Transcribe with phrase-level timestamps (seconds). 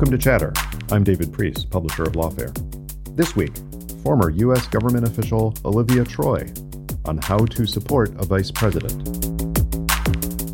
[0.00, 0.52] Welcome to Chatter.
[0.90, 2.54] I'm David Priess, publisher of Lawfare.
[3.16, 3.52] This week,
[4.02, 4.66] former U.S.
[4.66, 6.48] government official Olivia Troye
[7.06, 8.96] on how to support a vice president.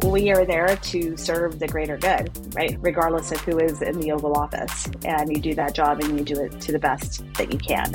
[0.04, 2.76] We are there to serve the greater good, right?
[2.80, 4.88] Regardless of who is in the Oval Office.
[5.04, 7.92] And you do that job and you do it to the best that you can.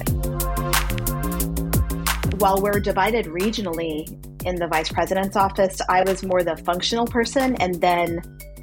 [2.40, 4.08] While we're divided regionally
[4.46, 8.22] in the vice president's office, I was more the functional person and then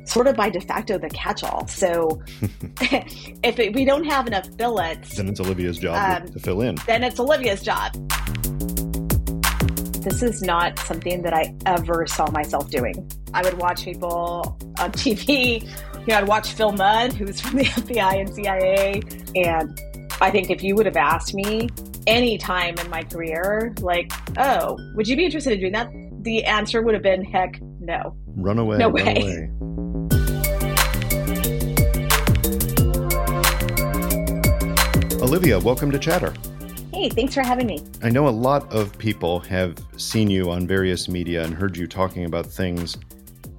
[0.09, 1.67] sort of by de facto the catch-all.
[1.69, 2.23] So
[2.80, 6.77] if it, we don't have enough billets, then it's Olivia's job um, to fill in.
[6.87, 7.93] Then it's Olivia's job.
[10.03, 13.11] This is not something that I ever saw myself doing.
[13.34, 15.62] I would watch people on TV.
[15.62, 19.03] You know, I'd watch Phil Mudd, who's from the FBI and CIA,
[19.37, 19.79] and
[20.20, 21.69] I think if you would have asked me
[22.06, 25.91] any time in my career, like, oh, would you be interested in doing that?
[26.23, 28.17] The answer would have been, heck, no.
[28.37, 28.79] Run away.
[28.79, 29.03] No way.
[29.03, 29.51] Away.
[35.29, 36.33] Olivia, welcome to Chatter.
[36.91, 37.84] Hey, thanks for having me.
[38.03, 41.87] I know a lot of people have seen you on various media and heard you
[41.87, 42.97] talking about things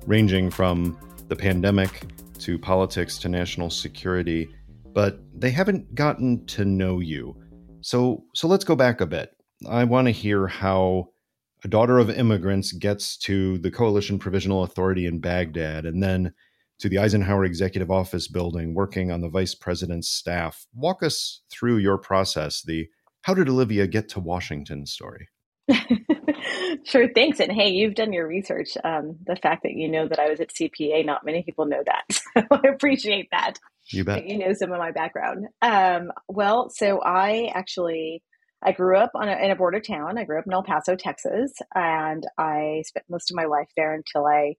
[0.07, 0.97] ranging from
[1.27, 2.07] the pandemic
[2.39, 4.49] to politics to national security,
[4.95, 7.35] but they haven't gotten to know you.
[7.81, 9.29] So, so let's go back a bit.
[9.69, 11.09] I want to hear how
[11.63, 16.33] a daughter of immigrants gets to the Coalition Provisional Authority in Baghdad and then
[16.79, 20.65] to the Eisenhower Executive Office building, working on the vice president's staff.
[20.73, 22.87] Walk us through your process, the
[23.23, 25.27] how did Olivia get to Washington story.
[26.83, 27.39] sure, thanks.
[27.39, 28.77] And hey, you've done your research.
[28.83, 31.83] Um, the fact that you know that I was at CPA, not many people know
[31.85, 32.03] that.
[32.39, 33.55] So I appreciate that.
[33.87, 34.27] You bet.
[34.27, 35.47] You know some of my background.
[35.61, 38.23] Um, well, so I actually
[38.61, 40.17] I grew up a, in a border town.
[40.17, 43.93] I grew up in El Paso, Texas, and I spent most of my life there
[43.93, 44.55] until I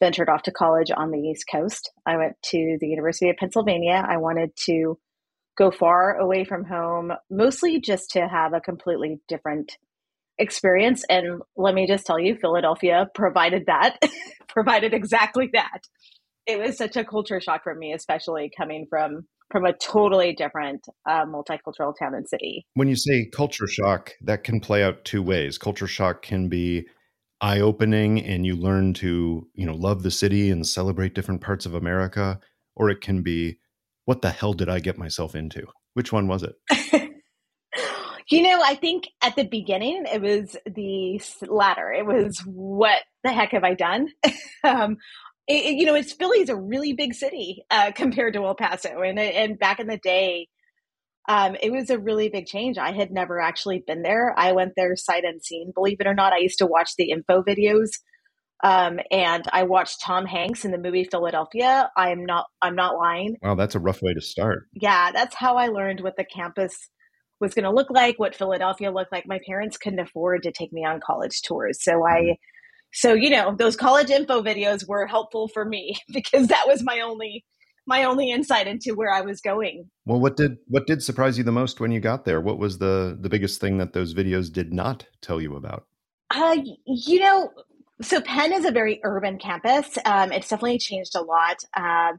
[0.00, 1.90] ventured off to college on the East Coast.
[2.06, 4.04] I went to the University of Pennsylvania.
[4.06, 4.98] I wanted to
[5.56, 9.76] go far away from home, mostly just to have a completely different
[10.38, 11.04] experience.
[11.10, 13.98] And let me just tell you, Philadelphia provided that,
[14.48, 15.80] provided exactly that.
[16.46, 20.86] It was such a culture shock for me, especially coming from from a totally different
[21.08, 22.66] uh, multicultural town and city.
[22.74, 25.56] When you say culture shock, that can play out two ways.
[25.56, 26.86] Culture shock can be
[27.40, 31.66] eye opening and you learn to, you know, love the city and celebrate different parts
[31.66, 32.40] of America,
[32.74, 33.58] or it can be,
[34.04, 35.66] what the hell did I get myself into?
[35.94, 36.54] Which one was it?
[38.30, 41.92] you know, I think at the beginning it was the latter.
[41.92, 44.08] It was, what the heck have I done?
[44.64, 44.96] um,
[45.48, 49.18] it, you know, it's Philly's a really big city uh, compared to El Paso, and
[49.18, 50.48] and back in the day,
[51.28, 52.78] um, it was a really big change.
[52.78, 54.34] I had never actually been there.
[54.36, 55.72] I went there sight unseen.
[55.74, 57.90] Believe it or not, I used to watch the info videos,
[58.64, 61.90] um, and I watched Tom Hanks in the movie Philadelphia.
[61.96, 62.46] I'm not.
[62.62, 63.36] I'm not lying.
[63.42, 64.64] Wow, that's a rough way to start.
[64.72, 66.74] Yeah, that's how I learned what the campus
[67.40, 69.24] was going to look like, what Philadelphia looked like.
[69.26, 72.20] My parents couldn't afford to take me on college tours, so I.
[72.20, 72.32] Mm-hmm.
[72.94, 77.00] So you know, those college info videos were helpful for me because that was my
[77.00, 77.44] only
[77.88, 79.90] my only insight into where I was going.
[80.04, 82.40] Well, what did what did surprise you the most when you got there?
[82.40, 85.86] What was the the biggest thing that those videos did not tell you about?
[86.30, 87.50] Uh, you know,
[88.02, 89.98] so Penn is a very urban campus.
[90.04, 91.56] Um, it's definitely changed a lot.
[91.76, 92.18] Um,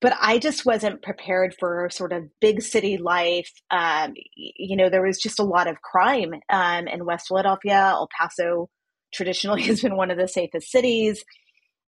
[0.00, 3.50] but I just wasn't prepared for sort of big city life.
[3.70, 7.90] Um, you know, there was just a lot of crime um, in West Philadelphia.
[7.94, 8.70] El Paso
[9.12, 11.22] traditionally has been one of the safest cities.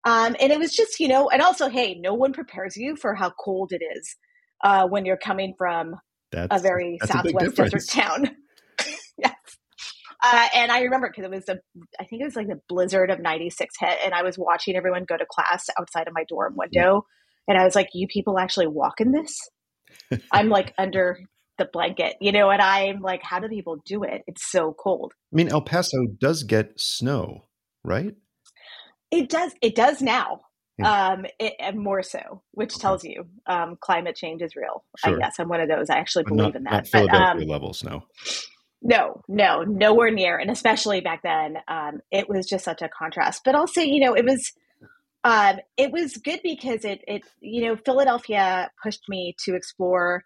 [0.04, 3.14] Um, and it was just, you know, and also, hey, no one prepares you for
[3.14, 4.16] how cold it is
[4.64, 5.94] uh, when you're coming from
[6.32, 8.30] that's, a very southwest a desert town.
[9.18, 9.34] yes.
[10.22, 11.58] Uh, and I remember because it was a,
[11.98, 15.04] I think it was like the blizzard of 96 hit, and I was watching everyone
[15.08, 17.06] go to class outside of my dorm window.
[17.48, 19.34] And I was like, you people actually walk in this?
[20.30, 21.18] I'm like under
[21.58, 24.22] the blanket, you know, and I'm like, how do people do it?
[24.26, 25.12] It's so cold.
[25.32, 27.44] I mean, El Paso does get snow,
[27.84, 28.14] right?
[29.10, 29.52] It does.
[29.60, 30.42] It does now.
[30.82, 32.80] Um, it, and more so, which okay.
[32.80, 34.82] tells you um, climate change is real.
[34.96, 35.14] Sure.
[35.14, 35.90] I guess I'm one of those.
[35.90, 36.72] I actually believe not, in that.
[36.72, 38.02] Not Philadelphia but, um, levels, no.
[38.80, 40.38] No, no, nowhere near.
[40.38, 43.42] And especially back then, um, it was just such a contrast.
[43.44, 44.52] But say, you know, it was
[45.22, 50.24] um, it was good because it it you know Philadelphia pushed me to explore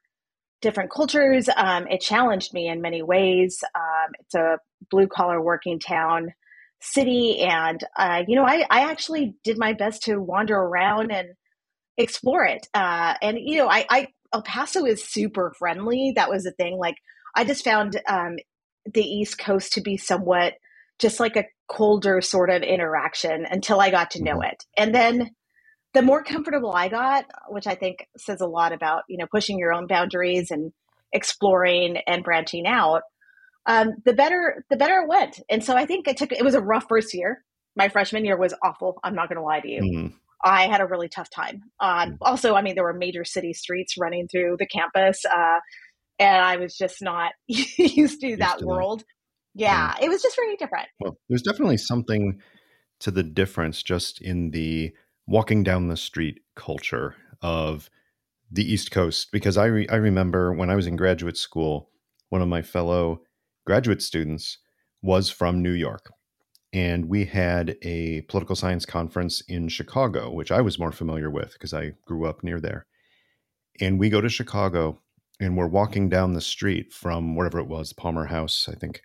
[0.63, 1.49] different cultures.
[1.57, 3.63] Um, it challenged me in many ways.
[3.75, 4.59] Um, it's a
[4.91, 6.33] blue collar working town
[6.85, 7.41] city.
[7.41, 11.29] And, uh, you know, I, I actually did my best to wander around and
[11.97, 12.67] explore it.
[12.75, 16.13] Uh, and, you know, I, I, El Paso is super friendly.
[16.17, 16.77] That was the thing.
[16.79, 16.97] Like,
[17.35, 18.37] I just found um,
[18.93, 20.55] the East Coast to be somewhat
[20.99, 24.53] just like a colder sort of interaction until I got to know mm-hmm.
[24.53, 24.65] it.
[24.77, 25.31] And then
[25.93, 29.59] the more comfortable I got, which I think says a lot about you know pushing
[29.59, 30.73] your own boundaries and
[31.13, 33.03] exploring and branching out,
[33.67, 35.41] um, the better the better it went.
[35.49, 37.45] And so I think it took it was a rough first year.
[37.77, 38.99] My freshman year was awful.
[39.03, 39.81] I'm not going to lie to you.
[39.81, 40.13] Mm.
[40.45, 41.63] I had a really tough time.
[41.81, 42.17] Um, mm.
[42.21, 45.59] Also, I mean, there were major city streets running through the campus, uh,
[46.19, 49.05] and I was just not used to that world.
[49.55, 50.89] Yeah, yeah, it was just very different.
[51.01, 52.41] Well, there's definitely something
[53.01, 54.93] to the difference just in the
[55.27, 57.89] walking down the street culture of
[58.51, 61.91] the East Coast because I re- I remember when I was in graduate school,
[62.29, 63.23] one of my fellow
[63.65, 64.59] graduate students
[65.03, 66.11] was from New York,
[66.73, 71.53] and we had a political science conference in Chicago, which I was more familiar with
[71.53, 72.87] because I grew up near there.
[73.81, 75.01] And we go to Chicago,
[75.41, 79.03] and we're walking down the street from wherever it was, Palmer House, I think,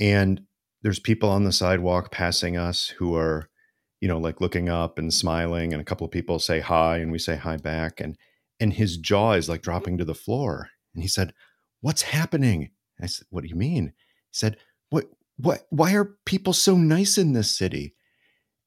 [0.00, 0.42] and
[0.82, 3.48] there's people on the sidewalk passing us who are
[4.00, 7.12] you know like looking up and smiling and a couple of people say hi and
[7.12, 8.00] we say hi back.
[8.00, 8.16] And
[8.60, 10.70] and his jaw is like dropping to the floor.
[10.94, 11.32] And he said
[11.80, 12.70] what's happening
[13.02, 13.92] i said what do you mean?
[14.30, 14.56] He said
[14.90, 15.06] what
[15.36, 17.94] what why are people so nice in this city?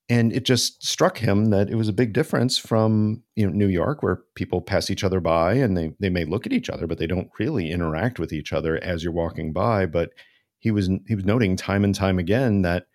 [0.07, 3.67] And it just struck him that it was a big difference from you know New
[3.67, 6.87] York where people pass each other by and they they may look at each other
[6.87, 9.85] but they don't really interact with each other as you're walking by.
[9.85, 10.11] But
[10.59, 12.87] he was he was noting time and time again that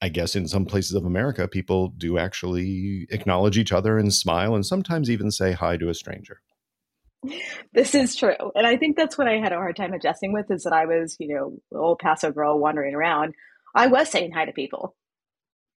[0.00, 4.54] I guess in some places of America, people do actually acknowledge each other and smile
[4.54, 6.40] and sometimes even say hi to a stranger.
[7.72, 8.34] This is true.
[8.54, 10.86] And I think that's what I had a hard time adjusting with is that I
[10.86, 13.34] was, you know, El Paso girl wandering around.
[13.74, 14.96] I was saying hi to people.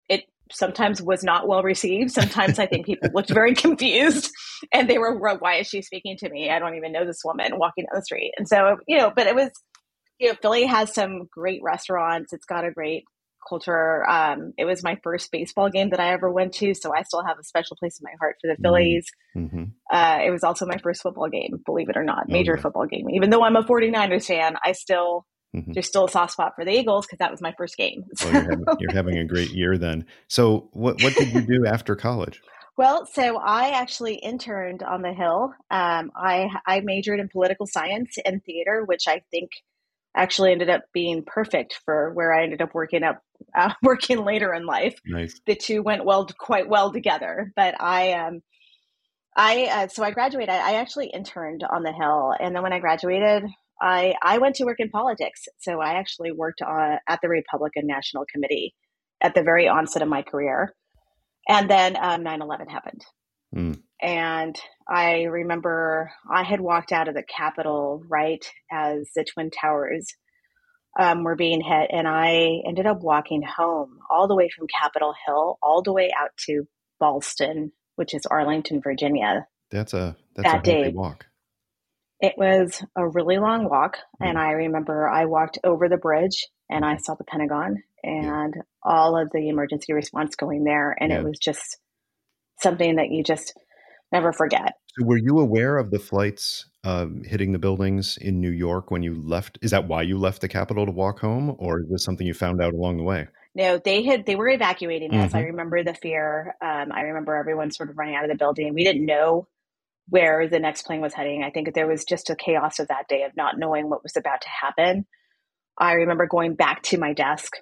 [0.07, 2.11] It sometimes was not well received.
[2.11, 4.31] Sometimes I think people looked very confused
[4.73, 6.49] and they were, why is she speaking to me?
[6.49, 8.33] I don't even know this woman walking down the street.
[8.37, 9.49] And so, you know, but it was,
[10.19, 12.33] you know, Philly has some great restaurants.
[12.33, 13.05] It's got a great
[13.49, 14.07] culture.
[14.07, 17.23] Um, it was my first baseball game that I ever went to, so I still
[17.25, 18.63] have a special place in my heart for the mm-hmm.
[18.63, 19.05] Phillies.
[19.35, 19.63] Mm-hmm.
[19.91, 22.61] Uh, it was also my first football game, believe it or not, major oh, yeah.
[22.61, 23.09] football game.
[23.09, 25.25] Even though I'm a 49ers fan, I still
[25.55, 25.73] mm-hmm.
[25.73, 28.03] there's still a soft spot for the Eagles because that was my first game.
[28.23, 30.05] well, you're, having, you're having a great year then.
[30.27, 32.41] So, what what did you do after college?
[32.77, 35.53] Well, so I actually interned on the Hill.
[35.69, 39.49] Um, I I majored in political science and theater, which I think
[40.15, 43.21] actually ended up being perfect for where I ended up working up
[43.55, 44.99] uh, working later in life.
[45.05, 45.39] Nice.
[45.45, 47.51] The two went well quite well together.
[47.55, 48.41] But I um
[49.35, 50.49] I uh, so I graduated.
[50.49, 53.43] I, I actually interned on the Hill, and then when I graduated,
[53.81, 55.47] I I went to work in politics.
[55.59, 58.75] So I actually worked on, at the Republican National Committee
[59.21, 60.73] at the very onset of my career,
[61.47, 63.05] and then um, 9/11 happened.
[63.55, 63.81] Mm.
[64.01, 64.55] And
[64.87, 70.07] I remember I had walked out of the Capitol right as the Twin Towers
[70.99, 75.13] um, were being hit, and I ended up walking home all the way from Capitol
[75.25, 76.67] Hill, all the way out to
[77.01, 79.47] Ballston, which is Arlington, Virginia.
[79.71, 81.25] That's a that's that a day walk.
[82.19, 84.27] It was a really long walk, mm.
[84.27, 88.61] and I remember I walked over the bridge and I saw the Pentagon and yeah.
[88.83, 91.19] all of the emergency response going there, and yeah.
[91.19, 91.77] it was just
[92.61, 93.57] something that you just
[94.11, 94.73] never forget.
[94.97, 99.03] So were you aware of the flights um, hitting the buildings in New York when
[99.03, 99.57] you left?
[99.61, 102.33] Is that why you left the Capitol to walk home, or is this something you
[102.33, 103.27] found out along the way?
[103.55, 105.29] No, they had they were evacuating us.
[105.29, 105.37] Mm-hmm.
[105.37, 106.55] I remember the fear.
[106.61, 108.73] Um, I remember everyone sort of running out of the building.
[108.73, 109.47] We didn't know
[110.07, 111.43] where the next plane was heading.
[111.43, 114.17] I think there was just a chaos of that day of not knowing what was
[114.17, 115.05] about to happen.
[115.77, 117.53] I remember going back to my desk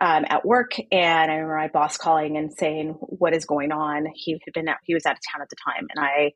[0.00, 4.06] um, at work, and I remember my boss calling and saying, "What is going on?"
[4.14, 6.32] He had been out, he was out of town at the time, and I,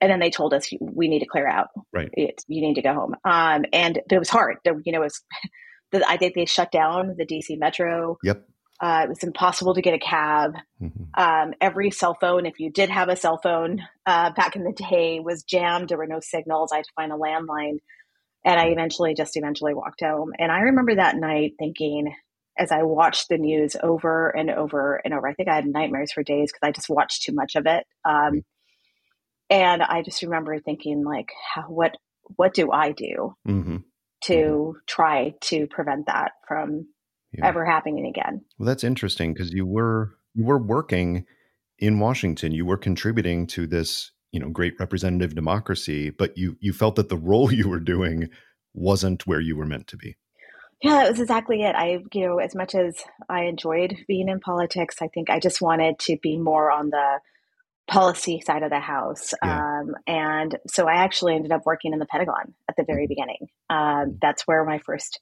[0.00, 1.68] and then they told us we need to clear out.
[1.92, 3.16] Right, it, you need to go home.
[3.24, 4.58] Um, and it was hard.
[4.64, 5.22] You know, it was.
[6.06, 8.16] I think they shut down the DC Metro.
[8.22, 8.46] Yep.
[8.80, 10.52] Uh, it was impossible to get a cab.
[10.80, 11.20] Mm-hmm.
[11.20, 14.72] Um, every cell phone, if you did have a cell phone uh, back in the
[14.72, 15.88] day, was jammed.
[15.88, 16.70] There were no signals.
[16.72, 17.78] I had to find a landline,
[18.44, 20.32] and I eventually just eventually walked home.
[20.38, 22.14] And I remember that night thinking,
[22.60, 25.26] as I watched the news over and over and over.
[25.26, 27.84] I think I had nightmares for days because I just watched too much of it.
[28.04, 28.42] Um,
[29.50, 31.96] and I just remember thinking, like, how, what
[32.36, 33.78] what do I do mm-hmm.
[34.24, 34.78] to mm-hmm.
[34.86, 36.86] try to prevent that from
[37.32, 37.46] yeah.
[37.46, 38.42] ever happening again?
[38.58, 41.26] Well, that's interesting because you were you were working
[41.78, 42.52] in Washington.
[42.52, 47.08] You were contributing to this, you know, great representative democracy, but you you felt that
[47.08, 48.28] the role you were doing
[48.72, 50.16] wasn't where you were meant to be.
[50.82, 51.74] Yeah, that was exactly it.
[51.74, 55.60] I, you know, as much as I enjoyed being in politics, I think I just
[55.60, 57.18] wanted to be more on the
[57.90, 59.34] policy side of the house.
[59.42, 59.80] Yeah.
[59.80, 63.48] Um, and so I actually ended up working in the Pentagon at the very beginning.
[63.68, 65.20] Um, that's where my first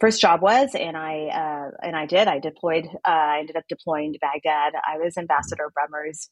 [0.00, 2.26] first job was, and I uh, and I did.
[2.26, 2.86] I deployed.
[3.06, 4.72] Uh, I ended up deploying to Baghdad.
[4.74, 6.28] I was Ambassador Bremer's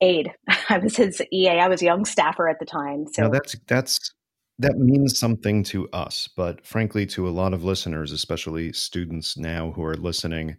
[0.00, 0.32] aide.
[0.68, 1.58] I was his EA.
[1.60, 3.06] I was a young staffer at the time.
[3.12, 4.14] So now that's that's
[4.60, 9.72] that means something to us, but frankly, to a lot of listeners, especially students now
[9.72, 10.56] who are listening,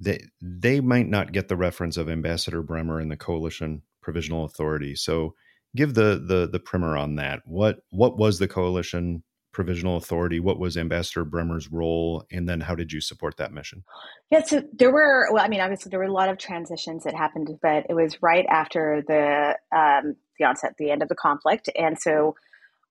[0.00, 4.94] they they might not get the reference of Ambassador Bremer and the Coalition Provisional Authority.
[4.94, 5.34] So
[5.76, 7.42] give the the the primer on that.
[7.44, 10.40] What what was the Coalition Provisional Authority?
[10.40, 13.84] What was Ambassador Bremer's role, and then how did you support that mission?
[14.30, 15.28] Yeah, so there were.
[15.32, 18.22] Well, I mean, obviously there were a lot of transitions that happened, but it was
[18.22, 22.34] right after the um, the onset, the end of the conflict, and so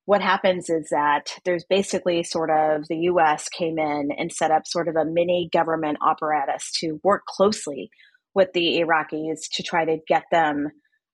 [0.10, 4.66] what happens is that there's basically sort of the US came in and set up
[4.66, 7.92] sort of a mini government apparatus to work closely
[8.34, 10.70] with the Iraqis to try to get them,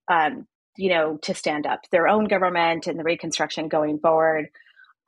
[0.10, 0.48] um,
[0.78, 4.46] you know, to stand up their own government and the reconstruction going forward.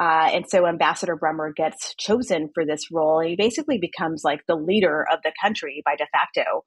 [0.02, 3.22] Uh, and so Ambassador Bremer gets chosen for this role.
[3.22, 6.66] He basically becomes like the leader of the country by de facto.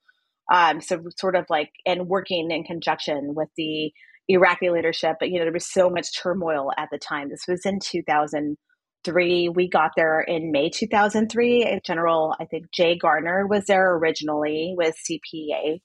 [0.50, 3.92] Um, so sort of like and working in conjunction with the
[4.30, 7.28] Iraqi leadership, but you know there was so much turmoil at the time.
[7.28, 9.48] This was in 2003.
[9.48, 11.80] We got there in May 2003.
[11.84, 15.80] General, I think Jay Garner was there originally with CPA,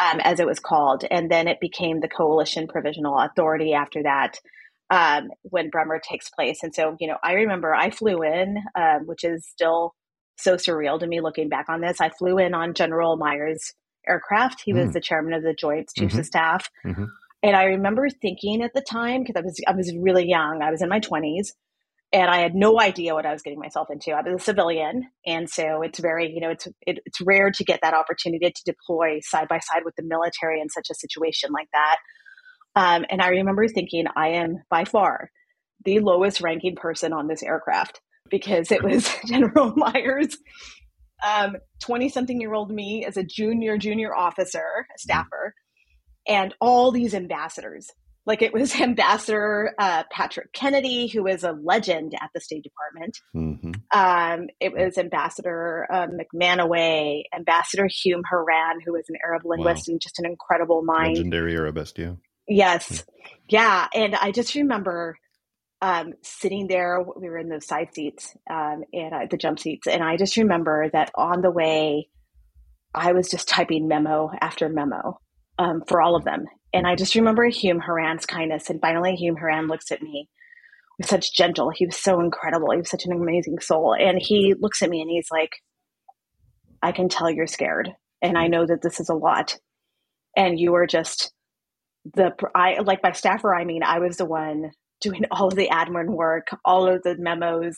[0.00, 4.38] um, as it was called, and then it became the Coalition Provisional Authority after that.
[4.92, 9.06] Um, when Bremer takes place, and so you know, I remember I flew in, um,
[9.06, 9.94] which is still
[10.36, 12.00] so surreal to me looking back on this.
[12.00, 13.72] I flew in on General Myers
[14.08, 14.62] aircraft.
[14.64, 14.84] He mm.
[14.84, 16.20] was the chairman of the Joint Chiefs mm-hmm.
[16.20, 16.70] of Staff.
[16.84, 17.04] Mm-hmm.
[17.42, 20.70] And I remember thinking at the time, because I was I was really young, I
[20.70, 21.54] was in my twenties,
[22.12, 24.12] and I had no idea what I was getting myself into.
[24.12, 27.64] I was a civilian, and so it's very you know it's it, it's rare to
[27.64, 31.50] get that opportunity to deploy side by side with the military in such a situation
[31.52, 31.96] like that.
[32.76, 35.30] Um, and I remember thinking, I am by far
[35.84, 40.36] the lowest ranking person on this aircraft because it was General Myers.
[41.80, 45.54] 20 um, something year old me as a junior, junior officer, a staffer,
[46.26, 47.90] and all these ambassadors.
[48.26, 53.18] Like it was Ambassador uh, Patrick Kennedy, who is a legend at the State Department.
[53.34, 53.72] Mm-hmm.
[53.98, 59.92] Um, it was Ambassador uh, McManaway, Ambassador Hume Horan, who was an Arab linguist wow.
[59.92, 61.16] and just an incredible mind.
[61.16, 62.14] Legendary Arabist, yeah.
[62.46, 63.04] Yes.
[63.48, 63.86] Yeah.
[63.94, 65.16] And I just remember
[65.82, 69.86] um, sitting there, we were in those side seats um, and uh, the jump seats.
[69.86, 72.08] And I just remember that on the way,
[72.94, 75.20] I was just typing memo after memo
[75.60, 76.46] um, for all of them.
[76.72, 78.70] And I just remember Hume Horan's kindness.
[78.70, 80.28] And finally, Hume Horan looks at me
[80.98, 81.70] with such gentle.
[81.70, 82.70] He was so incredible.
[82.70, 83.94] He was such an amazing soul.
[83.94, 85.50] And he looks at me and he's like,
[86.82, 87.90] I can tell you're scared.
[88.22, 89.58] And I know that this is a lot.
[90.34, 91.30] And you are just
[92.14, 94.70] the, I like by staffer, I mean, I was the one
[95.02, 97.76] doing all of the admin work, all of the memos,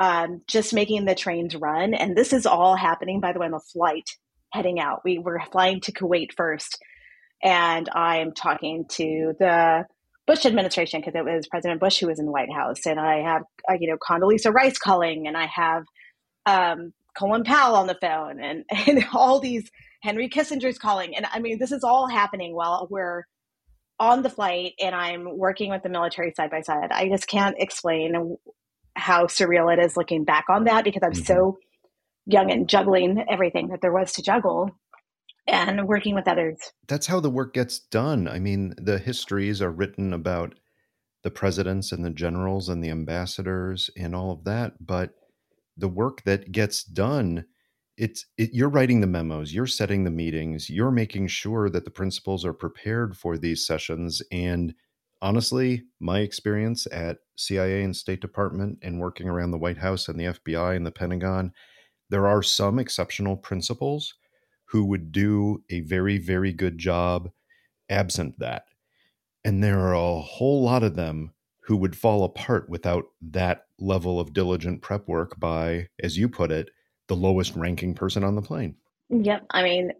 [0.00, 1.94] um, just making the trains run.
[1.94, 4.08] And this is all happening, by the way, on the flight
[4.52, 5.02] heading out.
[5.04, 6.78] We were flying to Kuwait first,
[7.42, 9.84] and I'm talking to the
[10.26, 13.22] Bush administration because it was President Bush who was in the White House, and I
[13.22, 15.84] have uh, you know Condoleezza Rice calling, and I have
[16.46, 19.70] um, Colin Powell on the phone, and and all these
[20.02, 23.24] Henry Kissinger's calling, and I mean this is all happening while we're
[24.00, 26.90] on the flight, and I'm working with the military side by side.
[26.90, 28.36] I just can't explain
[28.94, 31.22] how surreal it is looking back on that because I'm mm-hmm.
[31.22, 31.58] so
[32.28, 34.70] young and juggling everything that there was to juggle
[35.46, 36.58] and working with others.
[36.86, 38.28] That's how the work gets done.
[38.28, 40.54] I mean, the histories are written about
[41.24, 45.14] the presidents and the generals and the ambassadors and all of that, but
[45.76, 47.46] the work that gets done
[47.98, 51.90] it's it, you're writing the memos you're setting the meetings you're making sure that the
[51.90, 54.72] principals are prepared for these sessions and
[55.20, 60.18] honestly my experience at cia and state department and working around the white house and
[60.18, 61.52] the fbi and the pentagon
[62.10, 64.14] there are some exceptional principals
[64.66, 67.30] who would do a very, very good job
[67.88, 68.64] absent that.
[69.44, 74.20] And there are a whole lot of them who would fall apart without that level
[74.20, 76.70] of diligent prep work by, as you put it,
[77.08, 78.74] the lowest ranking person on the plane.
[79.10, 79.46] Yep.
[79.50, 79.92] I mean,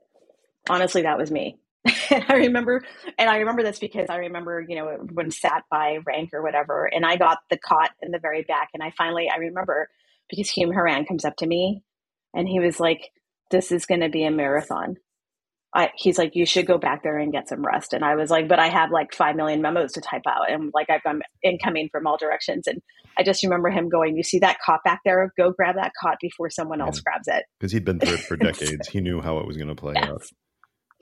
[0.68, 1.58] honestly, that was me.
[2.10, 2.84] and I remember,
[3.18, 6.84] and I remember this because I remember, you know, when sat by rank or whatever,
[6.84, 8.70] and I got the cot in the very back.
[8.74, 9.88] And I finally, I remember
[10.28, 11.82] because Hume Horan comes up to me
[12.35, 13.11] and he was like,
[13.50, 14.97] "This is going to be a marathon."
[15.75, 18.30] I, he's like, "You should go back there and get some rest." And I was
[18.30, 21.16] like, "But I have like five million memos to type out, and like I've got
[21.42, 22.80] incoming from all directions." And
[23.18, 25.32] I just remember him going, "You see that cot back there?
[25.37, 28.37] Go grab that cot before someone else grabs it." Because he'd been through it for
[28.38, 28.88] decades.
[28.88, 30.08] he knew how it was going to play yes.
[30.08, 30.23] out.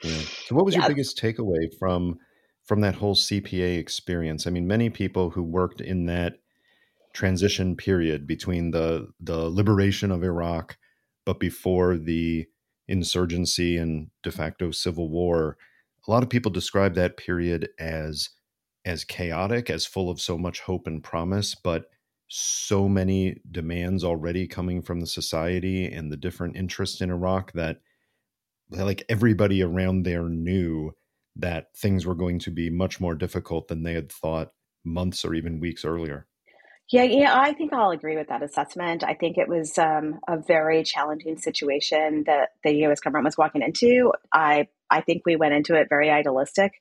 [0.03, 0.19] Yeah.
[0.47, 2.19] So, what was your biggest takeaway from
[2.65, 4.47] from that whole CPA experience?
[4.47, 6.35] I mean, many people who worked in that
[7.15, 10.77] transition period between the the liberation of Iraq
[11.27, 12.47] but before the
[12.89, 15.59] insurgency and de facto civil war,
[16.07, 18.31] a lot of people describe that period as
[18.87, 21.91] as chaotic, as full of so much hope and promise, but
[22.29, 27.81] so many demands already coming from the society and the different interests in Iraq that
[28.71, 30.93] like everybody around there knew
[31.35, 34.53] that things were going to be much more difficult than they had thought
[34.85, 36.27] months or even weeks earlier.
[36.93, 39.03] Yeah, yeah, I think I'll agree with that assessment.
[39.03, 43.01] I think it was um, a very challenging situation that the U.S.
[43.01, 44.13] government was walking into.
[44.33, 46.75] I I think we went into it very idealistic.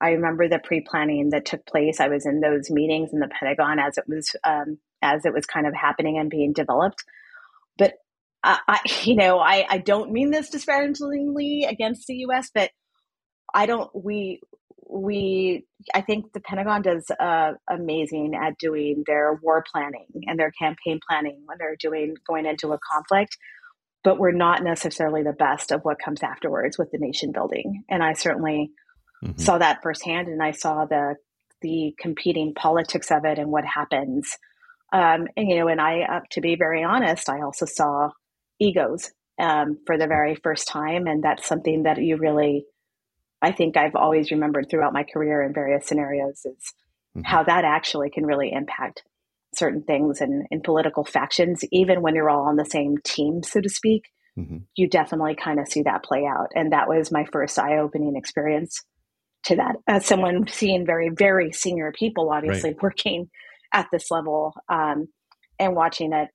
[0.00, 2.00] I remember the pre-planning that took place.
[2.00, 5.46] I was in those meetings in the Pentagon as it was um, as it was
[5.46, 7.04] kind of happening and being developed.
[7.78, 7.94] But
[8.44, 12.70] I, I you know, I, I don't mean this disparagingly against the U.S., but
[13.54, 13.90] I don't.
[13.94, 14.40] We
[14.92, 20.52] we I think the Pentagon does uh, amazing at doing their war planning and their
[20.52, 23.36] campaign planning when they're doing going into a conflict,
[24.02, 27.84] but we're not necessarily the best of what comes afterwards with the nation building.
[27.88, 28.72] And I certainly
[29.24, 29.40] mm-hmm.
[29.40, 31.16] saw that firsthand, and I saw the
[31.62, 34.36] the competing politics of it and what happens.
[34.92, 38.10] Um, and you know, and I, uh, to be very honest, I also saw
[38.58, 42.64] egos um, for the very first time, and that's something that you really
[43.42, 46.74] I think I've always remembered throughout my career in various scenarios is
[47.16, 47.22] mm-hmm.
[47.22, 49.02] how that actually can really impact
[49.54, 53.60] certain things and in political factions, even when you're all on the same team, so
[53.60, 54.04] to speak.
[54.38, 54.58] Mm-hmm.
[54.76, 56.48] You definitely kind of see that play out.
[56.54, 58.84] And that was my first eye opening experience
[59.44, 59.76] to that.
[59.86, 62.78] As someone seeing very, very senior people, obviously right.
[62.82, 63.30] working
[63.72, 65.08] at this level um,
[65.58, 66.28] and watching it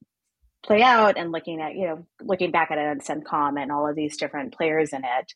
[0.63, 3.87] play out and looking at, you know, looking back at it on CENTCOM and all
[3.87, 5.33] of these different players in it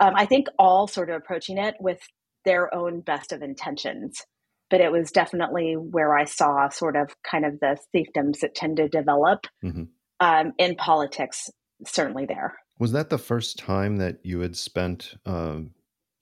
[0.00, 2.00] um, I think all sort of approaching it with
[2.44, 4.22] their own best of intentions.
[4.70, 8.76] But it was definitely where I saw sort of kind of the fiefdoms that tend
[8.78, 9.84] to develop mm-hmm.
[10.20, 11.50] um, in politics,
[11.84, 12.56] certainly there.
[12.78, 15.58] Was that the first time that you had spent uh,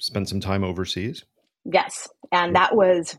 [0.01, 1.25] spent some time overseas?
[1.65, 3.17] Yes, and that was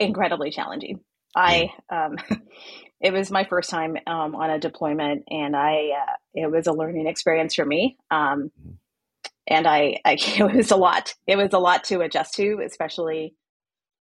[0.00, 1.00] incredibly challenging.
[1.36, 2.16] I um,
[3.00, 6.72] it was my first time um, on a deployment, and I uh, it was a
[6.72, 7.98] learning experience for me.
[8.10, 8.72] Um, mm-hmm
[9.46, 11.14] and I, I, it was a lot.
[11.26, 13.34] It was a lot to adjust to, especially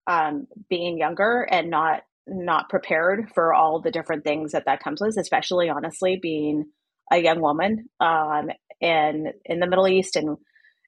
[0.07, 5.01] um, being younger and not not prepared for all the different things that that comes
[5.01, 5.17] with.
[5.17, 6.65] Especially, honestly, being
[7.11, 8.49] a young woman um,
[8.81, 10.37] in the Middle East and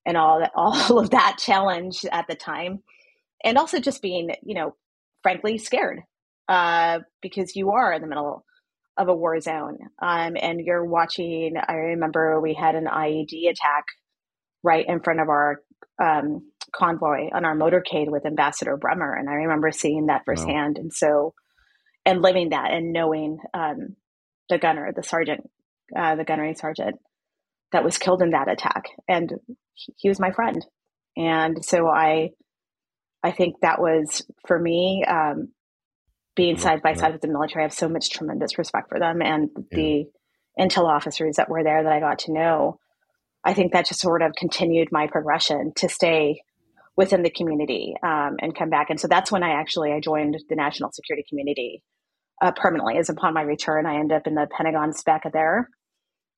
[0.06, 2.80] and all that, all of that challenge at the time,
[3.44, 4.76] and also just being, you know,
[5.24, 6.02] frankly scared
[6.48, 8.46] uh, because you are in the middle
[8.98, 11.56] of a war zone um, and you're watching.
[11.68, 13.86] I remember we had an IED attack
[14.64, 15.62] right in front of our
[16.02, 20.82] um, convoy on our motorcade with Ambassador Bremer, and I remember seeing that firsthand, wow.
[20.82, 21.34] and so
[22.06, 23.96] and living that and knowing um,
[24.50, 25.50] the gunner, the sergeant,
[25.96, 26.96] uh, the gunnery sergeant
[27.72, 29.32] that was killed in that attack, and
[29.74, 30.66] he, he was my friend,
[31.18, 32.30] and so I,
[33.24, 35.04] I think that was for me.
[35.08, 35.50] Um,
[36.36, 39.22] being side by side with the military, I have so much tremendous respect for them
[39.22, 39.76] and yeah.
[39.76, 40.06] the
[40.58, 42.80] intel officers that were there that I got to know
[43.44, 46.42] I think that just sort of continued my progression to stay
[46.96, 48.90] within the community um, and come back.
[48.90, 51.82] And so that's when I actually I joined the national security community
[52.42, 52.98] uh, permanently.
[52.98, 55.70] As upon my return, I end up in the Pentagon spec there,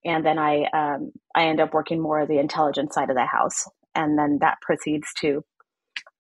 [0.06, 3.26] and then I um, I end up working more of the intelligence side of the
[3.26, 5.44] house, and then that proceeds to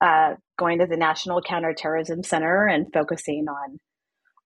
[0.01, 3.79] uh, going to the National Counterterrorism Center and focusing on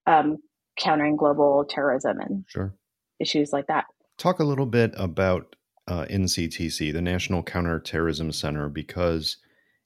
[0.05, 0.37] um,
[0.77, 2.73] countering global terrorism and sure.
[3.19, 3.85] issues like that.
[4.17, 5.55] Talk a little bit about
[5.87, 9.37] uh, NCTC, the National Counterterrorism Center, because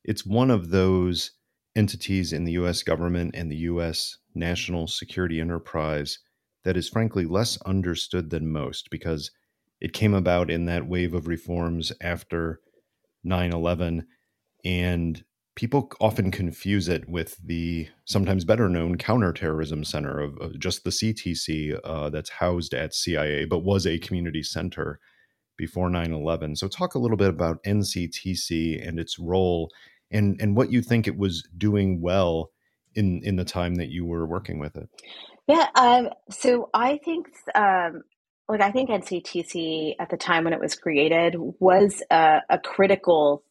[0.03, 1.31] it's one of those
[1.75, 6.19] entities in the US government and the US national security enterprise
[6.63, 9.31] that is frankly less understood than most because
[9.79, 12.59] it came about in that wave of reforms after
[13.23, 14.07] 9 11.
[14.65, 15.23] And
[15.55, 20.89] people often confuse it with the sometimes better known counterterrorism center of, of just the
[20.89, 24.99] CTC uh, that's housed at CIA, but was a community center
[25.59, 29.69] before 9-11 so talk a little bit about nctc and its role
[30.09, 32.51] and and what you think it was doing well
[32.95, 34.89] in in the time that you were working with it.
[35.47, 38.03] Yeah um, so i think um,
[38.47, 43.43] like i think nctc at the time when it was created was a, a critical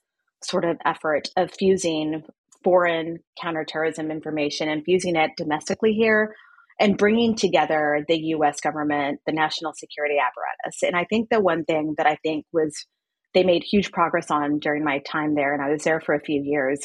[0.42, 2.22] sort of effort of fusing
[2.64, 6.34] foreign counterterrorism information and fusing it domestically here
[6.80, 10.82] and bringing together the US government, the national security apparatus.
[10.82, 12.86] And I think the one thing that I think was
[13.34, 16.20] they made huge progress on during my time there, and I was there for a
[16.20, 16.80] few years,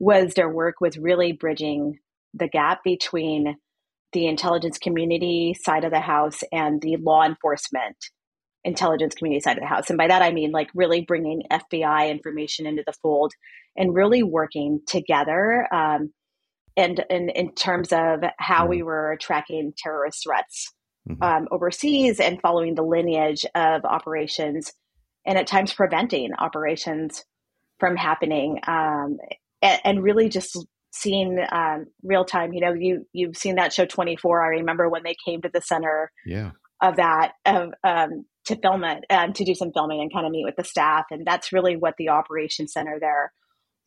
[0.00, 1.98] was their work with really bridging
[2.34, 3.56] the gap between
[4.12, 7.96] the intelligence community side of the house and the law enforcement
[8.64, 9.88] intelligence community side of the house.
[9.88, 13.32] And by that, I mean like really bringing FBI information into the fold
[13.76, 15.66] and really working together.
[15.72, 16.12] Um,
[16.76, 20.72] and, and in terms of how we were tracking terrorist threats
[21.08, 21.22] mm-hmm.
[21.22, 24.72] um, overseas and following the lineage of operations
[25.24, 27.24] and at times preventing operations
[27.78, 29.18] from happening um,
[29.62, 30.56] and, and, really just
[30.92, 35.02] seeing um, real time you know you you've seen that show 24 i remember when
[35.02, 36.52] they came to the center yeah.
[36.80, 40.32] of that of um, to film it and to do some filming and kind of
[40.32, 43.32] meet with the staff and that's really what the operation center there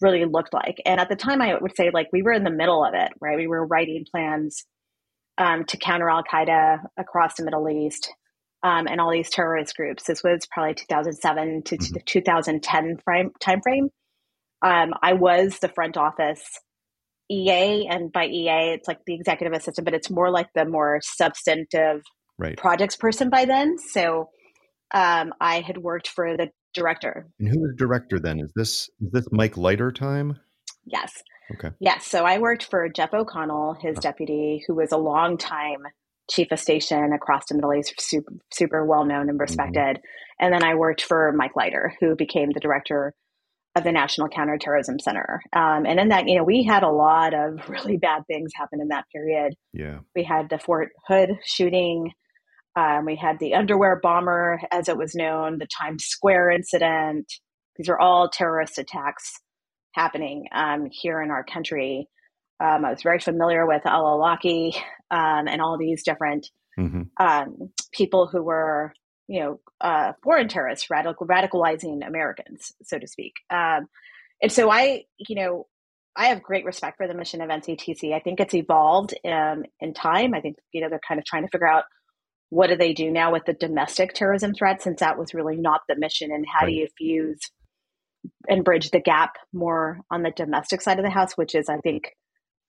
[0.02, 2.50] really looked like and at the time i would say like we were in the
[2.50, 4.66] middle of it right we were writing plans
[5.40, 8.14] um, to counter Al Qaeda across the Middle East
[8.62, 10.04] um, and all these terrorist groups.
[10.04, 11.96] This was probably 2007 to mm-hmm.
[12.06, 13.90] 2010 frame, timeframe.
[14.62, 16.44] Um, I was the front office
[17.32, 21.00] EA, and by EA, it's like the executive assistant, but it's more like the more
[21.02, 22.02] substantive
[22.38, 22.58] right.
[22.58, 23.78] projects person by then.
[23.78, 24.30] So
[24.94, 27.28] um, I had worked for the director.
[27.40, 28.40] And who was director then?
[28.40, 30.40] Is this is this Mike Leiter time?
[30.86, 31.22] Yes.
[31.54, 31.72] Okay.
[31.80, 32.06] Yes.
[32.06, 35.84] So I worked for Jeff O'Connell, his deputy, who was a long time
[36.30, 39.42] chief of station across the Middle East, super, super well known and mm-hmm.
[39.42, 39.98] respected.
[39.98, 40.46] Mm-hmm.
[40.46, 43.14] And then I worked for Mike Leiter, who became the director
[43.76, 45.42] of the National Counterterrorism Center.
[45.54, 48.80] Um, and in that, you know, we had a lot of really bad things happen
[48.82, 49.56] in that period.
[49.74, 50.00] Yeah.
[50.16, 52.14] We had the Fort Hood shooting.
[52.76, 57.32] Um, we had the underwear bomber, as it was known, the Times Square incident.
[57.76, 59.34] These are all terrorist attacks
[59.94, 62.08] happening um, here in our country.
[62.60, 64.76] Um, I was very familiar with Al Awlaki
[65.12, 67.04] um, and all these different mm-hmm.
[67.18, 68.94] um, people who were,
[69.28, 73.34] you know, uh, foreign terrorists, radical, radicalizing Americans, so to speak.
[73.50, 73.88] Um,
[74.42, 75.68] and so I, you know,
[76.16, 78.14] I have great respect for the mission of NCTC.
[78.14, 80.34] I think it's evolved um, in time.
[80.34, 81.86] I think you know they're kind of trying to figure out
[82.50, 85.82] what do they do now with the domestic terrorism threat, since that was really not
[85.88, 86.72] the mission, and how right.
[86.72, 87.40] do you fuse
[88.48, 91.78] and bridge the gap more on the domestic side of the house, which is, I
[91.78, 92.12] think,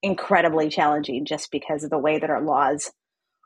[0.03, 2.91] incredibly challenging just because of the way that our laws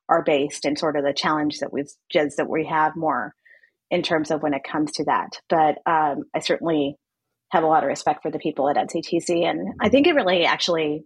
[0.08, 3.34] are based and sort of the challenge that we've just that we have more
[3.90, 5.40] in terms of when it comes to that.
[5.48, 6.96] But um, I certainly
[7.50, 10.44] have a lot of respect for the people at NCTC, and I think it really
[10.44, 11.04] actually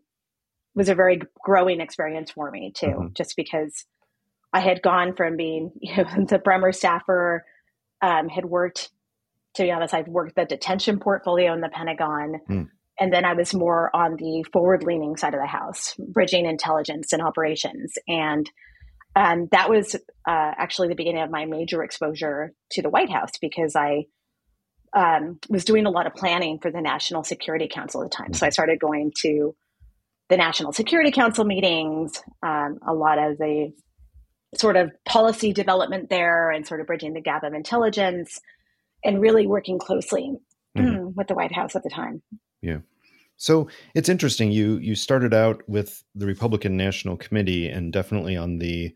[0.74, 3.12] was a very growing experience for me too, mm-hmm.
[3.14, 3.84] just because
[4.52, 7.44] I had gone from being you know the Bremer staffer,
[8.02, 8.90] um, had worked
[9.58, 12.40] to be honest, I've worked the detention portfolio in the Pentagon.
[12.48, 12.68] Mm.
[13.00, 17.12] And then I was more on the forward leaning side of the house, bridging intelligence
[17.12, 17.94] and operations.
[18.08, 18.50] And
[19.16, 23.32] um, that was uh, actually the beginning of my major exposure to the White House
[23.40, 24.06] because I
[24.96, 28.34] um, was doing a lot of planning for the National Security Council at the time.
[28.34, 29.54] So I started going to
[30.28, 33.72] the National Security Council meetings, um, a lot of the
[34.56, 38.40] sort of policy development there, and sort of bridging the gap of intelligence
[39.04, 40.36] and really working closely
[40.76, 41.08] mm-hmm.
[41.14, 42.22] with the White House at the time.
[42.62, 42.78] Yeah.
[43.36, 44.50] So it's interesting.
[44.50, 48.94] You you started out with the Republican National Committee and definitely on the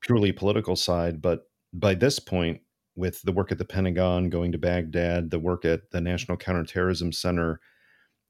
[0.00, 2.60] purely political side, but by this point,
[2.96, 7.12] with the work at the Pentagon, going to Baghdad, the work at the National Counterterrorism
[7.12, 7.60] Center,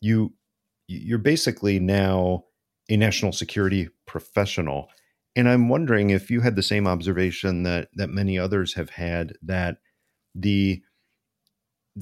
[0.01, 0.35] you
[0.89, 2.45] you're basically now
[2.91, 4.89] a national security professional.
[5.37, 9.35] And I'm wondering if you had the same observation that that many others have had
[9.43, 9.79] that
[10.35, 10.83] the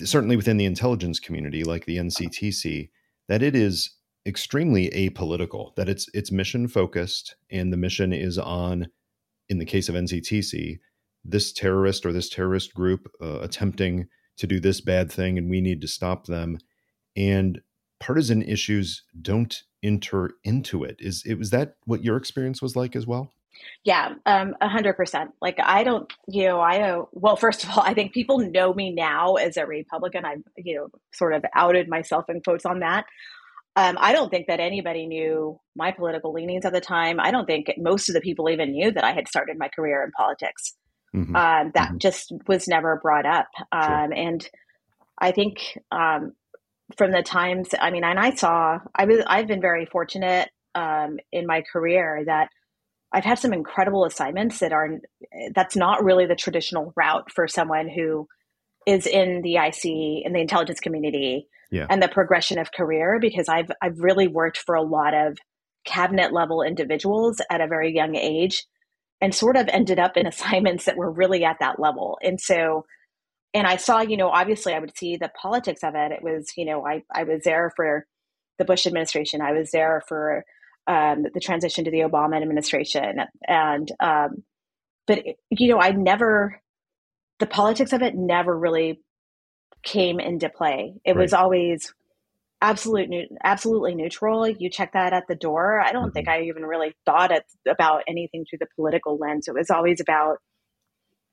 [0.05, 2.91] certainly within the intelligence community like the NCTC
[3.29, 3.95] that it is
[4.27, 8.89] extremely apolitical that it's it's mission focused and the mission is on
[9.49, 10.79] in the case of NCTC
[11.25, 15.61] this terrorist or this terrorist group uh, attempting to do this bad thing and we
[15.61, 16.59] need to stop them.
[17.17, 17.61] And
[18.01, 22.95] partisan issues don't enter into it is it was that what your experience was like
[22.95, 23.33] as well
[23.85, 25.33] yeah, um, a hundred percent.
[25.41, 28.73] Like I don't, you know, I uh, well, first of all, I think people know
[28.73, 30.25] me now as a Republican.
[30.25, 33.05] I've, you know, sort of outed myself in quotes on that.
[33.75, 37.19] Um, I don't think that anybody knew my political leanings at the time.
[37.19, 40.03] I don't think most of the people even knew that I had started my career
[40.05, 40.75] in politics.
[41.15, 41.37] Mm-hmm.
[41.37, 41.99] Um, that mm-hmm.
[41.99, 43.49] just was never brought up.
[43.71, 44.13] Um, sure.
[44.15, 44.49] And
[45.19, 46.33] I think um,
[46.97, 51.19] from the times, I mean, and I saw, I was, I've been very fortunate um,
[51.31, 52.49] in my career that
[53.13, 54.89] I've had some incredible assignments that are
[55.55, 58.27] that's not really the traditional route for someone who
[58.87, 59.85] is in the IC
[60.25, 61.87] in the intelligence community yeah.
[61.91, 65.39] and the progression of career because I've I've really worked for a lot of
[65.85, 68.65] cabinet level individuals at a very young age
[69.21, 72.19] and sort of ended up in assignments that were really at that level.
[72.23, 72.87] And so
[73.55, 76.13] and I saw, you know, obviously I would see the politics of it.
[76.13, 78.07] It was, you know, I I was there for
[78.59, 79.41] the Bush administration.
[79.41, 80.45] I was there for
[80.87, 83.21] um, the transition to the Obama administration.
[83.47, 84.43] And, um,
[85.07, 86.61] but, you know, I never
[87.39, 89.01] the politics of it never really
[89.83, 90.95] came into play.
[91.05, 91.23] It right.
[91.23, 91.93] was always
[92.61, 93.11] absolute
[93.43, 94.49] absolutely neutral.
[94.49, 95.81] You check that at the door.
[95.81, 96.13] I don't mm-hmm.
[96.13, 99.49] think I even really thought it, about anything through the political lens.
[99.49, 100.39] It was always about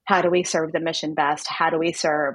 [0.10, 1.45] how do we serve the mission best?
[1.48, 2.34] How do we serve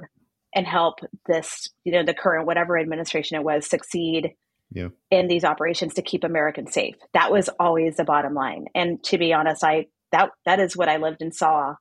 [0.55, 4.31] and help this, you know, the current whatever administration it was succeed
[4.71, 4.87] yeah.
[5.11, 6.95] in these operations to keep Americans safe.
[7.13, 8.67] That was always the bottom line.
[8.73, 11.75] And to be honest, I that that is what I lived and saw right.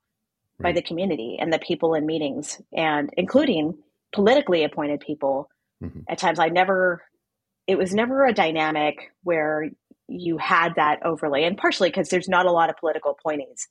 [0.59, 3.79] by the community and the people in meetings and including
[4.13, 5.49] politically appointed people.
[5.81, 6.01] Mm-hmm.
[6.09, 7.05] At times I never
[7.69, 9.71] it was never a dynamic where
[10.09, 13.69] you had that overlay and partially because there's not a lot of political appointees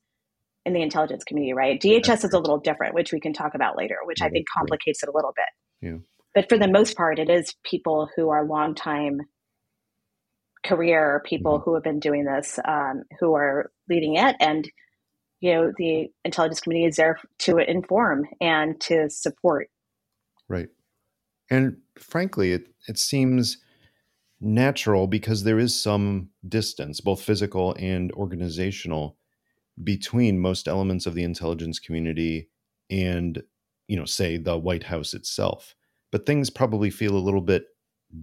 [0.66, 1.82] in the intelligence community, right?
[1.82, 5.04] DHS is a little different, which we can talk about later, which I think complicates
[5.04, 5.90] it a little bit.
[5.90, 5.98] Yeah.
[6.34, 9.22] But for the most part, it is people who are long time
[10.66, 11.64] career people mm-hmm.
[11.64, 14.36] who have been doing this, um, who are leading it.
[14.40, 14.70] And,
[15.42, 19.70] you know, the intelligence community is there to inform and to support.
[20.48, 20.70] Right.
[21.52, 23.58] And frankly, it, it seems
[24.40, 29.18] natural because there is some distance, both physical and organizational,
[29.82, 32.50] between most elements of the intelligence community
[32.90, 33.42] and,
[33.88, 35.76] you know, say the White House itself.
[36.12, 37.66] But things probably feel a little bit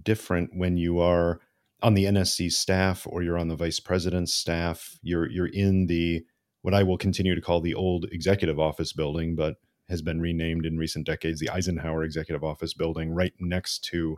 [0.03, 1.41] different when you are
[1.83, 4.97] on the NSC staff or you're on the vice president's staff.
[5.01, 6.23] You're you're in the
[6.61, 9.55] what I will continue to call the old executive office building, but
[9.89, 14.17] has been renamed in recent decades the Eisenhower Executive Office building, right next to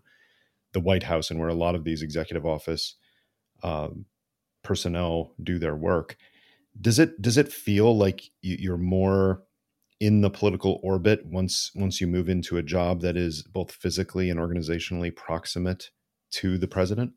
[0.74, 2.96] the White House, and where a lot of these executive office
[3.63, 3.89] uh,
[4.63, 6.17] personnel do their work.
[6.80, 9.44] Does it does it feel like you're more
[10.00, 14.30] in the political orbit once once you move into a job that is both physically
[14.30, 15.92] and organizationally proximate
[16.32, 17.14] to the president?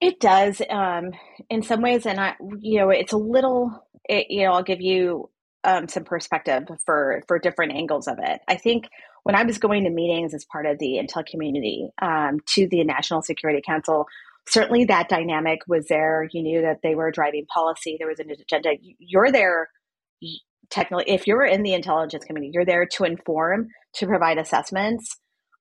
[0.00, 1.12] It does, um,
[1.48, 3.86] in some ways, and I, you know, it's a little.
[4.08, 5.30] It, you know, I'll give you
[5.62, 8.40] um, some perspective for for different angles of it.
[8.48, 8.88] I think
[9.22, 12.84] when I was going to meetings as part of the Intel community um, to the
[12.84, 14.06] National Security Council,
[14.48, 16.28] certainly that dynamic was there.
[16.32, 17.96] You knew that they were driving policy.
[17.98, 18.70] There was an agenda.
[18.98, 19.68] You're there
[20.70, 25.16] technically, if you're in the intelligence community, you're there to inform, to provide assessments,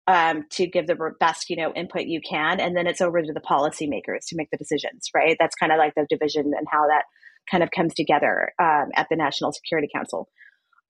[0.07, 3.33] um, to give the best you know input you can, and then it's over to
[3.33, 5.09] the policymakers to make the decisions.
[5.15, 5.37] Right?
[5.39, 7.03] That's kind of like the division and how that
[7.49, 10.27] kind of comes together um, at the National Security Council.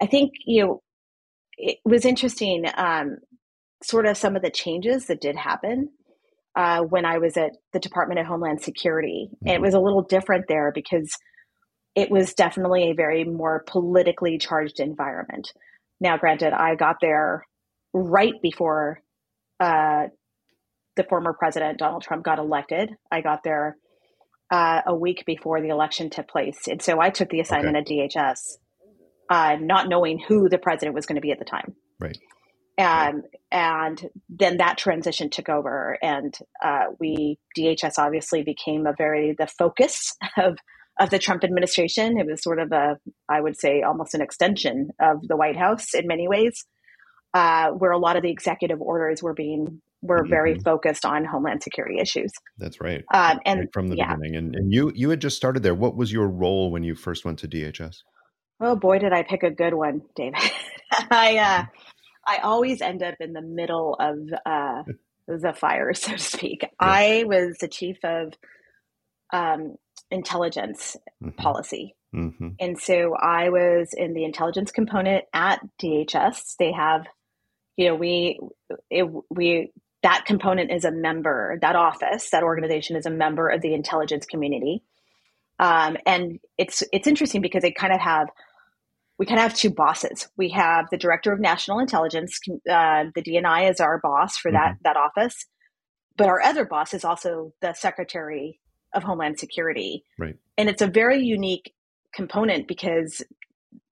[0.02, 0.82] I think you know
[1.58, 3.18] it was interesting, um,
[3.84, 5.90] sort of some of the changes that did happen
[6.56, 9.30] uh, when I was at the Department of Homeland Security.
[9.36, 9.48] Mm-hmm.
[9.48, 11.12] It was a little different there because
[11.96, 15.52] it was definitely a very more politically charged environment.
[16.00, 17.46] Now, granted, I got there
[17.94, 19.00] right before
[19.60, 20.08] uh,
[20.96, 22.92] the former president, Donald Trump, got elected.
[23.12, 23.78] I got there
[24.52, 26.68] uh, a week before the election took place.
[26.68, 28.02] And so I took the assignment okay.
[28.04, 28.58] at DHS,
[29.30, 31.76] uh, not knowing who the president was going to be at the time.
[32.00, 32.18] Right.
[32.78, 39.36] Um, and then that transition took over, and uh, we DHS obviously became a very
[39.38, 40.58] the focus of
[41.00, 42.18] of the Trump administration.
[42.18, 42.98] It was sort of a,
[43.30, 46.66] I would say, almost an extension of the White House in many ways,
[47.34, 50.30] uh, where a lot of the executive orders were being were mm-hmm.
[50.30, 52.32] very focused on homeland security issues.
[52.58, 53.04] That's right.
[53.14, 54.16] Um, and right from the yeah.
[54.16, 55.76] beginning, and, and you you had just started there.
[55.76, 57.98] What was your role when you first went to DHS?
[58.60, 60.40] Oh boy, did I pick a good one, David.
[61.12, 61.66] I uh,
[62.26, 64.84] I always end up in the middle of uh,
[65.28, 66.64] the fire, so to speak.
[66.64, 66.70] Yeah.
[66.80, 68.34] I was the chief of
[69.32, 69.76] um,
[70.12, 71.36] intelligence mm-hmm.
[71.36, 71.96] policy.
[72.16, 72.50] Mm-hmm.
[72.60, 76.56] And so I was in the intelligence component at DHS.
[76.60, 77.08] They have,
[77.76, 78.40] you know, we,
[78.90, 83.62] it, we, that component is a member, that office, that organization is a member of
[83.62, 84.84] the intelligence community.
[85.60, 88.28] Um, and it's, it's interesting because they kind of have
[89.20, 90.28] we kind of have two bosses.
[90.38, 92.40] We have the director of national intelligence.
[92.70, 94.82] Uh, the DNI is our boss for that mm-hmm.
[94.84, 95.46] that office,
[96.18, 98.60] but our other boss is also the secretary
[98.94, 100.04] of homeland security.
[100.18, 101.74] Right, and it's a very unique
[102.14, 103.24] component because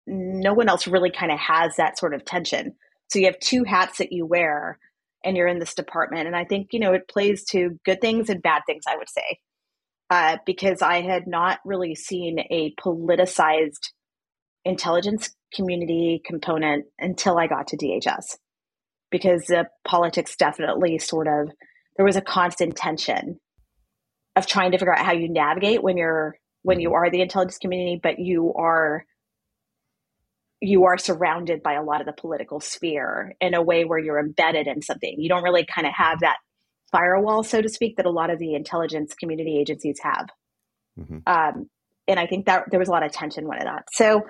[0.06, 2.74] no one else really kind of has that sort of tension.
[3.08, 4.78] So you have two hats that you wear,
[5.24, 6.26] and you're in this department.
[6.26, 8.84] And I think you know it plays to good things and bad things.
[8.88, 9.38] I would say.
[10.10, 13.92] Uh, because I had not really seen a politicized
[14.64, 18.36] intelligence community component until I got to DHS
[19.10, 21.50] because the politics definitely sort of
[21.96, 23.38] there was a constant tension
[24.34, 27.58] of trying to figure out how you navigate when you're when you are the intelligence
[27.58, 29.04] community but you are
[30.60, 34.20] you are surrounded by a lot of the political sphere in a way where you're
[34.20, 35.16] embedded in something.
[35.18, 36.36] You don't really kind of have that
[36.92, 40.28] firewall so to speak that a lot of the intelligence community agencies have.
[40.98, 41.18] Mm-hmm.
[41.26, 41.70] um,
[42.06, 44.22] and i think that there was a lot of tension when it that so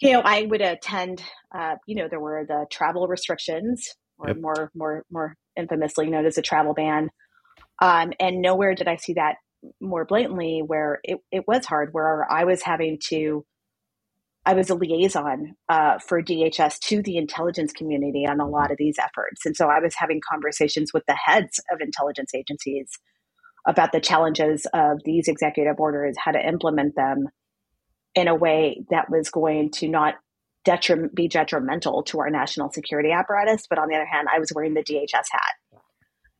[0.00, 1.22] you know, I would attend.
[1.54, 4.40] Uh, you know, there were the travel restrictions, or yep.
[4.40, 7.10] more more more infamously known as a travel ban.
[7.80, 9.36] Um, and nowhere did I see that
[9.80, 13.44] more blatantly where it, it was hard, where I was having to,
[14.46, 18.76] I was a liaison uh, for DHS to the intelligence community on a lot of
[18.78, 19.46] these efforts.
[19.46, 22.90] And so I was having conversations with the heads of intelligence agencies
[23.66, 27.28] about the challenges of these executive orders, how to implement them
[28.14, 30.14] in a way that was going to not
[30.66, 33.66] detrim- be detrimental to our national security apparatus.
[33.68, 35.80] But on the other hand, I was wearing the DHS hat.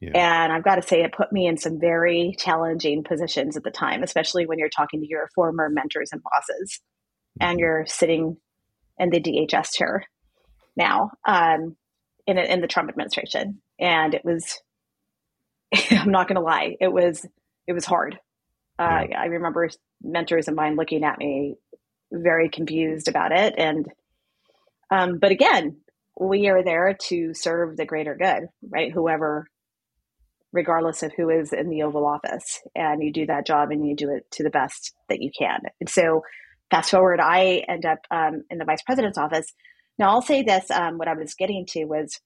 [0.00, 0.42] Yeah.
[0.42, 3.70] And I've got to say, it put me in some very challenging positions at the
[3.70, 6.80] time, especially when you're talking to your former mentors and bosses
[7.40, 7.50] mm-hmm.
[7.50, 8.36] and you're sitting
[8.98, 10.04] in the DHS chair
[10.76, 11.76] now um,
[12.26, 13.62] in, in the Trump administration.
[13.78, 14.60] And it was,
[15.90, 17.24] I'm not going to lie, it was,
[17.66, 18.18] it was hard.
[18.78, 19.20] Uh, yeah.
[19.20, 19.70] I remember
[20.02, 21.54] mentors of mine looking at me
[22.22, 23.54] very confused about it.
[23.58, 23.86] And,
[24.90, 25.78] um, but again,
[26.18, 28.92] we are there to serve the greater good, right?
[28.92, 29.48] Whoever,
[30.52, 33.96] regardless of who is in the Oval Office, and you do that job and you
[33.96, 35.60] do it to the best that you can.
[35.80, 36.22] And so,
[36.70, 39.52] fast forward, I end up um, in the vice president's office.
[39.98, 42.20] Now, I'll say this: um, what I was getting to was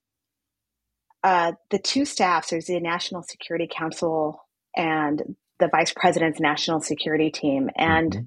[1.25, 2.51] uh, the two staffs.
[2.51, 4.45] There's the National Security Council
[4.77, 7.71] and the vice president's national security team.
[7.77, 8.25] And mm-hmm.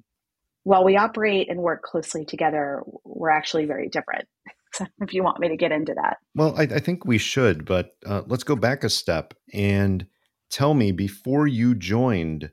[0.64, 4.28] While we operate and work closely together, we're actually very different.
[4.74, 6.20] So if you want me to get into that.
[6.34, 10.08] Well, I, I think we should, but uh, let's go back a step and
[10.50, 12.52] tell me before you joined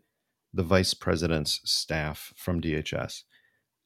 [0.52, 3.22] the vice president's staff from DHS,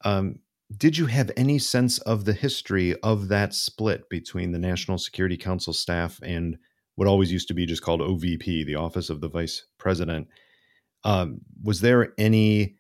[0.07, 0.37] um,
[0.75, 5.37] did you have any sense of the history of that split between the National Security
[5.37, 6.57] Council staff and
[6.95, 10.29] what always used to be just called OVP, the Office of the Vice President?
[11.05, 12.77] Um, was there any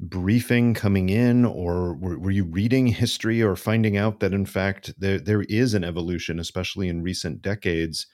[0.00, 4.94] briefing coming in, or were, were, you reading history or finding out that in fact
[4.98, 8.06] there there is an evolution, especially in recent decades,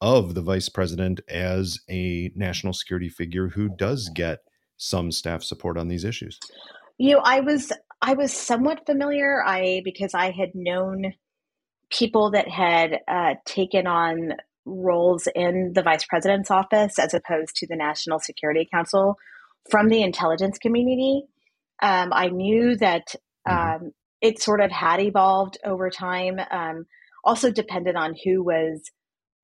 [0.00, 4.40] of the vice president as a national security figure who does get
[4.76, 6.38] some staff support on these issues?
[6.98, 7.72] You know, I was
[8.02, 9.42] I was somewhat familiar.
[9.44, 11.12] I because I had known
[11.90, 17.66] people that had uh, taken on roles in the vice president's office as opposed to
[17.66, 19.16] the National Security Council
[19.68, 21.22] from the intelligence community.
[21.82, 23.14] Um, I knew that
[23.48, 23.84] mm-hmm.
[23.84, 26.84] um, it sort of had evolved over time, um,
[27.24, 28.82] also depended on who was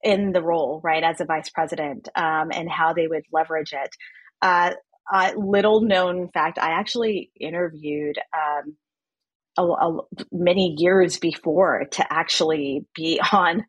[0.03, 3.91] in the role, right, as a vice president um, and how they would leverage it.
[4.43, 4.73] Uh,
[5.13, 8.77] uh, little known fact, I actually interviewed um,
[9.57, 10.01] a, a,
[10.33, 13.65] many years before to actually be on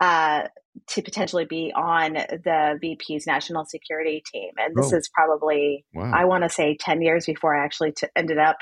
[0.00, 0.42] uh,
[0.88, 4.50] to potentially be on the VP's national security team.
[4.56, 4.96] And this oh.
[4.96, 6.12] is probably, wow.
[6.14, 8.56] I want to say, 10 years before I actually t- ended up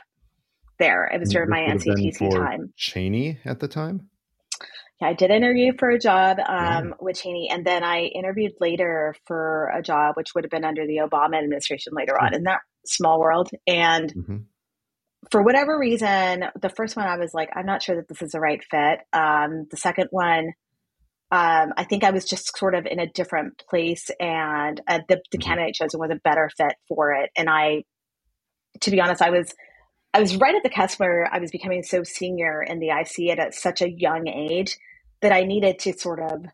[0.78, 1.08] there.
[1.12, 2.72] It was during my NCTC time.
[2.76, 4.08] Cheney at the time?
[5.00, 9.14] Yeah, I did interview for a job um, with Cheney, and then I interviewed later
[9.26, 12.60] for a job which would have been under the Obama administration later on in that
[12.84, 13.48] small world.
[13.66, 14.36] And mm-hmm.
[15.30, 18.32] for whatever reason, the first one I was like, I'm not sure that this is
[18.32, 19.00] the right fit.
[19.12, 20.52] Um, the second one,
[21.32, 25.20] um, I think I was just sort of in a different place, and uh, the,
[25.30, 25.48] the mm-hmm.
[25.48, 27.30] candidate chosen was a better fit for it.
[27.36, 27.84] And I,
[28.80, 29.54] to be honest, I was
[30.12, 33.38] I was right at the cusp where I was becoming so senior in the IC
[33.38, 34.76] at such a young age
[35.22, 36.46] that I needed to sort of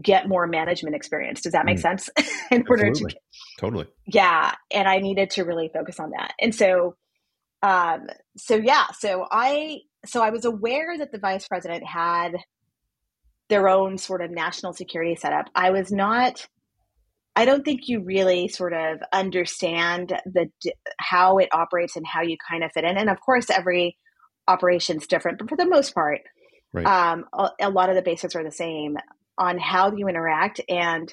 [0.00, 1.40] get more management experience.
[1.40, 1.82] Does that make mm.
[1.82, 2.08] sense?
[2.52, 3.08] in order to
[3.58, 6.32] totally, yeah, and I needed to really focus on that.
[6.40, 6.94] And so,
[7.62, 12.36] um, so yeah, so I so I was aware that the vice president had
[13.48, 15.46] their own sort of national security setup.
[15.54, 16.46] I was not
[17.36, 20.50] I don't think you really sort of understand the
[20.98, 22.96] how it operates and how you kind of fit in.
[22.96, 23.98] And of course, every
[24.48, 26.22] operation's different, but for the most part,
[26.72, 26.86] right.
[26.86, 28.96] um, a, a, lot of the basics are the same
[29.36, 30.62] on how you interact.
[30.66, 31.12] And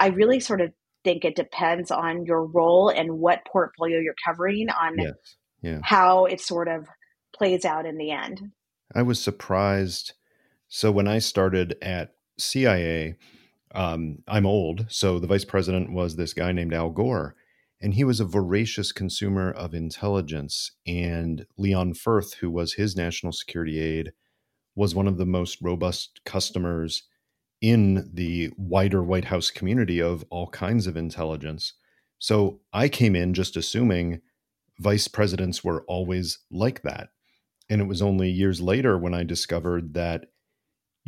[0.00, 0.72] I really sort of
[1.04, 5.12] think it depends on your role and what portfolio you're covering on yes.
[5.60, 5.80] yeah.
[5.82, 6.86] how it sort of
[7.36, 8.40] plays out in the end.
[8.94, 10.14] I was surprised
[10.68, 13.16] so when I started at CIA,
[13.74, 14.86] um, I'm old.
[14.88, 17.34] So the vice president was this guy named Al Gore,
[17.80, 20.72] and he was a voracious consumer of intelligence.
[20.86, 24.12] And Leon Fuerth, who was his national security aide,
[24.74, 27.04] was one of the most robust customers
[27.60, 31.74] in the wider White House community of all kinds of intelligence.
[32.18, 34.20] So I came in just assuming
[34.78, 37.08] vice presidents were always like that.
[37.68, 40.26] And it was only years later when I discovered that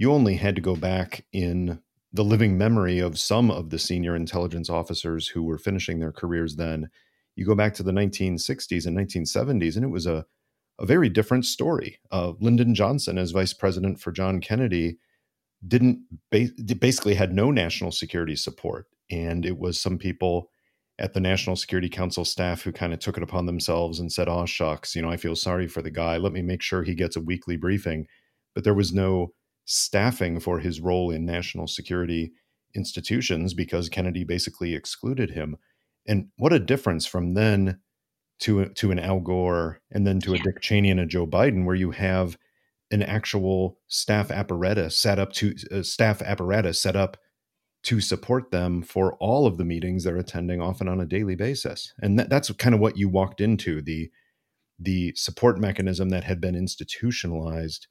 [0.00, 1.78] you only had to go back in
[2.10, 6.56] the living memory of some of the senior intelligence officers who were finishing their careers
[6.56, 6.88] then.
[7.36, 10.24] You go back to the 1960s and 1970s, and it was a,
[10.78, 11.98] a very different story.
[12.10, 14.96] Uh, Lyndon Johnson, as vice president for John Kennedy,
[15.68, 20.48] didn't ba- basically had no national security support, and it was some people
[20.98, 24.28] at the National Security Council staff who kind of took it upon themselves and said,
[24.30, 26.16] "Oh shucks, you know, I feel sorry for the guy.
[26.16, 28.06] Let me make sure he gets a weekly briefing."
[28.54, 29.34] But there was no
[29.70, 32.32] staffing for his role in national security
[32.74, 35.56] institutions because Kennedy basically excluded him.
[36.08, 37.78] And what a difference from then
[38.40, 41.64] to to an Al Gore and then to a Dick Cheney and a Joe Biden,
[41.64, 42.36] where you have
[42.90, 47.16] an actual staff apparatus set up to uh, staff apparatus set up
[47.84, 51.94] to support them for all of the meetings they're attending, often on a daily basis.
[52.02, 54.10] And that, that's kind of what you walked into the
[54.78, 57.86] the support mechanism that had been institutionalized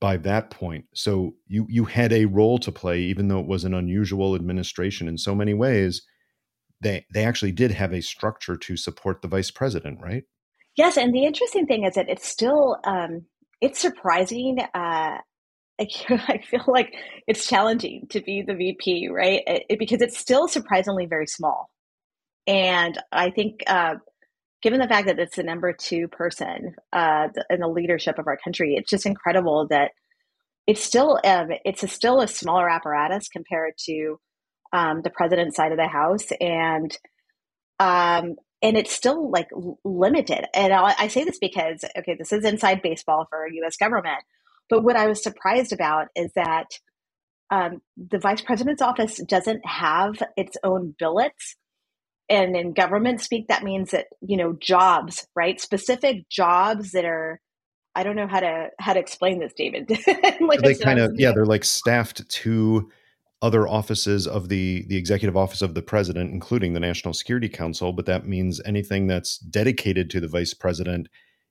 [0.00, 0.84] by that point.
[0.94, 5.08] So you you had a role to play, even though it was an unusual administration
[5.08, 6.02] in so many ways.
[6.80, 10.24] They they actually did have a structure to support the vice president, right?
[10.76, 13.24] Yes, and the interesting thing is that it's still um,
[13.60, 14.60] it's surprising.
[14.74, 15.18] Uh,
[15.80, 16.94] I feel like
[17.26, 19.42] it's challenging to be the VP, right?
[19.46, 21.70] It, it, because it's still surprisingly very small,
[22.46, 23.62] and I think.
[23.66, 23.96] Uh,
[24.62, 28.38] given the fact that it's the number two person uh, in the leadership of our
[28.42, 29.92] country, it's just incredible that
[30.66, 34.18] it's still um, it's a, still a smaller apparatus compared to
[34.72, 36.96] um, the president's side of the house, and
[37.80, 39.48] um, and it's still like
[39.84, 40.44] limited.
[40.54, 43.76] And I'll, I say this because okay, this is inside baseball for U.S.
[43.76, 44.22] government,
[44.68, 46.66] but what I was surprised about is that
[47.50, 51.56] um, the vice president's office doesn't have its own billets
[52.28, 55.60] and in government speak that means that you know jobs right?
[55.60, 57.40] Specific jobs that are
[57.94, 59.88] i don't know how to how to explain this david.
[60.40, 62.90] Like they kind of yeah they're like staffed to
[63.40, 67.92] other offices of the the executive office of the president including the national security council
[67.92, 71.08] but that means anything that's dedicated to the vice president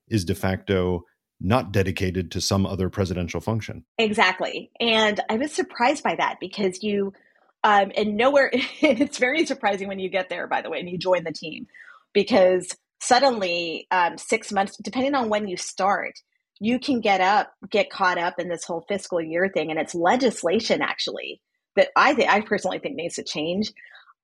[0.08, 1.04] is de facto
[1.40, 3.84] not dedicated to some other presidential function.
[3.98, 4.70] Exactly.
[4.80, 7.12] And i was surprised by that because you
[7.68, 10.96] um, and nowhere, it's very surprising when you get there, by the way, and you
[10.96, 11.66] join the team
[12.14, 16.14] because suddenly, um, six months, depending on when you start,
[16.60, 19.70] you can get up, get caught up in this whole fiscal year thing.
[19.70, 21.42] And it's legislation actually
[21.76, 23.70] that I think, I personally think needs to change.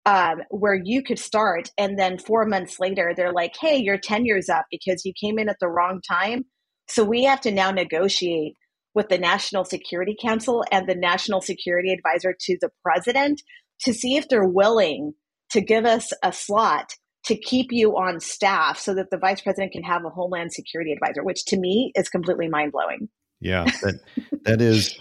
[0.07, 4.51] Um, where you could start and then four months later they're like hey your tenure's
[4.51, 6.45] up because you came in at the wrong time
[6.91, 8.55] so we have to now negotiate
[8.95, 13.43] with the National Security Council and the National Security Advisor to the president
[13.81, 15.15] to see if they're willing
[15.51, 19.73] to give us a slot to keep you on staff so that the vice president
[19.73, 23.09] can have a homeland security advisor which to me is completely mind-blowing.
[23.41, 24.01] Yeah that
[24.45, 24.99] that is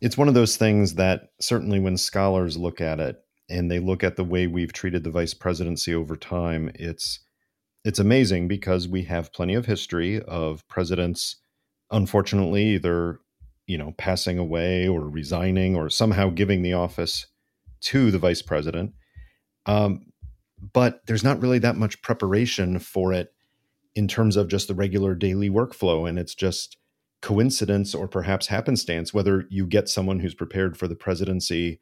[0.00, 3.16] it's one of those things that certainly when scholars look at it
[3.48, 7.20] and they look at the way we've treated the vice presidency over time it's
[7.84, 11.36] it's amazing because we have plenty of history of presidents
[11.90, 13.20] unfortunately either
[13.70, 17.28] you know, passing away or resigning or somehow giving the office
[17.80, 18.92] to the vice president.
[19.64, 20.06] Um,
[20.72, 23.32] but there's not really that much preparation for it
[23.94, 26.08] in terms of just the regular daily workflow.
[26.08, 26.78] And it's just
[27.22, 31.80] coincidence or perhaps happenstance whether you get someone who's prepared for the presidency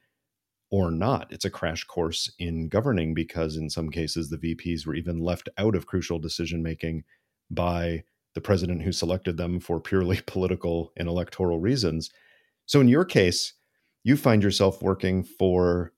[0.70, 1.28] or not.
[1.30, 5.48] It's a crash course in governing because in some cases the VPs were even left
[5.56, 7.04] out of crucial decision making
[7.50, 8.04] by
[8.38, 12.08] the president who selected them for purely political and electoral reasons.
[12.66, 13.54] So, in your case,
[14.04, 15.92] you find yourself working for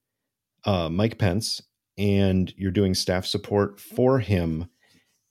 [0.65, 1.61] uh, Mike Pence
[1.99, 4.71] and you're doing staff support for him.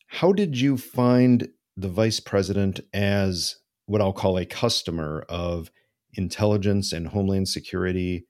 [0.05, 3.55] How did you find the vice president as
[3.87, 5.71] what I'll call a customer of
[6.13, 8.27] intelligence and homeland security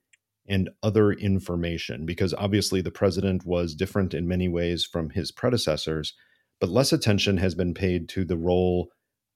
[0.48, 2.06] and other information?
[2.06, 6.14] Because obviously the president was different in many ways from his predecessors
[6.60, 8.90] but less attention has been paid to the role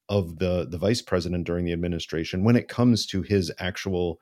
[0.07, 4.19] of the the vice president during the administration when it comes to his actual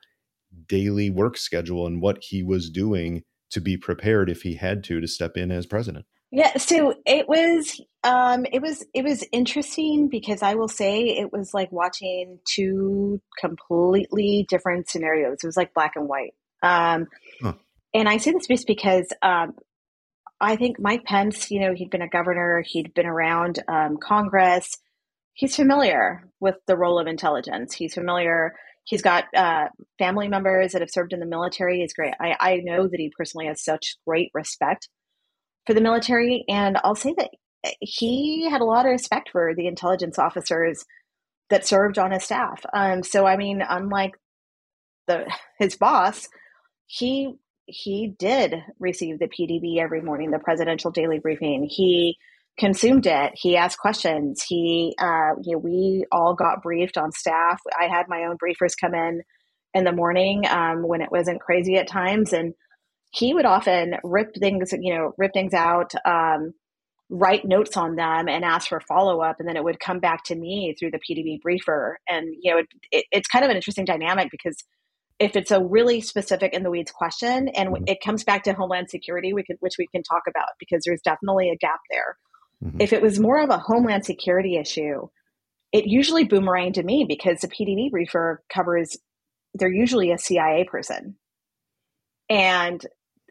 [0.66, 5.00] daily work schedule and what he was doing to be prepared if he had to
[5.00, 6.06] to step in as president.
[6.30, 11.32] Yeah so it was um it was it was interesting because i will say it
[11.32, 15.38] was like watching two completely different scenarios.
[15.42, 16.34] It was like black and white.
[16.62, 17.06] Um
[17.42, 17.54] huh.
[17.92, 19.54] and i say this just because um
[20.44, 24.76] I think Mike Pence, you know, he'd been a governor, he'd been around um, Congress.
[25.32, 27.74] He's familiar with the role of intelligence.
[27.74, 28.52] He's familiar.
[28.84, 29.68] He's got uh,
[29.98, 31.80] family members that have served in the military.
[31.80, 32.14] He's great.
[32.20, 34.88] I, I know that he personally has such great respect
[35.66, 36.44] for the military.
[36.48, 37.30] And I'll say that
[37.80, 40.84] he had a lot of respect for the intelligence officers
[41.50, 42.64] that served on his staff.
[42.72, 44.12] Um, so, I mean, unlike
[45.06, 45.26] the
[45.58, 46.28] his boss,
[46.86, 47.34] he
[47.66, 51.68] he did receive the PDB every morning, the presidential daily briefing.
[51.70, 52.16] He
[52.58, 53.32] consumed it.
[53.34, 54.42] He asked questions.
[54.46, 57.60] He, uh, you know, we all got briefed on staff.
[57.78, 59.22] I had my own briefers come in
[59.72, 62.54] in the morning um, when it wasn't crazy at times, and
[63.10, 66.52] he would often rip things, you know, rip things out, um,
[67.10, 70.22] write notes on them, and ask for follow up, and then it would come back
[70.24, 71.98] to me through the PDB briefer.
[72.08, 74.56] And you know, it, it, it's kind of an interesting dynamic because
[75.18, 77.84] if it's a really specific in the weeds question and mm-hmm.
[77.86, 81.00] it comes back to homeland security we could, which we can talk about because there's
[81.02, 82.16] definitely a gap there
[82.64, 82.80] mm-hmm.
[82.80, 85.06] if it was more of a homeland security issue
[85.72, 88.96] it usually boomeranged to me because the pdb briefer covers
[89.54, 91.16] they're usually a cia person
[92.28, 92.86] and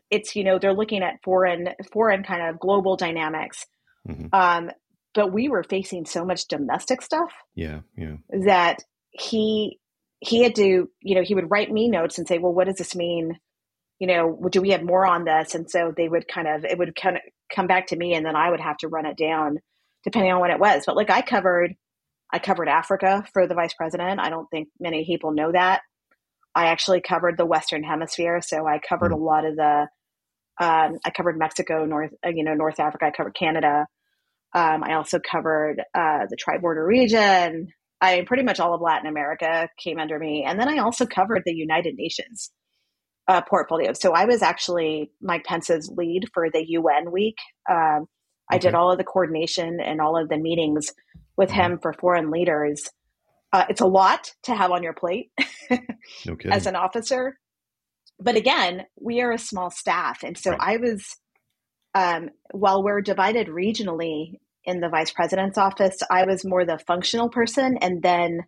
[0.10, 3.66] it's you know they're looking at foreign foreign kind of global dynamics
[4.08, 4.28] mm-hmm.
[4.32, 4.72] um,
[5.14, 8.16] but we were facing so much domestic stuff yeah yeah
[8.46, 9.80] that he
[10.26, 12.78] he had to, you know, he would write me notes and say, well, what does
[12.78, 13.38] this mean?
[14.00, 15.56] You know, do we have more on this?
[15.56, 17.22] And so they would kind of, it would kind of
[17.54, 19.60] come back to me and then I would have to run it down
[20.04, 20.84] depending on what it was.
[20.86, 21.76] But like I covered,
[22.32, 24.20] I covered Africa for the vice president.
[24.20, 25.82] I don't think many people know that.
[26.56, 28.42] I actually covered the Western Hemisphere.
[28.42, 29.22] So I covered mm-hmm.
[29.22, 29.88] a lot of the,
[30.60, 33.06] um, I covered Mexico, North, uh, you know, North Africa.
[33.06, 33.88] I covered Canada.
[34.54, 37.70] Um, I also covered uh, the tri border region,
[38.04, 40.44] I pretty much all of Latin America came under me.
[40.46, 42.52] And then I also covered the United Nations
[43.30, 43.94] uh, portfolio.
[43.94, 47.38] So I was actually Mike Pence's lead for the UN week.
[47.72, 48.06] Um, okay.
[48.50, 50.92] I did all of the coordination and all of the meetings
[51.38, 52.90] with him for foreign leaders.
[53.54, 55.32] Uh, it's a lot to have on your plate
[55.72, 56.50] okay.
[56.52, 57.38] as an officer.
[58.20, 60.24] But again, we are a small staff.
[60.24, 60.60] And so right.
[60.62, 61.06] I was,
[61.96, 67.30] um, while we're divided regionally in the vice president's office, I was more the functional
[67.30, 68.42] person and then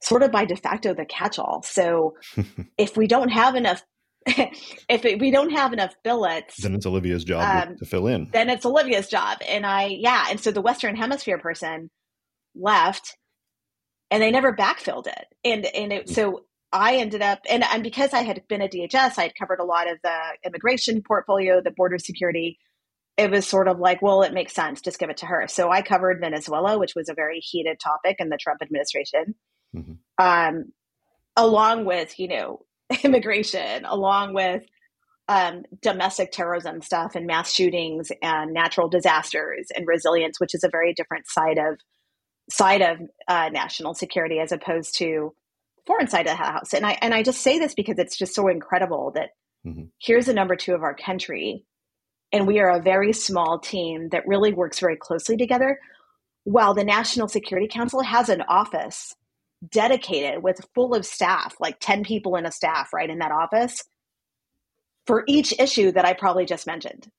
[0.00, 1.62] sort of by de facto the catch all.
[1.62, 2.16] So
[2.78, 3.82] if we don't have enough
[4.26, 8.28] if it, we don't have enough billets, then it's Olivia's job um, to fill in.
[8.32, 9.38] Then it's Olivia's job.
[9.48, 10.26] And I, yeah.
[10.30, 11.90] And so the Western Hemisphere person
[12.54, 13.16] left
[14.12, 15.24] and they never backfilled it.
[15.44, 19.18] And, and it, so I ended up, and, and because I had been at DHS,
[19.18, 22.58] I had covered a lot of the immigration portfolio, the border security
[23.22, 24.80] it was sort of like, well, it makes sense.
[24.80, 25.46] Just give it to her.
[25.48, 29.36] So I covered Venezuela, which was a very heated topic in the Trump administration,
[29.74, 29.92] mm-hmm.
[30.18, 30.72] um,
[31.36, 32.66] along with, you know,
[33.04, 34.64] immigration, along with
[35.28, 40.68] um, domestic terrorism stuff and mass shootings and natural disasters and resilience, which is a
[40.68, 41.78] very different side of
[42.50, 42.98] side of
[43.28, 45.32] uh, national security as opposed to
[45.86, 46.74] foreign side of the house.
[46.74, 49.30] And I and I just say this because it's just so incredible that
[49.64, 49.84] mm-hmm.
[50.00, 51.64] here's the number two of our country
[52.32, 55.78] and we are a very small team that really works very closely together.
[56.44, 59.14] While the National Security Council has an office
[59.70, 63.84] dedicated with full of staff, like 10 people in a staff, right, in that office
[65.06, 67.10] for each issue that I probably just mentioned.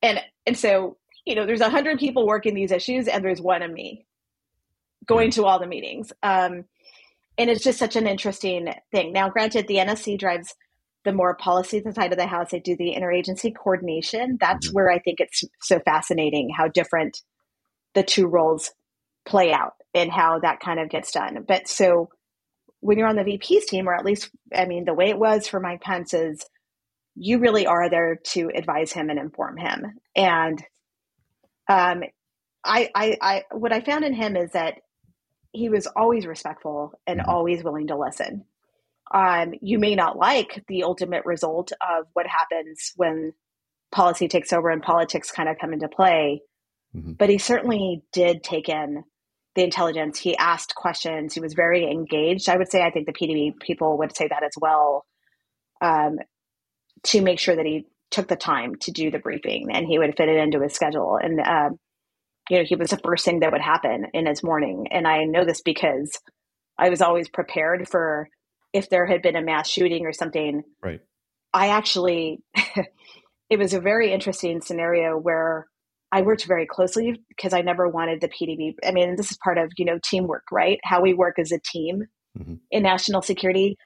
[0.00, 3.70] And and so, you know, there's 100 people working these issues and there's one of
[3.70, 4.06] me
[5.06, 6.12] going to all the meetings.
[6.22, 6.64] Um,
[7.38, 9.12] and it's just such an interesting thing.
[9.12, 10.54] Now, granted, the NSC drives
[11.04, 14.38] the more policy side of the house, I do the interagency coordination.
[14.40, 14.74] That's mm-hmm.
[14.74, 17.20] where I think it's so fascinating how different
[17.94, 18.70] the two roles
[19.24, 21.44] play out and how that kind of gets done.
[21.46, 22.10] But so
[22.80, 25.48] when you're on the VP's team, or at least, I mean, the way it was
[25.48, 26.44] for Mike Pence is
[27.14, 29.98] you really are there to advise him and inform him.
[30.16, 30.62] And
[31.68, 32.02] um,
[32.64, 34.78] I, I, I, what I found in him is that
[35.52, 37.30] he was always respectful and mm-hmm.
[37.30, 38.44] always willing to listen
[39.12, 43.32] um, you may not like the ultimate result of what happens when
[43.90, 46.40] policy takes over and politics kind of come into play.
[46.96, 47.12] Mm-hmm.
[47.12, 49.04] But he certainly did take in
[49.54, 50.18] the intelligence.
[50.18, 51.34] He asked questions.
[51.34, 52.48] He was very engaged.
[52.48, 55.04] I would say, I think the PDB people would say that as well,
[55.80, 56.18] um,
[57.04, 60.16] to make sure that he took the time to do the briefing and he would
[60.16, 61.18] fit it into his schedule.
[61.22, 61.78] And, um,
[62.48, 64.88] you know, he was the first thing that would happen in his morning.
[64.90, 66.18] And I know this because
[66.78, 68.28] I was always prepared for
[68.72, 70.62] if there had been a mass shooting or something.
[70.82, 71.00] Right.
[71.52, 72.42] I actually,
[73.50, 75.66] it was a very interesting scenario where
[76.10, 78.74] I worked very closely because I never wanted the PDB.
[78.86, 80.78] I mean, this is part of, you know, teamwork, right?
[80.84, 82.04] How we work as a team
[82.38, 82.54] mm-hmm.
[82.70, 83.76] in national security.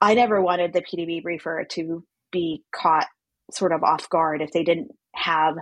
[0.00, 3.06] I never wanted the PDB briefer to be caught
[3.52, 5.54] sort of off guard if they didn't have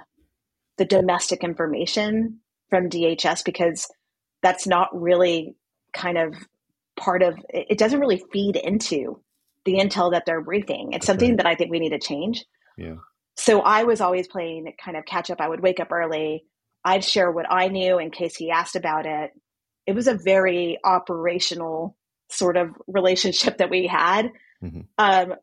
[0.77, 3.89] the domestic information from DHS because
[4.43, 5.57] that's not really
[5.95, 6.35] kind of
[6.97, 9.21] part of it doesn't really feed into
[9.65, 10.93] the intel that they're briefing.
[10.93, 12.45] It's something that I think we need to change.
[12.77, 12.97] Yeah.
[13.37, 15.41] So I was always playing kind of catch up.
[15.41, 16.45] I would wake up early.
[16.85, 19.31] I'd share what I knew in case he asked about it.
[19.87, 21.97] It was a very operational
[22.31, 24.31] sort of relationship that we had.
[24.63, 24.81] Mm-hmm.
[24.99, 25.35] Um,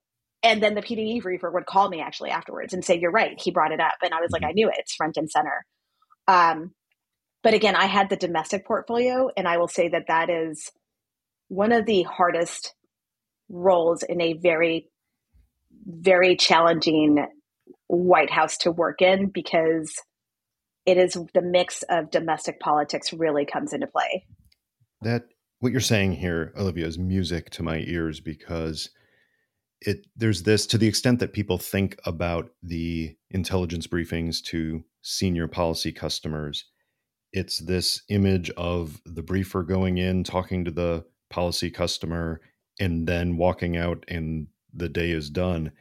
[0.44, 3.40] and then the PDB briefer would call me actually afterwards and say, "You're right.
[3.40, 4.44] He brought it up," and I was mm-hmm.
[4.44, 4.76] like, "I knew it.
[4.80, 5.66] It's front and center."
[6.28, 6.72] Um,
[7.44, 10.72] but again, I had the domestic portfolio, and I will say that that is
[11.52, 12.74] one of the hardest
[13.50, 14.90] roles in a very,
[15.86, 17.28] very challenging
[17.88, 19.94] White House to work in because
[20.86, 24.26] it is the mix of domestic politics really comes into play.
[25.02, 25.24] That
[25.60, 28.90] what you're saying here, Olivia, is music to my ears because
[29.82, 35.50] it there's this to the extent that people think about the intelligence briefings to senior
[35.50, 36.64] policy customers
[37.34, 42.42] it's this image of the briefer going in talking to the policy customer
[42.80, 45.72] and then walking out and the day is done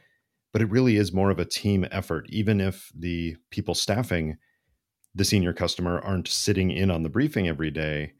[0.51, 4.37] but it really is more of a team effort even if the people staffing
[5.13, 8.13] the senior customer aren't sitting in on the briefing every day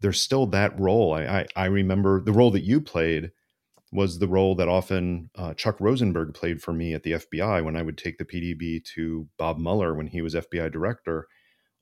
[0.00, 3.32] there's still that role i i, I remember the role that you played
[3.94, 7.76] was the role that often uh, Chuck Rosenberg played for me at the FBI when
[7.76, 11.28] I would take the PDB to Bob Mueller when he was FBI director.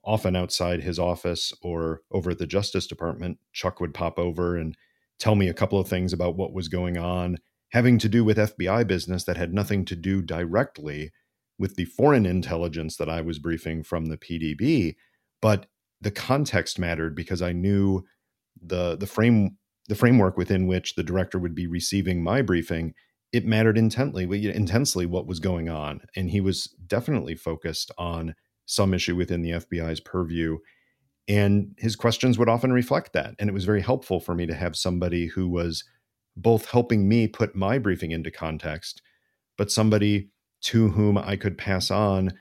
[0.03, 4.77] Often outside his office or over at the Justice Department, Chuck would pop over and
[5.19, 7.37] tell me a couple of things about what was going on,
[7.71, 11.11] having to do with FBI business that had nothing to do directly
[11.57, 14.95] with the foreign intelligence that I was briefing from the PDB.
[15.41, 15.67] But
[16.01, 18.03] the context mattered because I knew
[18.61, 19.57] the the frame
[19.87, 22.93] the framework within which the director would be receiving my briefing,
[23.31, 26.01] it mattered intently, intensely what was going on.
[26.15, 28.35] And he was definitely focused on
[28.65, 30.59] some issue within the FBI's purview.
[31.27, 33.35] And his questions would often reflect that.
[33.39, 35.83] And it was very helpful for me to have somebody who was
[36.35, 39.01] both helping me put my briefing into context,
[39.57, 40.29] but somebody
[40.63, 42.31] to whom I could pass on,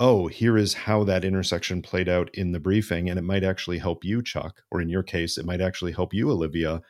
[0.00, 3.08] oh, here is how that intersection played out in the briefing.
[3.08, 6.12] And it might actually help you, Chuck, or in your case, it might actually help
[6.14, 6.80] you, Olivia,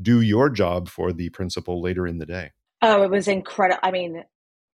[0.00, 2.52] do your job for the principal later in the day?
[2.80, 3.80] Oh, it was incredible.
[3.82, 4.24] I mean,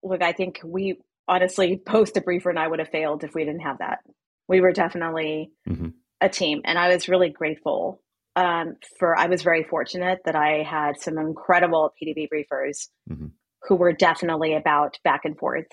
[0.03, 3.43] look, I think we honestly, post a briefer and I would have failed if we
[3.43, 3.99] didn't have that.
[4.47, 5.89] We were definitely mm-hmm.
[6.21, 8.01] A team, and I was really grateful
[8.35, 9.17] um, for.
[9.17, 13.27] I was very fortunate that I had some incredible PDB briefers mm-hmm.
[13.63, 15.67] who were definitely about back and forth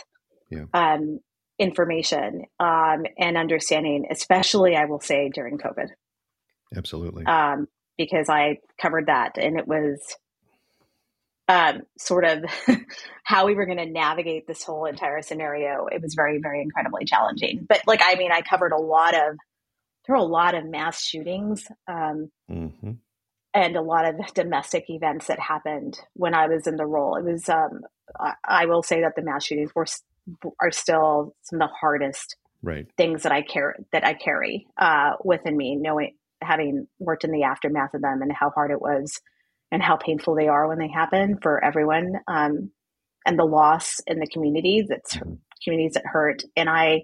[0.51, 0.64] yeah.
[0.72, 1.20] um,
[1.59, 5.88] information um, and understanding, especially I will say during COVID.
[6.76, 7.24] Absolutely.
[7.26, 10.01] Um, because I covered that and it was
[11.49, 12.45] um, sort of
[13.24, 15.86] how we were going to navigate this whole entire scenario.
[15.86, 17.66] It was very, very incredibly challenging.
[17.68, 19.36] But like, I mean, I covered a lot of,
[20.07, 22.93] there were a lot of mass shootings um, mm-hmm.
[23.55, 27.17] and a lot of domestic events that happened when I was in the role.
[27.17, 27.81] It was, um,
[28.19, 29.87] I, I will say that the mass shootings were,
[30.61, 32.87] are still some of the hardest right.
[32.97, 37.45] things that I carry, that I carry uh, within me, knowing, having worked in the
[37.45, 39.21] aftermath of them and how hard it was
[39.71, 42.71] and how painful they are when they happen for everyone um,
[43.27, 45.19] and the loss in the community that's
[45.63, 47.03] communities that hurt and i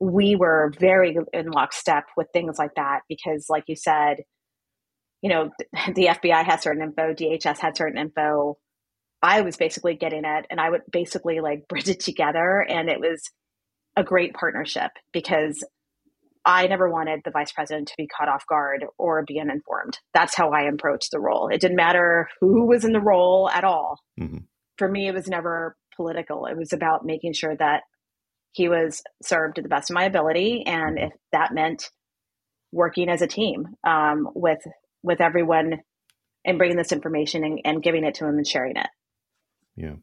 [0.00, 4.18] we were very in lockstep with things like that because like you said
[5.22, 5.50] you know
[5.94, 8.56] the fbi has certain info dhs had certain info
[9.22, 13.00] i was basically getting it and i would basically like bridge it together and it
[13.00, 13.22] was
[13.96, 15.64] a great partnership because
[16.44, 19.98] I never wanted the vice president to be caught off guard or be uninformed.
[20.14, 21.48] That's how I approached the role.
[21.48, 23.98] It didn't matter who was in the role at all.
[24.18, 24.38] Mm-hmm.
[24.78, 26.46] For me, it was never political.
[26.46, 27.82] It was about making sure that
[28.52, 31.90] he was served to the best of my ability, and if that meant
[32.72, 34.60] working as a team um, with
[35.02, 35.80] with everyone
[36.44, 38.88] and bringing this information and, and giving it to him and sharing it.
[39.76, 39.94] Yeah.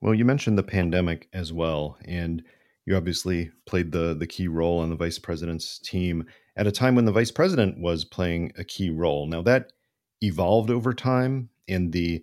[0.00, 2.42] Well, you mentioned the pandemic as well, and
[2.86, 6.24] you obviously played the the key role on the vice president's team
[6.56, 9.26] at a time when the vice president was playing a key role.
[9.26, 9.72] Now that
[10.20, 12.22] evolved over time and the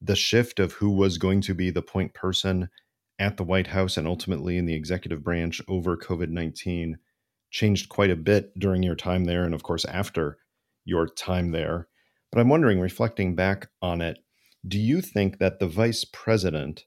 [0.00, 2.68] the shift of who was going to be the point person
[3.18, 6.94] at the White House and ultimately in the executive branch over COVID-19
[7.50, 10.38] changed quite a bit during your time there and of course after
[10.84, 11.88] your time there.
[12.30, 14.18] But I'm wondering reflecting back on it,
[14.66, 16.84] do you think that the vice president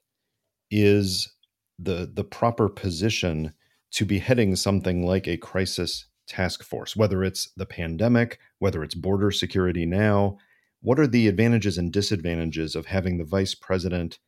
[0.70, 1.32] is
[1.78, 3.52] the the proper position
[3.92, 8.94] to be heading something like a crisis task force, whether it's the pandemic, whether it's
[8.94, 10.38] border security now.
[10.80, 14.18] What are the advantages and disadvantages of having the vice president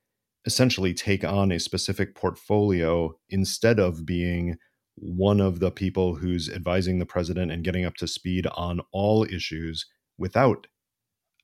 [0.45, 4.57] essentially take on a specific portfolio instead of being
[4.97, 9.25] one of the people who's advising the president and getting up to speed on all
[9.25, 9.87] issues
[10.19, 10.67] without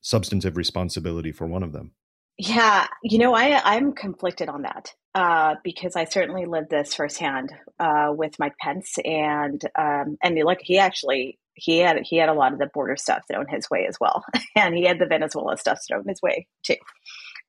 [0.01, 1.93] substantive responsibility for one of them?
[2.37, 7.51] Yeah, you know, I I'm conflicted on that uh, because I certainly lived this firsthand
[7.79, 12.33] uh, with Mike Pence, and um, and look, he actually he had he had a
[12.33, 14.23] lot of the border stuff thrown his way as well,
[14.55, 16.77] and he had the Venezuela stuff thrown his way too,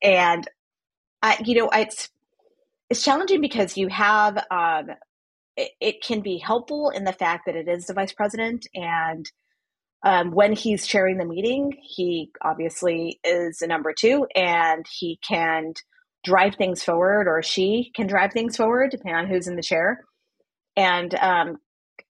[0.02, 0.48] and
[1.22, 2.08] I you know it's
[2.88, 4.90] it's challenging because you have um,
[5.56, 9.30] it, it, can be helpful in the fact that it is the vice president and
[10.02, 15.74] um, when he's chairing the meeting he obviously is a number two and he can
[16.24, 20.04] drive things forward or she can drive things forward depending on who's in the chair
[20.76, 21.58] and um,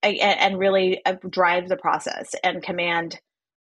[0.02, 3.20] and really uh, drive the process and command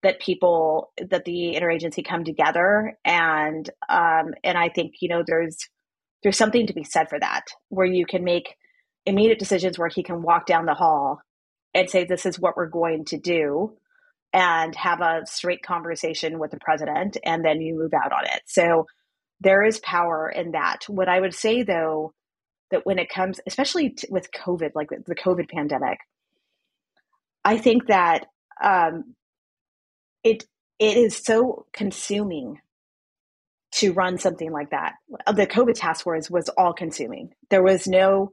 [0.06, 5.58] that people that the interagency come together and um, and I think you know there's
[6.22, 8.56] there's something to be said for that where you can make
[9.08, 11.22] immediate decisions where he can walk down the hall
[11.74, 13.76] and say this is what we're going to do
[14.32, 18.41] and have a straight conversation with the president and then you move out on it.
[18.45, 18.86] So
[19.41, 20.82] there is power in that.
[20.88, 22.14] What i would say though
[22.70, 25.97] that when it comes especially with covid like the covid pandemic
[27.43, 28.28] i think that
[28.64, 29.16] um,
[30.26, 30.45] it
[30.80, 32.59] it is so consuming
[33.71, 34.95] to run something like that
[35.34, 38.32] the covid task force was all consuming there was no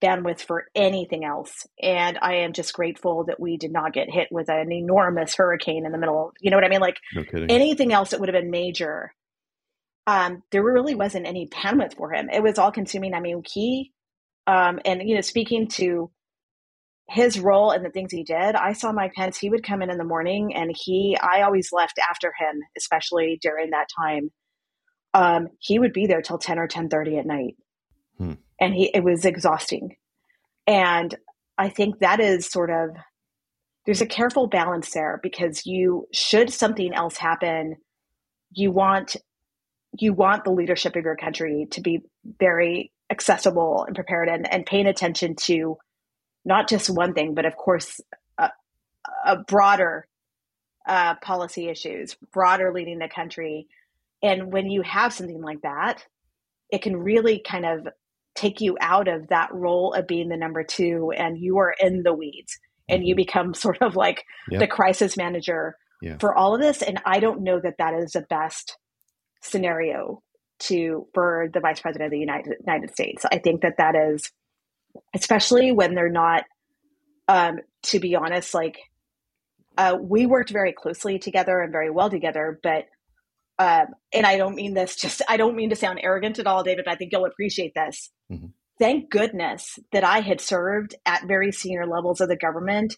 [0.00, 1.66] bandwidth for anything else.
[1.82, 5.84] And I am just grateful that we did not get hit with an enormous hurricane
[5.84, 6.32] in the middle.
[6.40, 6.80] You know what I mean?
[6.80, 9.14] Like no anything else that would have been major.
[10.06, 12.30] Um, there really wasn't any bandwidth for him.
[12.30, 13.12] It was all consuming.
[13.12, 13.92] I mean, he,
[14.46, 16.10] um, and you know, speaking to
[17.08, 19.38] his role and the things he did, I saw Mike Pence.
[19.38, 23.38] He would come in in the morning, and he, I always left after him, especially
[23.42, 24.30] during that time.
[25.14, 27.56] Um, he would be there till ten or ten thirty at night.
[28.18, 29.96] Hmm and he it was exhausting
[30.66, 31.14] and
[31.56, 32.90] i think that is sort of
[33.86, 37.76] there's a careful balance there because you should something else happen
[38.52, 39.16] you want
[39.98, 42.00] you want the leadership of your country to be
[42.38, 45.76] very accessible and prepared and, and paying attention to
[46.48, 48.00] not just one thing but of course
[48.38, 48.50] a,
[49.24, 50.08] a broader
[50.88, 53.68] uh, policy issues broader leading the country
[54.22, 56.04] and when you have something like that
[56.70, 57.86] it can really kind of
[58.34, 62.02] take you out of that role of being the number two and you are in
[62.02, 63.18] the weeds and you mm-hmm.
[63.18, 64.60] become sort of like yep.
[64.60, 66.16] the crisis manager yeah.
[66.18, 68.78] for all of this and i don't know that that is the best
[69.42, 70.22] scenario
[70.58, 74.32] to for the vice president of the united, united states i think that that is
[75.14, 76.44] especially when they're not
[77.28, 78.78] um, to be honest like
[79.76, 82.86] uh, we worked very closely together and very well together but
[83.58, 86.62] um, and I don't mean this just, I don't mean to sound arrogant at all,
[86.62, 86.86] David.
[86.86, 88.10] I think you'll appreciate this.
[88.30, 88.46] Mm-hmm.
[88.78, 92.96] Thank goodness that I had served at very senior levels of the government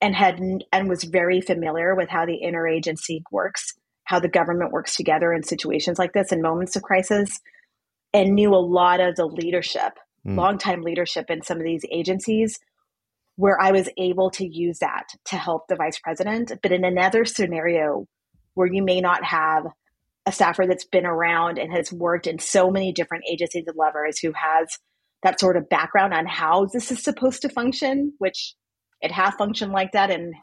[0.00, 0.40] and had
[0.72, 3.74] and was very familiar with how the interagency works,
[4.04, 7.38] how the government works together in situations like this in moments of crisis,
[8.14, 9.92] and knew a lot of the leadership,
[10.26, 10.36] mm.
[10.36, 12.58] longtime leadership in some of these agencies,
[13.36, 16.52] where I was able to use that to help the vice president.
[16.62, 18.06] But in another scenario
[18.54, 19.66] where you may not have
[20.26, 24.18] a staffer that's been around and has worked in so many different agencies and levers
[24.18, 24.78] who has
[25.22, 28.54] that sort of background on how this is supposed to function, which
[29.00, 30.34] it has functioned like that and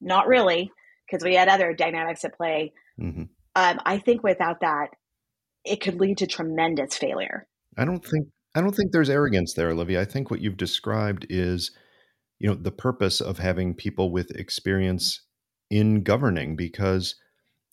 [0.00, 0.70] not really
[1.06, 2.72] because we had other dynamics at play.
[3.00, 3.22] Mm-hmm.
[3.54, 4.88] Um, I think without that,
[5.64, 7.46] it could lead to tremendous failure.
[7.76, 10.00] I don't think I don't think there's arrogance there, Olivia.
[10.00, 11.72] I think what you've described is,
[12.38, 15.20] you know, the purpose of having people with experience
[15.70, 17.16] in governing because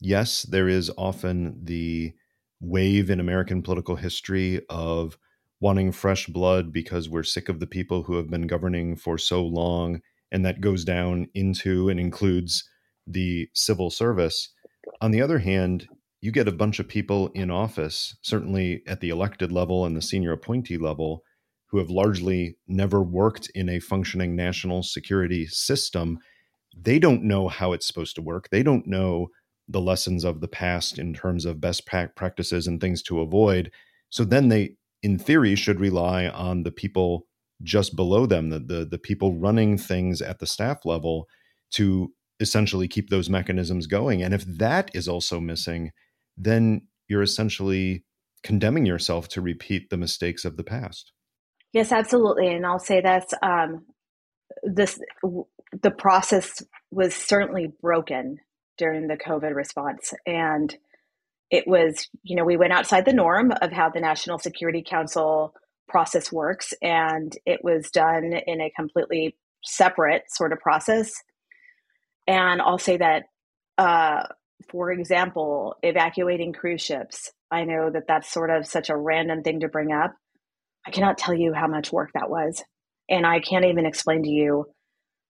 [0.01, 2.13] yes, there is often the
[2.59, 5.17] wave in American political history of
[5.61, 9.41] wanting fresh blood because we're sick of the people who have been governing for so
[9.41, 10.01] long.
[10.33, 12.67] And that goes down into and includes
[13.07, 14.49] the civil service.
[14.99, 15.87] On the other hand,
[16.23, 20.01] you get a bunch of people in office, certainly at the elected level and the
[20.01, 21.21] senior appointee level,
[21.69, 26.17] who have largely never worked in a functioning national security system.
[26.79, 28.47] They don't know how it's supposed to work.
[28.51, 29.27] They don't know
[29.67, 33.69] the lessons of the past in terms of best practices and things to avoid.
[34.09, 37.27] So then they, in theory, should rely on the people
[37.61, 41.27] just below them, the, the, the people running things at the staff level
[41.71, 44.23] to essentially keep those mechanisms going.
[44.23, 45.91] And if that is also missing,
[46.37, 48.03] then you're essentially
[48.43, 51.11] condemning yourself to repeat the mistakes of the past.
[51.71, 52.47] Yes, absolutely.
[52.47, 53.85] And I'll say that um,
[54.63, 54.99] this
[55.81, 56.61] the process
[56.91, 58.37] was certainly broken
[58.77, 60.13] during the COVID response.
[60.25, 60.75] And
[61.49, 65.53] it was, you know, we went outside the norm of how the National Security Council
[65.87, 71.13] process works, and it was done in a completely separate sort of process.
[72.27, 73.23] And I'll say that,
[73.77, 74.23] uh,
[74.69, 79.61] for example, evacuating cruise ships, I know that that's sort of such a random thing
[79.61, 80.13] to bring up.
[80.85, 82.63] I cannot tell you how much work that was.
[83.09, 84.65] And I can't even explain to you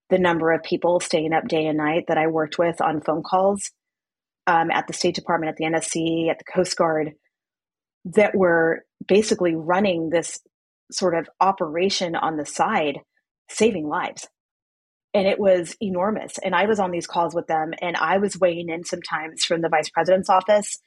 [0.09, 3.23] the number of people staying up day and night that I worked with on phone
[3.23, 3.71] calls
[4.47, 7.11] um, at the State Department, at the NSC, at the Coast Guard,
[8.05, 10.39] that were basically running this
[10.91, 12.99] sort of operation on the side
[13.49, 14.27] saving lives.
[15.13, 16.39] And it was enormous.
[16.39, 19.61] And I was on these calls with them, and I was weighing in sometimes from
[19.61, 20.79] the vice president's office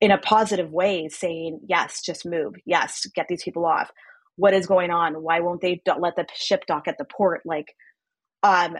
[0.00, 2.54] in a positive way, saying, Yes, just move.
[2.64, 3.90] Yes, get these people off.
[4.36, 5.22] What is going on?
[5.22, 7.42] Why won't they let the ship dock at the port?
[7.44, 7.74] Like,
[8.42, 8.76] um,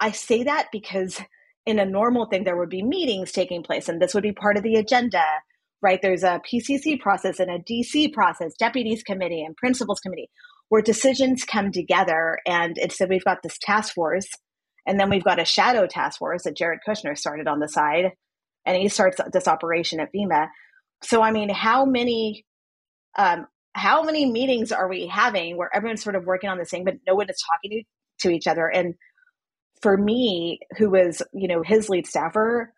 [0.00, 1.20] I say that because
[1.66, 4.56] in a normal thing, there would be meetings taking place, and this would be part
[4.56, 5.24] of the agenda,
[5.82, 6.00] right?
[6.02, 10.30] There's a PCC process and a DC process, deputies committee and principals committee,
[10.68, 12.38] where decisions come together.
[12.46, 14.28] And instead, we've got this task force,
[14.86, 18.12] and then we've got a shadow task force that Jared Kushner started on the side,
[18.64, 20.48] and he starts this operation at FEMA.
[21.02, 22.44] So, I mean, how many
[23.16, 26.84] um, how many meetings are we having where everyone's sort of working on the same,
[26.84, 27.84] but no one is talking
[28.20, 28.68] to, to each other?
[28.68, 28.94] And
[29.82, 32.72] for me, who was, you know, his lead staffer,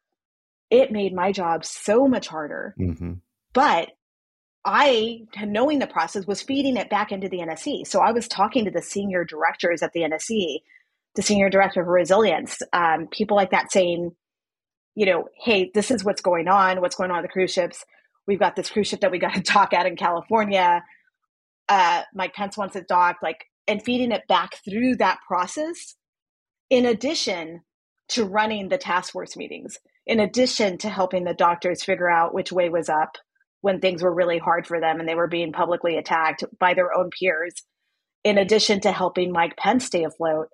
[0.71, 2.75] it made my job so much harder.
[2.81, 3.15] Mm-hmm.
[3.53, 3.91] But
[4.67, 7.87] I, knowing the process, was feeding it back into the NSC.
[7.87, 10.59] So I was talking to the senior directors at the NSC,
[11.15, 14.11] the senior director of resilience, um, people like that saying,
[14.97, 17.85] you know, hey, this is what's going on, what's going on with the cruise ships.
[18.27, 20.83] We've got this cruise ship that we got to dock at in California.
[21.69, 25.95] Uh, Mike Pence wants it docked, like, and feeding it back through that process
[26.71, 27.63] in addition
[28.09, 32.53] to running the task force meetings, in addition to helping the doctors figure out which
[32.53, 33.17] way was up
[33.67, 36.97] when things were really hard for them and they were being publicly attacked by their
[36.97, 37.65] own peers,
[38.23, 40.51] in addition to helping Mike Pence stay afloat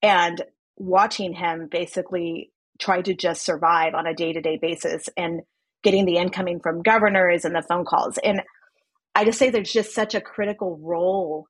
[0.00, 0.42] and
[0.78, 5.42] watching him basically try to just survive on a day to day basis and
[5.82, 8.16] getting the incoming from governors and the phone calls.
[8.24, 8.40] And
[9.14, 11.48] I just say there's just such a critical role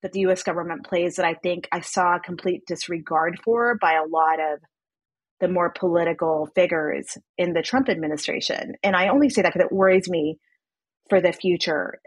[0.00, 3.96] that the US government plays that I think I saw a complete disregard for by
[3.96, 4.60] a lot of
[5.42, 8.74] the more political figures in the Trump administration.
[8.84, 10.38] And I only say that because it worries me
[11.10, 12.00] for the future.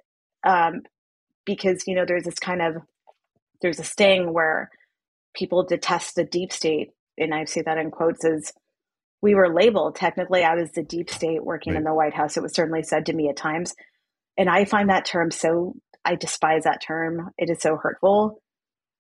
[0.48, 0.84] Um,
[1.46, 2.78] because, you know, there's this kind of,
[3.62, 4.70] there's a sting where
[5.36, 6.92] people detest the deep state.
[7.18, 8.54] And I say that in quotes as
[9.22, 9.98] we were labeled.
[9.98, 11.80] Technically, I was the deep state working right.
[11.80, 12.38] in the White House.
[12.38, 13.76] It was certainly said to me at times.
[14.38, 15.76] And I find that term so
[16.06, 17.32] I despise that term.
[17.38, 18.42] It is so hurtful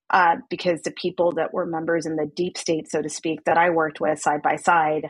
[0.09, 3.57] uh, because the people that were members in the deep state, so to speak, that
[3.57, 5.09] I worked with side by side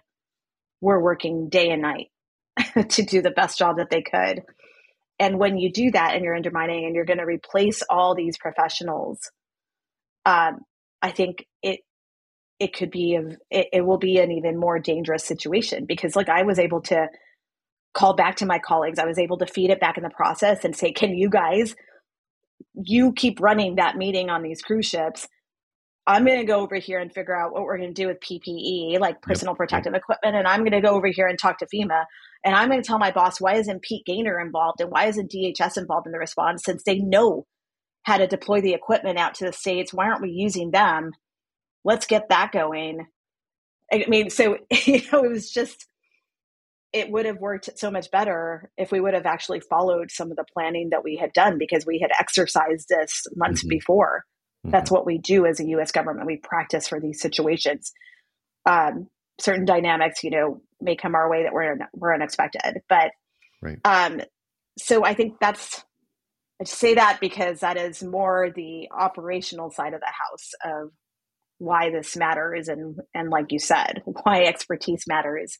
[0.81, 2.07] were working day and night
[2.89, 4.43] to do the best job that they could.
[5.19, 8.37] And when you do that and you're undermining and you're going to replace all these
[8.37, 9.19] professionals,
[10.25, 10.59] um,
[11.01, 11.81] I think it
[12.59, 16.29] it could be a, it, it will be an even more dangerous situation because like
[16.29, 17.07] I was able to
[17.93, 18.99] call back to my colleagues.
[18.99, 21.75] I was able to feed it back in the process and say, can you guys,
[22.73, 25.27] you keep running that meeting on these cruise ships.
[26.07, 28.19] I'm going to go over here and figure out what we're going to do with
[28.19, 29.57] PPE, like personal yep.
[29.57, 30.35] protective equipment.
[30.35, 32.05] And I'm going to go over here and talk to FEMA.
[32.43, 34.81] And I'm going to tell my boss, why isn't Pete Gaynor involved?
[34.81, 37.47] And why isn't DHS involved in the response since they know
[38.03, 39.93] how to deploy the equipment out to the states?
[39.93, 41.11] Why aren't we using them?
[41.83, 43.07] Let's get that going.
[43.91, 45.87] I mean, so, you know, it was just,
[46.95, 50.37] it would have worked so much better if we would have actually followed some of
[50.37, 53.69] the planning that we had done because we had exercised this months mm-hmm.
[53.69, 54.23] before.
[54.65, 54.71] Mm-hmm.
[54.71, 55.91] That's what we do as a U.S.
[55.91, 56.25] government.
[56.25, 57.91] We practice for these situations.
[58.65, 59.09] Um,
[59.41, 63.11] certain dynamics, you know, may come our way that were were unexpected, but
[63.61, 63.79] right.
[63.83, 64.21] um,
[64.77, 65.83] so I think that's
[66.61, 70.91] I say that because that is more the operational side of the house of
[71.57, 75.59] why this matters and and like you said, why expertise matters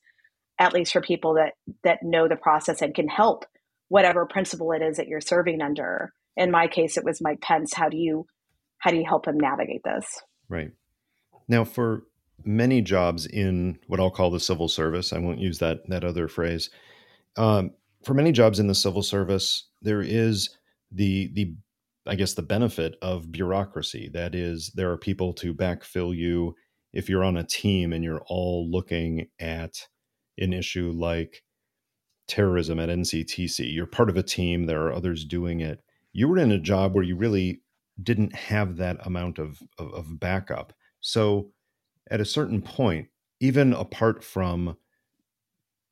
[0.59, 1.53] at least for people that
[1.83, 3.45] that know the process and can help
[3.89, 6.13] whatever principal it is that you're serving under.
[6.37, 7.73] In my case, it was Mike Pence.
[7.73, 8.25] How do you
[8.79, 10.05] how do you help him navigate this?
[10.49, 10.71] Right.
[11.47, 12.03] Now, for
[12.43, 16.27] many jobs in what I'll call the civil service, I won't use that that other
[16.27, 16.69] phrase.
[17.37, 17.71] Um,
[18.03, 20.49] for many jobs in the civil service, there is
[20.91, 21.55] the the
[22.07, 24.09] I guess the benefit of bureaucracy.
[24.13, 26.55] That is, there are people to backfill you
[26.93, 29.87] if you're on a team and you're all looking at
[30.37, 31.43] an issue like
[32.27, 33.73] terrorism at NCTC.
[33.73, 35.83] You're part of a team, there are others doing it.
[36.13, 37.61] You were in a job where you really
[38.01, 40.73] didn't have that amount of, of, of backup.
[41.01, 41.51] So
[42.09, 43.07] at a certain point,
[43.39, 44.77] even apart from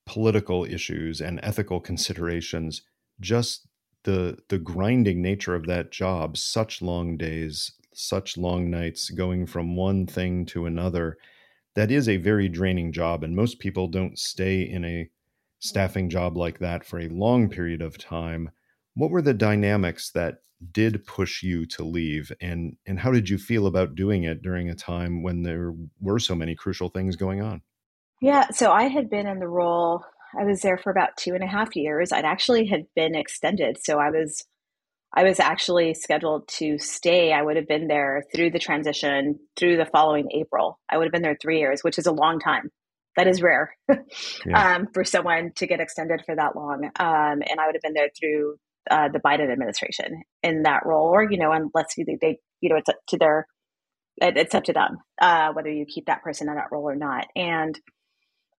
[0.05, 2.81] political issues and ethical considerations,
[3.19, 3.67] just
[4.03, 9.75] the the grinding nature of that job, such long days, such long nights, going from
[9.75, 11.17] one thing to another,
[11.75, 15.09] that is a very draining job and most people don't stay in a
[15.59, 18.49] staffing job like that for a long period of time.
[18.95, 20.39] What were the dynamics that
[20.71, 24.69] did push you to leave and and how did you feel about doing it during
[24.69, 27.61] a time when there were so many crucial things going on?
[28.21, 30.05] Yeah so i had been in the role
[30.39, 32.11] i was there for about two and a half years.
[32.11, 34.45] I'd actually had been extended so i was
[35.13, 37.31] I was actually scheduled to stay.
[37.31, 40.79] I would have been there through the transition through the following April.
[40.89, 42.71] I would have been there three years, which is a long time.
[43.15, 43.75] That is rare
[44.45, 44.75] yeah.
[44.75, 46.85] um, for someone to get extended for that long.
[46.85, 48.55] Um, and I would have been there through
[48.89, 52.77] uh, the Biden administration in that role, or you know, unless they, they you know,
[52.77, 53.47] it's up to their,
[54.19, 57.27] it's up to them uh, whether you keep that person in that role or not.
[57.35, 57.79] And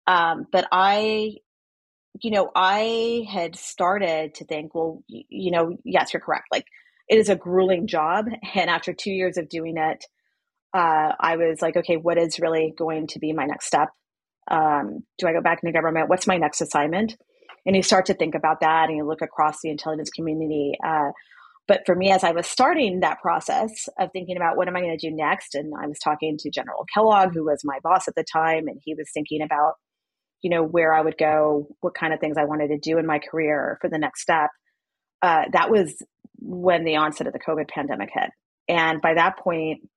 [0.06, 1.38] um, but I
[2.22, 6.46] you know, I had started to think, well, you know, yes, you're correct.
[6.52, 6.66] Like
[7.10, 8.28] it is a grueling job.
[8.56, 10.06] And after two years of doing it,
[10.74, 13.90] uh, I was like, okay, what is really going to be my next step?
[14.50, 16.10] Um, do I go back into government?
[16.10, 17.16] What's my next assignment?
[17.66, 20.74] And you start to think about that and you look across the intelligence community.
[20.86, 21.12] Uh,
[21.68, 24.82] but for me, as I was starting that process of thinking about what am I
[24.82, 28.08] going to do next, and I was talking to General Kellogg, who was my boss
[28.08, 29.76] at the time, and he was thinking about
[30.44, 33.08] you know, where I would go, what kind of things I wanted to do in
[33.08, 34.50] my career for the next step.
[35.22, 36.04] Uh, that was
[36.38, 38.30] when the onset of the COVID pandemic hit.
[38.68, 39.88] And by that point,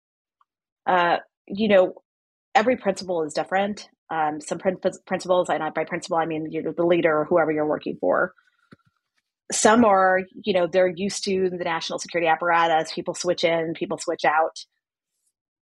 [0.86, 1.16] uh,
[1.48, 1.94] you know,
[2.54, 3.88] every principal is different.
[4.08, 7.24] Um, some prin- principals, I not by principal, I mean you know, the leader or
[7.24, 8.32] whoever you're working for.
[9.50, 12.92] Some are, you know, they're used to the national security apparatus.
[12.92, 14.56] People switch in, people switch out,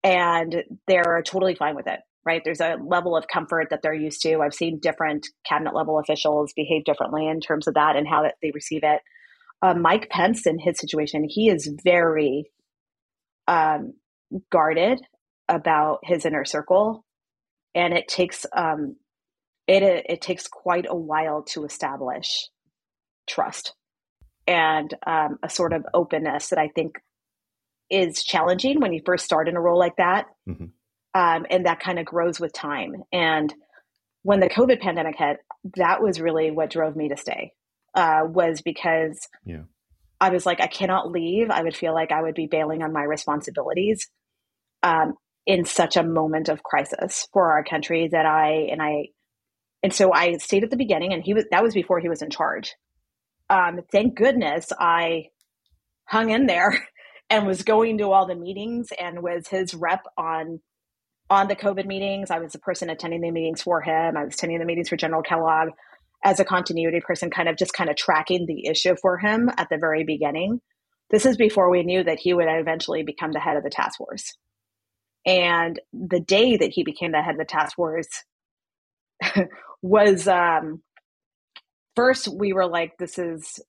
[0.02, 2.42] and they're totally fine with it right?
[2.44, 4.40] There's a level of comfort that they're used to.
[4.40, 8.34] I've seen different cabinet level officials behave differently in terms of that and how that
[8.42, 9.00] they receive it.
[9.62, 12.50] Uh, Mike Pence, in his situation, he is very
[13.46, 13.94] um,
[14.50, 15.00] guarded
[15.48, 17.04] about his inner circle,
[17.74, 18.96] and it takes um,
[19.66, 22.48] it it takes quite a while to establish
[23.28, 23.74] trust
[24.46, 26.94] and um, a sort of openness that I think
[27.90, 30.26] is challenging when you first start in a role like that.
[30.48, 30.66] Mm-hmm
[31.14, 32.94] um, and that kind of grows with time.
[33.12, 33.52] And
[34.22, 35.38] when the COVID pandemic hit,
[35.76, 37.52] that was really what drove me to stay.
[37.92, 39.62] Uh, was because yeah.
[40.20, 41.50] I was like, I cannot leave.
[41.50, 44.08] I would feel like I would be bailing on my responsibilities
[44.84, 49.08] um, in such a moment of crisis for our country that I and I
[49.82, 52.22] and so I stayed at the beginning, and he was that was before he was
[52.22, 52.74] in charge.
[53.48, 55.30] Um, thank goodness I
[56.04, 56.86] hung in there
[57.30, 60.60] and was going to all the meetings and was his rep on
[61.30, 62.30] on the COVID meetings.
[62.30, 64.16] I was the person attending the meetings for him.
[64.16, 65.70] I was attending the meetings for General Kellogg
[66.24, 69.68] as a continuity person, kind of just kind of tracking the issue for him at
[69.70, 70.60] the very beginning.
[71.10, 73.98] This is before we knew that he would eventually become the head of the task
[73.98, 74.36] force.
[75.24, 78.24] And the day that he became the head of the task force
[79.82, 80.82] was um,
[81.96, 83.60] first we were like, this is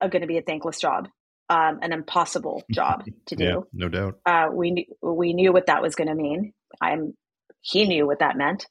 [0.00, 1.08] going to be a thankless job.
[1.48, 3.44] Um, an impossible job to do.
[3.44, 4.20] Yeah, no doubt.
[4.24, 6.52] Uh, we we knew what that was going to mean.
[6.80, 7.14] I'm
[7.60, 8.66] he knew what that meant.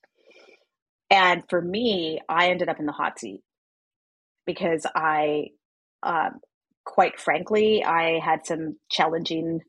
[1.09, 3.41] And for me, I ended up in the hot seat
[4.45, 5.47] because I,
[6.03, 6.39] um,
[6.85, 9.61] quite frankly, I had some challenging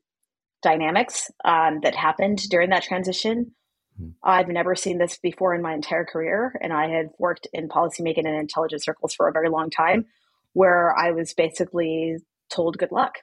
[0.61, 3.53] dynamics um, that happened during that transition.
[3.99, 4.09] Mm-hmm.
[4.23, 8.25] I've never seen this before in my entire career, and I had worked in policymaking
[8.27, 10.05] and intelligence circles for a very long time,
[10.53, 12.17] where I was basically
[12.51, 13.15] told good luck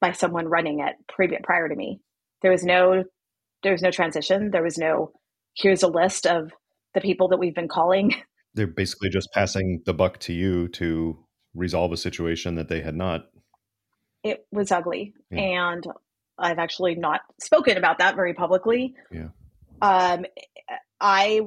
[0.00, 2.00] by someone running it pre- prior to me.
[2.42, 3.04] There was no
[3.62, 4.50] there was no transition.
[4.50, 5.12] There was no
[5.54, 6.50] here's a list of
[6.94, 8.14] the people that we've been calling.
[8.54, 11.18] They're basically just passing the buck to you to
[11.54, 13.26] resolve a situation that they had not.
[14.22, 15.14] It was ugly.
[15.30, 15.70] Yeah.
[15.70, 15.84] And
[16.38, 18.94] I've actually not spoken about that very publicly.
[19.10, 19.28] Yeah.
[19.80, 20.26] Um,
[21.00, 21.40] I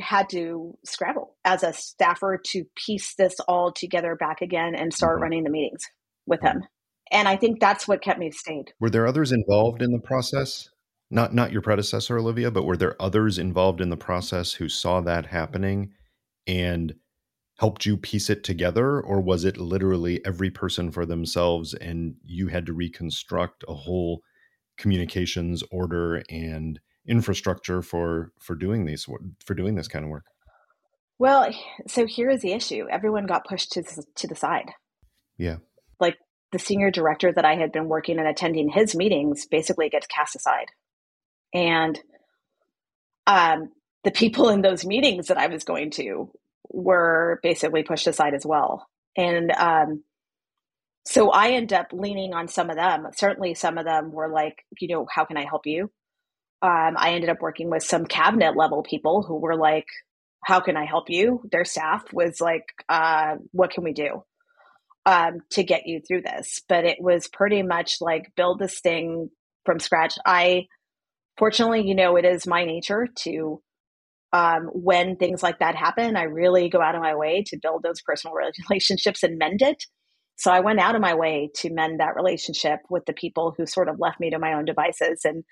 [0.00, 5.16] had to scramble as a staffer to piece this all together back again and start
[5.16, 5.22] mm-hmm.
[5.22, 5.82] running the meetings
[6.26, 6.62] with him.
[7.10, 8.72] And I think that's what kept me stayed.
[8.78, 10.68] Were there others involved in the process?
[11.12, 15.00] Not not your predecessor olivia but were there others involved in the process who saw
[15.00, 15.92] that happening
[16.46, 16.94] and
[17.58, 19.00] helped you piece it together?
[19.00, 24.22] Or was it literally every person for themselves and you had to reconstruct a whole
[24.76, 29.06] communications order and infrastructure for for doing these
[29.44, 30.24] for doing this kind of work?
[31.20, 31.52] Well
[31.86, 32.86] so here is the issue.
[32.90, 34.72] Everyone got pushed to to the side.
[35.38, 35.58] Yeah.
[36.00, 36.16] Like
[36.50, 40.34] the senior director that i had been working and attending his meetings basically gets cast
[40.34, 40.66] aside
[41.52, 41.98] and
[43.26, 43.70] um,
[44.04, 46.30] the people in those meetings that I was going to
[46.70, 48.86] were basically pushed aside as well.
[49.16, 50.02] And um,
[51.04, 53.06] so I end up leaning on some of them.
[53.14, 55.90] Certainly, some of them were like, you know, how can I help you?
[56.62, 59.86] Um, I ended up working with some cabinet level people who were like,
[60.44, 61.42] how can I help you?
[61.50, 64.24] Their staff was like, uh, what can we do
[65.06, 66.62] um, to get you through this?
[66.68, 69.28] But it was pretty much like build this thing
[69.64, 70.14] from scratch.
[70.24, 70.66] I
[71.36, 73.60] fortunately, you know, it is my nature to,
[74.32, 77.82] um, when things like that happen, I really go out of my way to build
[77.82, 78.34] those personal
[78.68, 79.84] relationships and mend it.
[80.36, 83.66] So I went out of my way to mend that relationship with the people who
[83.66, 85.20] sort of left me to my own devices.
[85.24, 85.44] And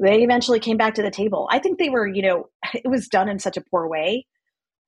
[0.00, 1.48] they eventually came back to the table.
[1.50, 4.26] I think they were, you know, it was done in such a poor way.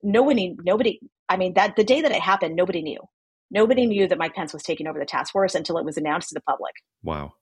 [0.03, 2.99] Nobody, nobody, I mean, that the day that it happened, nobody knew.
[3.49, 6.29] Nobody knew that Mike Pence was taking over the task force until it was announced
[6.29, 6.73] to the public.
[7.01, 7.33] Wow.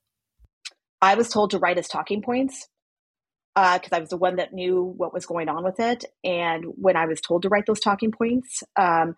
[1.01, 2.67] I was told to write his talking points
[3.55, 6.03] because uh, I was the one that knew what was going on with it.
[6.25, 9.15] And when I was told to write those talking points, um,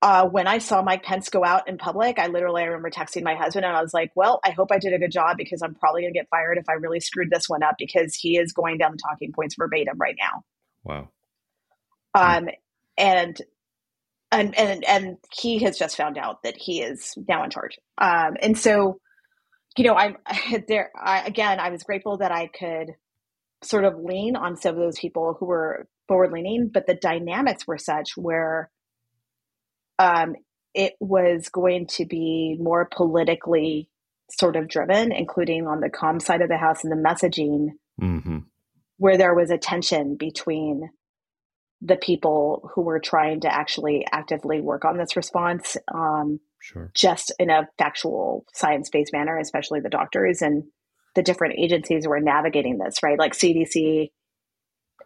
[0.00, 3.24] uh, when I saw Mike Pence go out in public, I literally I remember texting
[3.24, 5.60] my husband and I was like, "Well, I hope I did a good job because
[5.60, 8.38] I'm probably going to get fired if I really screwed this one up because he
[8.38, 10.44] is going down the talking points verbatim right now."
[10.84, 11.08] Wow.
[12.14, 12.48] Um,
[12.96, 13.40] and
[14.30, 17.78] and and and he has just found out that he is now in charge.
[17.98, 19.00] Um, and so,
[19.76, 20.16] you know, I'm
[20.68, 20.90] there.
[20.96, 22.94] I, again, I was grateful that I could
[23.62, 27.66] sort of lean on some of those people who were forward leaning, but the dynamics
[27.66, 28.70] were such where
[29.98, 30.36] um,
[30.74, 33.88] it was going to be more politically
[34.30, 38.38] sort of driven, including on the com side of the house and the messaging, mm-hmm.
[38.98, 40.90] where there was a tension between
[41.80, 46.90] the people who were trying to actually actively work on this response, um, sure.
[46.94, 50.64] just in a factual, science based manner, especially the doctors and
[51.18, 53.18] the different agencies were navigating this, right?
[53.18, 54.12] Like CDC,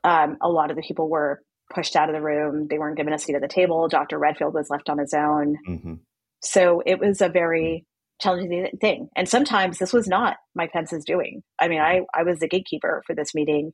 [0.04, 1.40] um, a lot of the people were
[1.74, 2.66] pushed out of the room.
[2.68, 3.88] They weren't given a seat at the table.
[3.88, 4.18] Dr.
[4.18, 5.56] Redfield was left on his own.
[5.66, 5.94] Mm-hmm.
[6.42, 7.86] So it was a very
[8.20, 9.08] challenging thing.
[9.16, 11.42] And sometimes this was not Mike Pence's doing.
[11.58, 13.72] I mean, I, I was the gatekeeper for this meeting.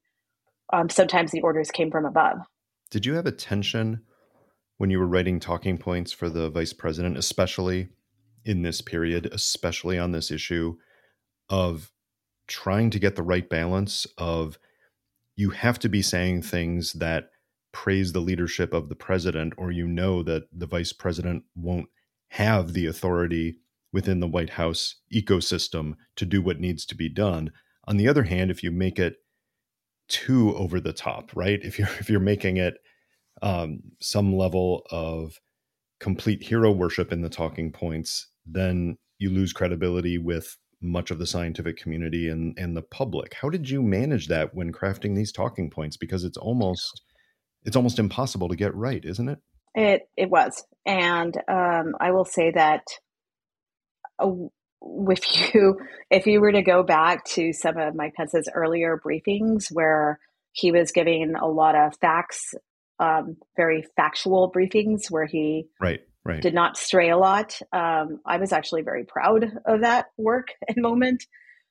[0.73, 2.37] Um, sometimes the orders came from above.
[2.93, 4.03] Did you have a tension
[4.77, 7.89] when you were writing talking points for the vice president, especially
[8.45, 10.77] in this period, especially on this issue
[11.49, 11.91] of
[12.49, 14.59] trying to get the right balance of
[15.37, 17.31] you have to be saying things that
[17.73, 21.89] praise the leadership of the president, or you know that the vice president won't
[22.31, 23.59] have the authority
[23.93, 27.51] within the White House ecosystem to do what needs to be done.
[27.85, 29.17] On the other hand, if you make it
[30.09, 31.61] too over the top, right?
[31.63, 32.75] If you're if you're making it
[33.43, 35.39] um, some level of
[36.01, 41.27] complete hero worship in the talking points, then you lose credibility with much of the
[41.27, 43.35] scientific community and and the public.
[43.35, 45.97] How did you manage that when crafting these talking points?
[45.97, 47.03] Because it's almost
[47.65, 49.39] it's almost impossible to get right, isn't it?
[49.75, 52.85] It it was, and um, I will say that
[54.19, 54.31] uh,
[55.09, 55.79] if you
[56.11, 60.19] if you were to go back to some of Mike Pence's earlier briefings where
[60.53, 62.55] he was giving a lot of facts,
[62.99, 67.61] um, very factual briefings where he right right did not stray a lot.
[67.73, 71.25] Um, I was actually very proud of that work and moment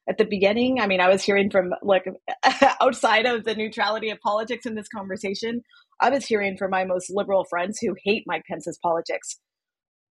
[0.09, 0.79] at the beginning.
[0.79, 2.05] I mean, I was hearing from like
[2.81, 5.61] outside of the neutrality of politics in this conversation.
[5.99, 9.39] I was hearing from my most liberal friends who hate Mike Pence's politics,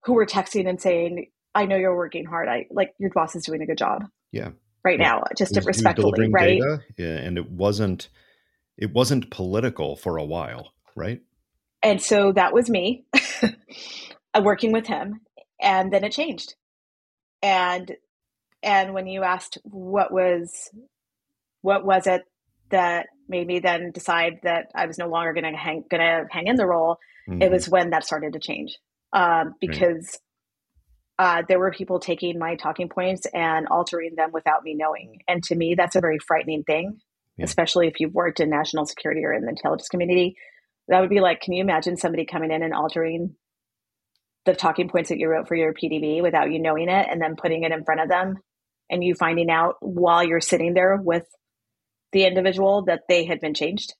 [0.05, 2.49] who were texting and saying, "I know you're working hard.
[2.49, 4.51] I like your boss is doing a good job." Yeah.
[4.82, 5.09] Right yeah.
[5.09, 6.59] now, just was, respectfully, right?
[6.59, 8.09] Data, yeah, and it wasn't
[8.78, 11.20] it wasn't political for a while, right?
[11.82, 13.05] And so that was me
[14.39, 15.20] working with him,
[15.61, 16.55] and then it changed.
[17.43, 17.93] And
[18.62, 20.70] and when you asked what was
[21.62, 22.22] what was it
[22.70, 26.26] that made me then decide that I was no longer going to hang going to
[26.31, 27.43] hang in the role, mm-hmm.
[27.43, 28.76] it was when that started to change
[29.12, 30.18] um, because
[31.18, 31.41] right.
[31.41, 35.43] uh, there were people taking my talking points and altering them without me knowing, and
[35.45, 36.98] to me, that's a very frightening thing,
[37.36, 37.44] yeah.
[37.44, 40.36] especially if you've worked in national security or in the intelligence community.
[40.89, 43.36] That would be like, can you imagine somebody coming in and altering
[44.46, 47.36] the talking points that you wrote for your PDB without you knowing it, and then
[47.36, 48.36] putting it in front of them
[48.90, 51.24] and you finding out while you're sitting there with
[52.12, 53.94] the individual that they had been changed,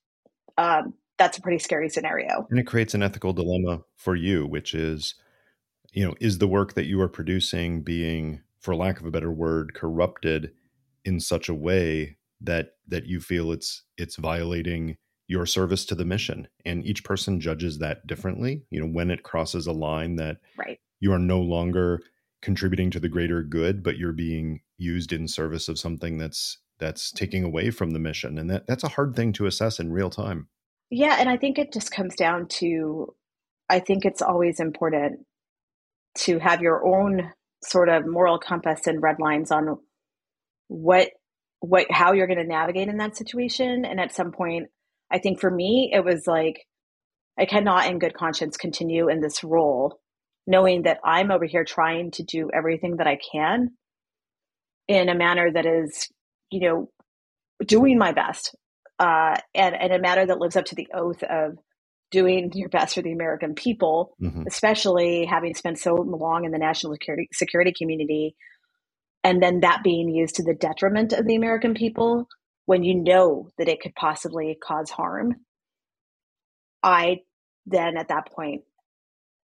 [0.57, 2.47] um, that's a pretty scary scenario.
[2.49, 5.15] And it creates an ethical dilemma for you, which is,
[5.93, 9.31] you know, is the work that you are producing being, for lack of a better
[9.31, 10.51] word, corrupted
[11.05, 14.97] in such a way that that you feel it's it's violating
[15.31, 19.23] your service to the mission and each person judges that differently you know when it
[19.23, 20.77] crosses a line that right.
[20.99, 22.01] you are no longer
[22.41, 27.11] contributing to the greater good but you're being used in service of something that's that's
[27.13, 30.09] taking away from the mission and that that's a hard thing to assess in real
[30.09, 30.49] time
[30.89, 33.07] yeah and i think it just comes down to
[33.69, 35.25] i think it's always important
[36.13, 37.31] to have your own
[37.63, 39.77] sort of moral compass and red lines on
[40.67, 41.11] what
[41.61, 44.67] what how you're going to navigate in that situation and at some point
[45.11, 46.65] i think for me it was like
[47.39, 49.99] i cannot in good conscience continue in this role
[50.47, 53.69] knowing that i'm over here trying to do everything that i can
[54.91, 56.09] in a manner that is,
[56.49, 56.89] you know,
[57.65, 58.55] doing my best
[58.99, 61.57] uh, and, and a manner that lives up to the oath of
[62.11, 64.43] doing your best for the American people, mm-hmm.
[64.47, 68.35] especially having spent so long in the national security security community,
[69.23, 72.27] and then that being used to the detriment of the American people
[72.65, 75.35] when you know that it could possibly cause harm.
[76.83, 77.21] I
[77.65, 78.63] then at that point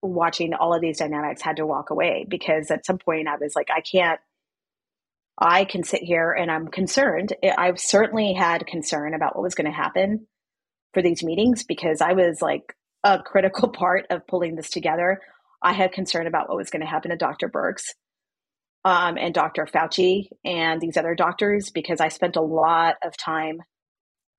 [0.01, 3.55] watching all of these dynamics had to walk away because at some point I was
[3.55, 4.19] like I can't
[5.39, 7.33] I can sit here and I'm concerned.
[7.57, 10.25] I've certainly had concern about what was going to happen
[10.93, 15.21] for these meetings because I was like a critical part of pulling this together.
[15.61, 17.49] I had concern about what was going to happen to Dr.
[17.49, 17.81] Birx
[18.87, 19.65] um, and Dr.
[19.65, 23.57] Fauci and these other doctors because I spent a lot of time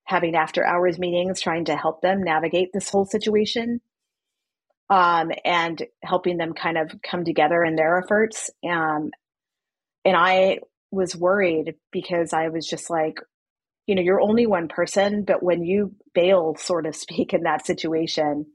[0.04, 3.82] having after hours meetings trying to help them navigate this whole situation
[4.88, 8.50] um, and helping them kind of come together in their efforts.
[8.66, 9.10] Um,
[10.06, 10.60] and I
[10.90, 13.18] was worried because I was just like,
[13.86, 17.66] you know, you're only one person, but when you bail, sort of speak, in that
[17.66, 18.46] situation,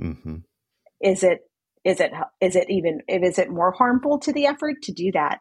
[0.00, 0.36] mm-hmm.
[1.02, 1.40] is it
[1.84, 5.40] is it is it even is it more harmful to the effort to do that?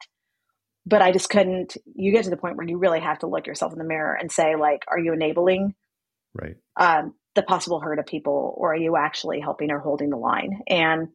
[0.86, 1.78] But I just couldn't.
[1.94, 4.18] You get to the point where you really have to look yourself in the mirror
[4.20, 5.76] and say, like, are you enabling
[6.34, 10.18] right um, the possible hurt of people, or are you actually helping or holding the
[10.18, 10.62] line?
[10.68, 11.10] And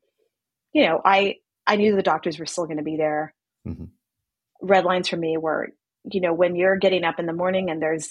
[0.73, 1.37] you know, I
[1.67, 3.35] I knew the doctors were still going to be there.
[3.67, 3.87] Mm-hmm.
[4.63, 5.71] Red lines for me were,
[6.05, 8.09] you know, when you're getting up in the morning and there's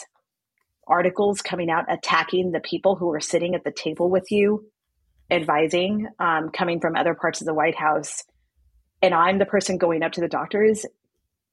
[0.87, 4.65] articles coming out attacking the people who are sitting at the table with you,
[5.29, 8.23] advising, um, coming from other parts of the White House.
[9.01, 10.85] And I'm the person going up to the doctors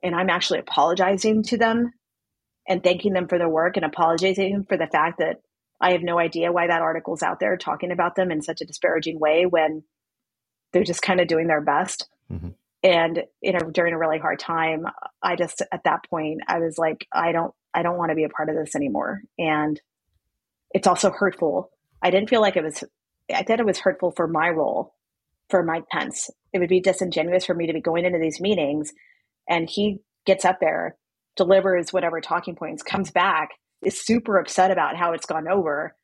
[0.02, 1.92] and I'm actually apologizing to them
[2.68, 5.40] and thanking them for their work and apologizing for the fact that
[5.80, 8.64] I have no idea why that article's out there talking about them in such a
[8.64, 9.82] disparaging way when
[10.72, 12.08] they're just kind of doing their best.
[12.32, 12.50] Mm-hmm.
[12.84, 14.86] And you know, during a really hard time,
[15.22, 18.24] I just at that point I was like, I don't I don't want to be
[18.24, 19.22] a part of this anymore.
[19.38, 19.80] And
[20.72, 21.70] it's also hurtful.
[22.02, 22.82] I didn't feel like it was,
[23.34, 24.94] I thought it was hurtful for my role
[25.50, 26.30] for Mike Pence.
[26.52, 28.92] It would be disingenuous for me to be going into these meetings
[29.48, 30.96] and he gets up there,
[31.36, 33.50] delivers whatever talking points, comes back,
[33.84, 35.96] is super upset about how it's gone over.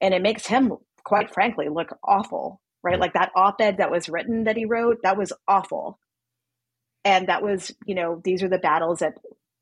[0.00, 0.74] And it makes him,
[1.04, 3.00] quite frankly, look awful, right?
[3.00, 5.98] Like that op ed that was written that he wrote, that was awful.
[7.04, 9.14] And that was, you know, these are the battles that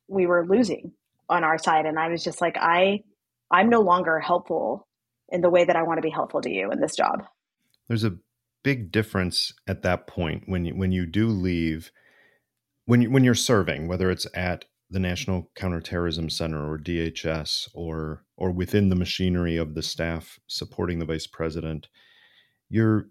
[0.08, 0.92] we were losing
[1.28, 3.00] on our side and i was just like i
[3.50, 4.86] i'm no longer helpful
[5.32, 7.24] in the way that i want to be helpful to you in this job.
[7.88, 8.16] There's a
[8.62, 11.90] big difference at that point when you when you do leave
[12.86, 18.24] when you, when you're serving whether it's at the National Counterterrorism Center or DHS or
[18.36, 21.88] or within the machinery of the staff supporting the vice president
[22.68, 23.06] you're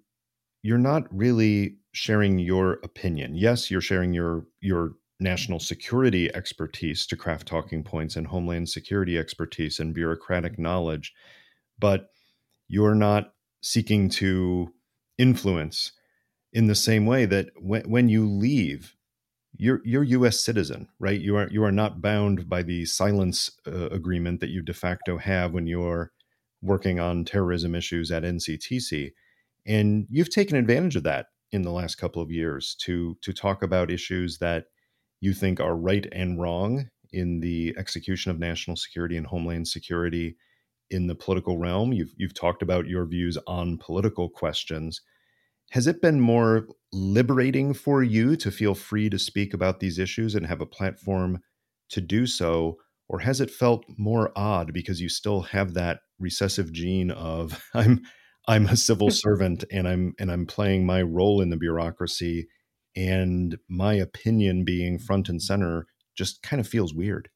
[0.64, 3.36] you're not really sharing your opinion.
[3.36, 9.18] Yes you're sharing your your national security expertise to craft talking points and homeland security
[9.18, 11.14] expertise and bureaucratic knowledge,
[11.78, 12.11] but
[12.72, 14.74] you're not seeking to
[15.18, 15.92] influence
[16.54, 18.96] in the same way that when, when you leave
[19.58, 20.40] you're you're U.S.
[20.40, 21.20] citizen, right?
[21.20, 25.18] You are you are not bound by the silence uh, agreement that you de facto
[25.18, 26.12] have when you're
[26.62, 29.12] working on terrorism issues at NCTC,
[29.68, 33.62] and you've taken advantage of that in the last couple of years to to talk
[33.62, 34.66] about issues that
[35.20, 40.38] you think are right and wrong in the execution of national security and homeland security
[40.92, 41.94] in the political realm.
[41.94, 45.02] You've you've talked about your views on political questions.
[45.72, 50.36] Has it been more liberating for you to feel free to speak about these issues
[50.36, 51.40] and have a platform
[51.90, 52.78] to do so?
[53.08, 58.02] Or has it felt more odd because you still have that recessive gene of I'm
[58.48, 62.48] I'm a civil servant and I'm and I'm playing my role in the bureaucracy
[62.96, 67.30] and my opinion being front and center just kind of feels weird.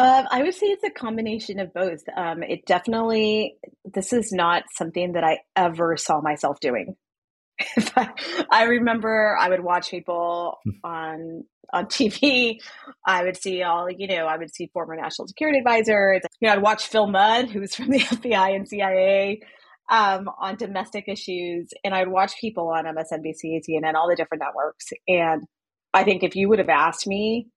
[0.00, 2.00] Um, I would say it's a combination of both.
[2.16, 6.96] Um, it definitely, this is not something that I ever saw myself doing.
[7.96, 8.10] I,
[8.50, 12.60] I, remember I would watch people on on TV.
[13.06, 16.22] I would see all, you know, I would see former national security advisors.
[16.40, 19.40] You know, I'd watch Phil Mudd, who's from the FBI and CIA
[19.90, 24.86] um, on domestic issues, and I'd watch people on MSNBC, CNN, all the different networks.
[25.06, 25.42] And
[25.92, 27.48] I think if you would have asked me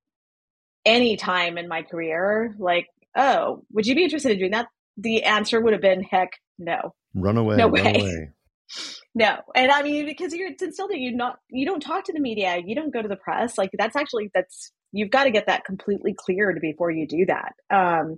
[0.85, 4.67] any time in my career, like, oh, would you be interested in doing that?
[4.97, 6.93] The answer would have been, heck, no.
[7.13, 7.57] Run away.
[7.57, 7.81] No way.
[7.81, 8.29] Away.
[9.15, 12.19] no, and I mean because you're it's still you not you don't talk to the
[12.19, 13.57] media, you don't go to the press.
[13.57, 17.53] Like that's actually that's you've got to get that completely cleared before you do that.
[17.69, 18.17] Um,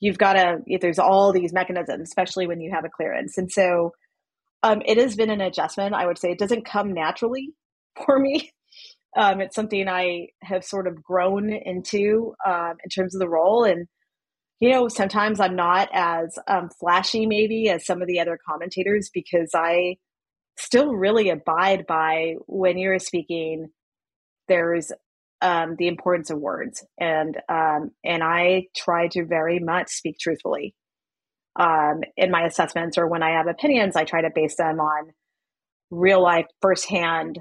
[0.00, 3.92] you've got to there's all these mechanisms especially when you have a clearance and so
[4.62, 7.50] um, it has been an adjustment i would say it doesn't come naturally
[8.04, 8.50] for me
[9.16, 13.64] um, it's something i have sort of grown into um, in terms of the role
[13.64, 13.86] and
[14.60, 19.10] you know, sometimes I'm not as um, flashy, maybe, as some of the other commentators
[19.12, 19.96] because I
[20.58, 23.68] still really abide by when you're speaking,
[24.48, 24.92] there's
[25.42, 30.74] um, the importance of words, and um, and I try to very much speak truthfully
[31.56, 33.96] um, in my assessments or when I have opinions.
[33.96, 35.10] I try to base them on
[35.90, 37.38] real life, firsthand,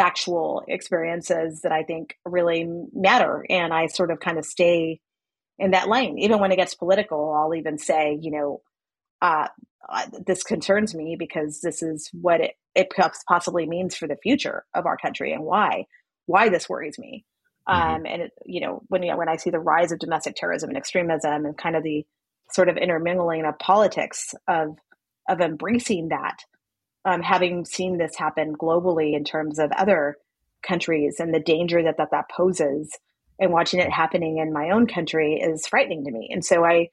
[0.00, 4.98] factual experiences that I think really matter, and I sort of kind of stay
[5.58, 6.18] in that lane.
[6.18, 8.62] Even when it gets political, I'll even say, you know,
[9.20, 9.48] uh,
[10.26, 12.88] this concerns me because this is what it, it
[13.28, 15.84] possibly means for the future of our country and why
[16.24, 17.26] why this worries me.
[17.68, 17.94] Mm-hmm.
[17.94, 20.34] Um, and it, you know when you know, when I see the rise of domestic
[20.34, 22.06] terrorism and extremism and kind of the
[22.52, 24.78] sort of intermingling of politics of
[25.28, 26.38] of embracing that,
[27.04, 30.16] um, having seen this happen globally in terms of other
[30.62, 32.90] countries and the danger that that, that poses
[33.38, 36.28] and watching it happening in my own country is frightening to me.
[36.30, 36.88] And so I,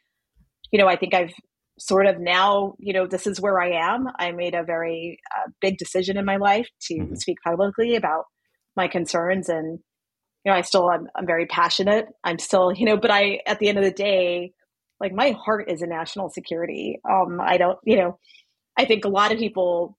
[0.72, 1.34] you know, I think I've
[1.78, 4.08] sort of now, you know, this is where I am.
[4.18, 7.16] I made a very uh, big decision in my life to mm-hmm.
[7.16, 8.26] speak publicly about
[8.76, 9.80] my concerns and
[10.46, 12.06] you know, I still I'm, I'm very passionate.
[12.24, 14.54] I'm still, you know, but I at the end of the day,
[15.02, 17.00] like my heart is in national security.
[17.10, 18.20] Um I don't, you know,
[18.78, 19.98] I think a lot of people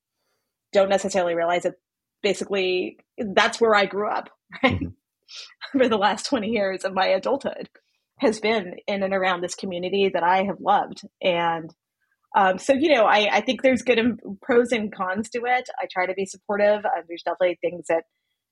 [0.72, 1.74] don't necessarily realize that
[2.22, 4.30] basically that's where I grew up,
[4.62, 4.74] right?
[4.74, 4.88] Mm-hmm
[5.72, 7.68] for the last 20 years of my adulthood
[8.18, 11.02] has been in and around this community that I have loved.
[11.22, 11.72] And
[12.36, 13.98] um, so, you know, I, I, think there's good
[14.42, 15.68] pros and cons to it.
[15.80, 16.84] I try to be supportive.
[16.84, 18.04] Uh, there's definitely things that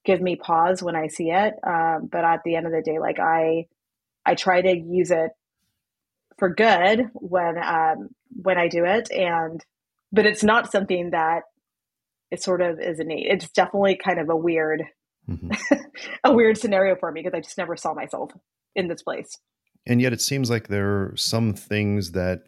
[0.05, 1.55] give me pause when I see it.
[1.67, 3.67] Um, but at the end of the day, like I,
[4.25, 5.31] I try to use it
[6.39, 9.11] for good when, um, when I do it.
[9.11, 9.63] And,
[10.13, 11.43] but it's not something that
[12.31, 13.27] it sort of is innate.
[13.29, 14.85] It's definitely kind of a weird
[15.29, 15.51] mm-hmm.
[16.25, 18.33] a weird scenario for me because I just never saw myself
[18.75, 19.39] in this place.
[19.87, 22.41] And yet, it seems like there are some things that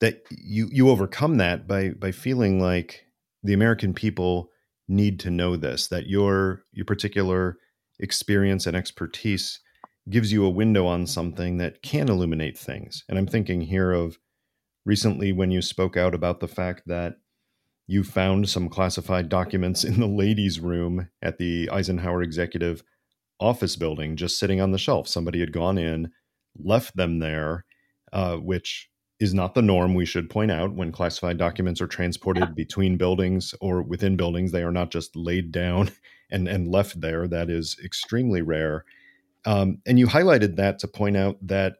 [0.00, 3.06] that you you overcome that by by feeling like
[3.42, 4.50] the American people
[4.88, 7.56] need to know this that your your particular
[8.00, 9.60] experience and expertise
[10.10, 13.04] gives you a window on something that can illuminate things.
[13.08, 14.18] And I'm thinking here of
[14.84, 17.16] recently when you spoke out about the fact that
[17.86, 22.82] you found some classified documents in the ladies' room at the Eisenhower Executive
[23.40, 25.08] Office building, just sitting on the shelf.
[25.08, 26.12] Somebody had gone in,
[26.56, 27.64] left them there,
[28.12, 28.88] uh, which
[29.18, 29.94] is not the norm.
[29.94, 32.54] We should point out when classified documents are transported yeah.
[32.54, 35.90] between buildings or within buildings, they are not just laid down
[36.30, 37.28] and, and left there.
[37.28, 38.84] That is extremely rare.
[39.44, 41.76] Um, and you highlighted that to point out that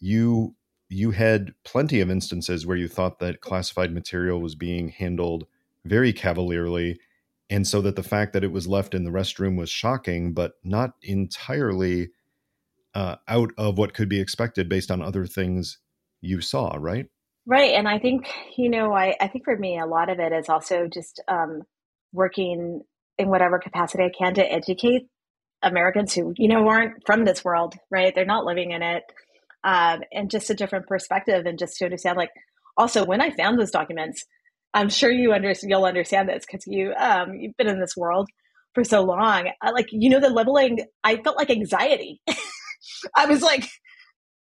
[0.00, 0.54] you
[0.90, 5.46] you had plenty of instances where you thought that classified material was being handled
[5.86, 6.98] very cavalierly
[7.48, 10.54] and so that the fact that it was left in the restroom was shocking but
[10.62, 12.10] not entirely
[12.94, 15.78] uh, out of what could be expected based on other things
[16.20, 17.06] you saw right?
[17.46, 20.32] Right and i think you know i, I think for me a lot of it
[20.32, 21.62] is also just um,
[22.12, 22.82] working
[23.16, 25.06] in whatever capacity i can to educate
[25.62, 28.14] americans who you know aren't from this world right?
[28.14, 29.04] They're not living in it
[29.64, 32.30] um, and just a different perspective and just to understand like
[32.76, 34.24] also when i found those documents
[34.74, 38.28] i'm sure you under, you'll understand this because you um, you've been in this world
[38.74, 39.50] for so long.
[39.60, 42.20] I, like you know the leveling i felt like anxiety.
[43.16, 43.68] I was like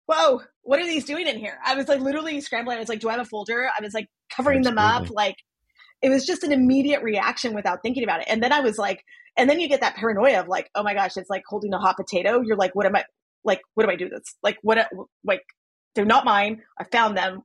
[0.06, 1.58] whoa what are these doing in here?
[1.64, 2.76] I was like literally scrambling.
[2.76, 3.66] I was like do i have a folder?
[3.66, 4.82] I was like covering Absolutely.
[4.82, 5.10] them up.
[5.10, 5.36] Like
[6.02, 8.26] it was just an immediate reaction without thinking about it.
[8.28, 9.02] And then i was like
[9.38, 11.78] and then you get that paranoia of like oh my gosh it's like holding a
[11.78, 12.40] hot potato.
[12.40, 13.04] You're like what am i
[13.46, 14.36] like what do I do this?
[14.42, 14.88] Like what
[15.24, 15.42] like
[15.94, 16.62] they're not mine.
[16.78, 17.42] I found them.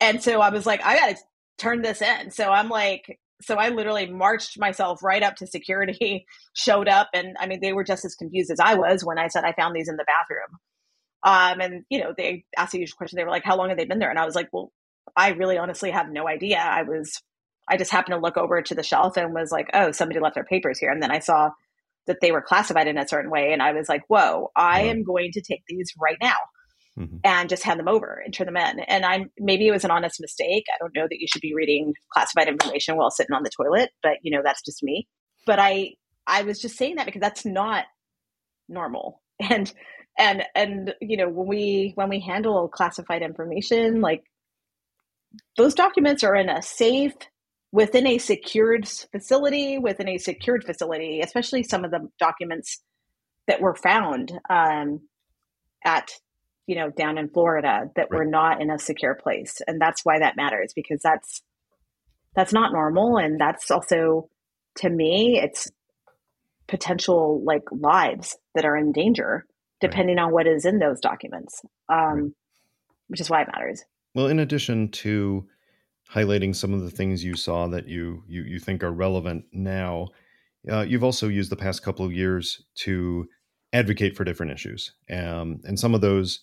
[0.00, 1.16] And so I was like, I gotta
[1.58, 2.30] turn this in.
[2.30, 7.36] So I'm like, so I literally marched myself right up to security, showed up, and
[7.38, 9.74] I mean, they were just as confused as I was when I said I found
[9.74, 10.58] these in the bathroom.
[11.22, 13.16] Um, and you know, they asked the usual question.
[13.16, 14.72] They were like, "How long have they been there?" And I was like, "Well,
[15.16, 16.58] I really honestly have no idea.
[16.58, 17.20] I was,
[17.68, 20.34] I just happened to look over to the shelf and was like, oh, somebody left
[20.34, 21.50] their papers here." And then I saw
[22.08, 23.52] that they were classified in a certain way.
[23.52, 26.36] And I was like, whoa, I am going to take these right now
[26.98, 27.18] mm-hmm.
[27.22, 28.80] and just hand them over and turn them in.
[28.80, 30.64] And I'm maybe it was an honest mistake.
[30.72, 33.90] I don't know that you should be reading classified information while sitting on the toilet,
[34.02, 35.06] but you know, that's just me.
[35.46, 35.92] But I
[36.26, 37.84] I was just saying that because that's not
[38.68, 39.22] normal.
[39.50, 39.72] And
[40.18, 44.24] and and you know, when we when we handle classified information, like
[45.56, 47.14] those documents are in a safe
[47.72, 52.82] within a secured facility, within a secured facility, especially some of the documents
[53.46, 55.00] that were found um,
[55.84, 56.10] at,
[56.66, 58.18] you know, down in Florida that right.
[58.18, 61.42] were not in a secure place, and that's why that matters because that's
[62.34, 64.28] that's not normal, and that's also
[64.76, 65.70] to me, it's
[66.68, 69.44] potential like lives that are in danger
[69.80, 70.24] depending right.
[70.24, 71.62] on what is in those documents.
[71.88, 72.34] Um,
[73.08, 73.82] which is why it matters.
[74.14, 75.46] Well, in addition to
[76.14, 80.08] highlighting some of the things you saw that you you, you think are relevant now,
[80.70, 83.26] uh, you've also used the past couple of years to
[83.72, 86.40] advocate for different issues, um, and some of those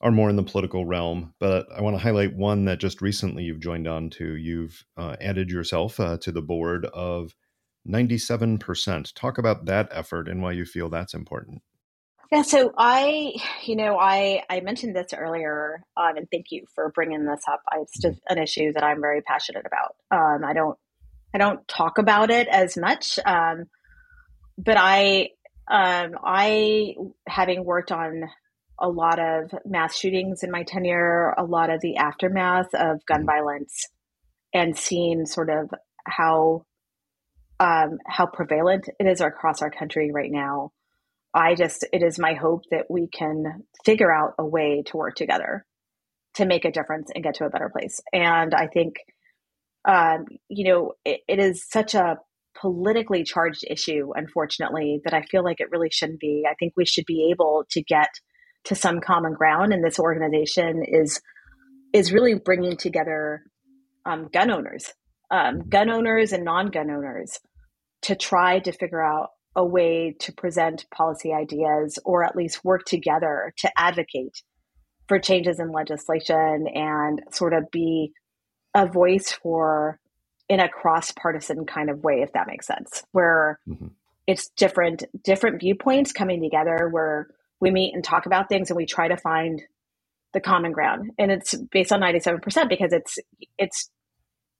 [0.00, 1.32] are more in the political realm.
[1.40, 4.36] But I want to highlight one that just recently you've joined on to.
[4.36, 7.34] You've uh, added yourself uh, to the board of
[7.88, 9.14] 97%.
[9.14, 11.62] Talk about that effort and why you feel that's important.
[12.34, 13.32] Yeah, so I,
[13.64, 17.62] you know, I I mentioned this earlier, um, and thank you for bringing this up.
[17.76, 19.94] It's just an issue that I'm very passionate about.
[20.10, 20.76] Um, I don't,
[21.32, 23.66] I don't talk about it as much, um,
[24.58, 25.30] but I,
[25.70, 26.94] um, I
[27.28, 28.24] having worked on
[28.80, 33.20] a lot of mass shootings in my tenure, a lot of the aftermath of gun
[33.20, 33.26] mm-hmm.
[33.26, 33.88] violence,
[34.52, 35.70] and seeing sort of
[36.04, 36.64] how
[37.60, 40.72] um, how prevalent it is across our country right now.
[41.34, 45.16] I just, it is my hope that we can figure out a way to work
[45.16, 45.66] together
[46.34, 48.00] to make a difference and get to a better place.
[48.12, 48.96] And I think,
[49.84, 52.18] um, you know, it, it is such a
[52.60, 56.44] politically charged issue, unfortunately, that I feel like it really shouldn't be.
[56.48, 58.08] I think we should be able to get
[58.64, 61.20] to some common ground, and this organization is
[61.92, 63.42] is really bringing together
[64.04, 64.92] um, gun owners,
[65.30, 67.38] um, gun owners and non-gun owners,
[68.02, 72.84] to try to figure out a way to present policy ideas or at least work
[72.84, 74.42] together to advocate
[75.08, 78.12] for changes in legislation and sort of be
[78.74, 80.00] a voice for
[80.48, 83.86] in a cross partisan kind of way if that makes sense where mm-hmm.
[84.26, 87.28] it's different different viewpoints coming together where
[87.60, 89.62] we meet and talk about things and we try to find
[90.32, 93.18] the common ground and it's based on 97% because it's
[93.56, 93.88] it's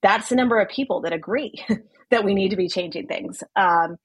[0.03, 1.65] that's the number of people that agree
[2.11, 3.97] that we need to be changing things um,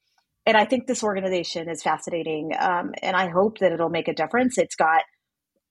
[0.45, 4.13] and I think this organization is fascinating, um, and I hope that it'll make a
[4.13, 4.57] difference.
[4.57, 5.03] It's got,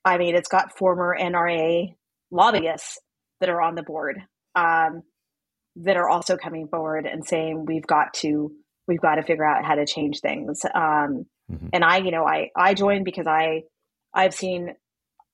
[0.05, 1.95] I mean, it's got former NRA
[2.31, 2.99] lobbyists
[3.41, 4.21] that are on the board
[4.55, 5.03] um,
[5.77, 8.53] that are also coming forward and saying we've got to
[8.87, 10.65] we've got to figure out how to change things.
[10.65, 11.69] Um, mm-hmm.
[11.73, 13.63] And I, you know, I I joined because I
[14.15, 14.75] I've seen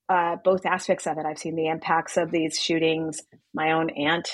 [0.09, 1.25] uh, both aspects of it.
[1.27, 3.23] I've seen the impacts of these shootings.
[3.55, 4.29] My own aunt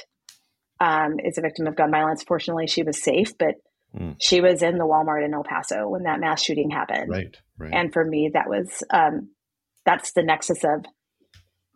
[0.80, 2.24] um, is a victim of gun violence.
[2.24, 3.54] Fortunately, she was safe, but
[3.96, 4.16] Mm.
[4.20, 7.10] She was in the Walmart in El Paso when that mass shooting happened.
[7.10, 7.36] Right.
[7.58, 7.72] Right.
[7.72, 9.30] And for me, that was um,
[9.84, 10.84] that's the nexus of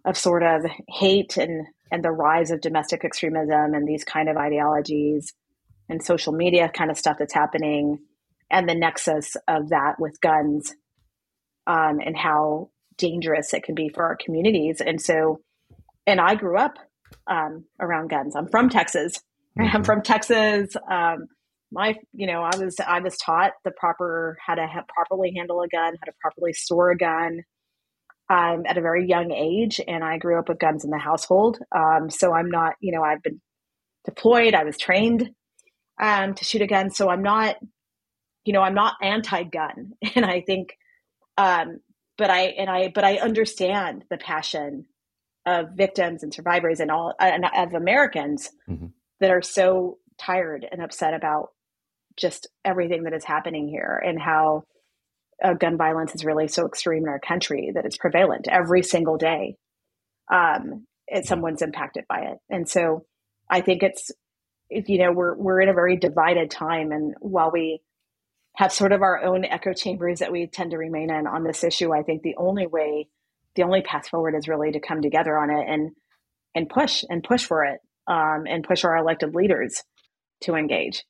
[0.04, 4.36] of sort of hate and and the rise of domestic extremism and these kind of
[4.36, 5.32] ideologies
[5.88, 7.98] and social media kind of stuff that's happening
[8.50, 10.74] and the nexus of that with guns
[11.66, 15.40] um, and how dangerous it can be for our communities and so
[16.06, 16.74] and i grew up
[17.26, 19.20] um, around guns i'm from texas
[19.58, 19.74] mm-hmm.
[19.74, 21.26] i'm from texas um,
[21.74, 25.60] my you know i was i was taught the proper how to ha- properly handle
[25.60, 27.40] a gun how to properly store a gun
[28.30, 31.58] um, at a very young age and i grew up with guns in the household
[31.76, 33.40] um, so i'm not you know i've been
[34.04, 35.30] deployed i was trained
[36.00, 37.56] um, to shoot a gun so i'm not
[38.44, 40.76] you know i'm not anti-gun and i think
[41.36, 41.80] um,
[42.16, 44.86] but i and i but i understand the passion
[45.46, 48.86] of victims and survivors and all and of americans mm-hmm.
[49.20, 51.48] that are so tired and upset about
[52.16, 54.64] just everything that is happening here and how
[55.42, 59.16] uh, gun violence is really so extreme in our country that it's prevalent every single
[59.16, 59.56] day.
[60.32, 63.04] Um, it, someone's impacted by it, and so
[63.50, 64.10] I think it's
[64.70, 67.80] you know we're we're in a very divided time, and while we
[68.56, 71.64] have sort of our own echo chambers that we tend to remain in on this
[71.64, 73.08] issue, I think the only way,
[73.56, 75.90] the only path forward is really to come together on it and
[76.54, 79.82] and push and push for it um, and push our elected leaders
[80.42, 81.04] to engage.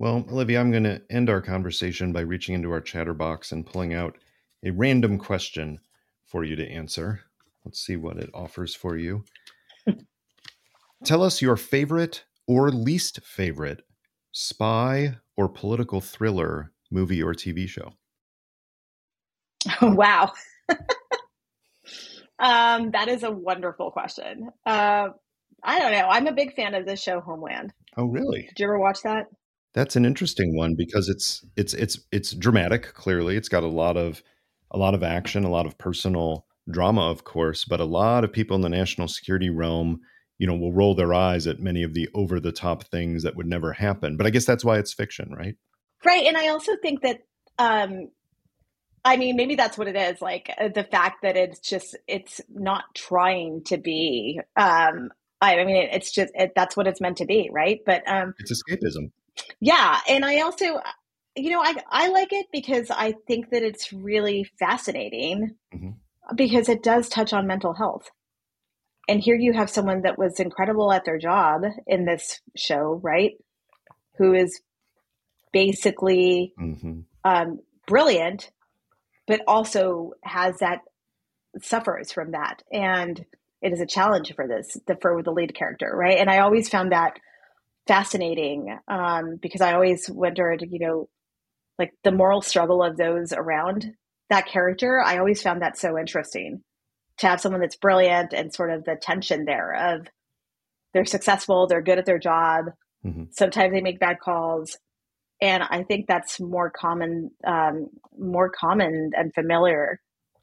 [0.00, 3.94] Well, Olivia, I'm going to end our conversation by reaching into our chatterbox and pulling
[3.94, 4.16] out
[4.64, 5.80] a random question
[6.24, 7.22] for you to answer.
[7.64, 9.24] Let's see what it offers for you.
[11.04, 13.82] Tell us your favorite or least favorite
[14.30, 17.92] spy or political thriller movie or TV show.
[19.82, 20.32] Oh, wow.
[22.38, 24.48] um, that is a wonderful question.
[24.64, 25.08] Uh,
[25.64, 26.06] I don't know.
[26.08, 27.72] I'm a big fan of the show Homeland.
[27.96, 28.42] Oh, really?
[28.42, 29.26] Did you ever watch that?
[29.74, 32.94] That's an interesting one because it's it's it's it's dramatic.
[32.94, 34.22] Clearly, it's got a lot of
[34.70, 38.32] a lot of action, a lot of personal drama, of course, but a lot of
[38.32, 40.00] people in the national security realm,
[40.38, 43.36] you know, will roll their eyes at many of the over the top things that
[43.36, 44.16] would never happen.
[44.16, 45.56] But I guess that's why it's fiction, right?
[46.04, 47.20] Right, and I also think that
[47.58, 48.08] um
[49.04, 50.20] I mean, maybe that's what it is.
[50.20, 54.40] Like uh, the fact that it's just it's not trying to be.
[54.56, 57.80] Um, I, I mean, it, it's just it, that's what it's meant to be, right?
[57.86, 59.10] But um, it's escapism.
[59.60, 60.80] Yeah, and I also,
[61.36, 65.90] you know, I I like it because I think that it's really fascinating mm-hmm.
[66.34, 68.10] because it does touch on mental health,
[69.08, 73.32] and here you have someone that was incredible at their job in this show, right?
[74.18, 74.60] Who is
[75.52, 77.00] basically mm-hmm.
[77.24, 78.50] um, brilliant,
[79.26, 80.80] but also has that
[81.62, 83.24] suffers from that, and
[83.60, 86.18] it is a challenge for this the, for the lead character, right?
[86.18, 87.18] And I always found that
[87.88, 91.08] fascinating um, because I always wondered, you know,
[91.78, 93.94] like the moral struggle of those around
[94.30, 95.00] that character.
[95.00, 96.62] I always found that so interesting
[97.18, 100.06] to have someone that's brilliant and sort of the tension there of
[100.92, 102.66] they're successful, they're good at their job.
[103.04, 103.24] Mm-hmm.
[103.30, 104.76] Sometimes they make bad calls,
[105.40, 107.88] and I think that's more common, um,
[108.18, 110.00] more common and familiar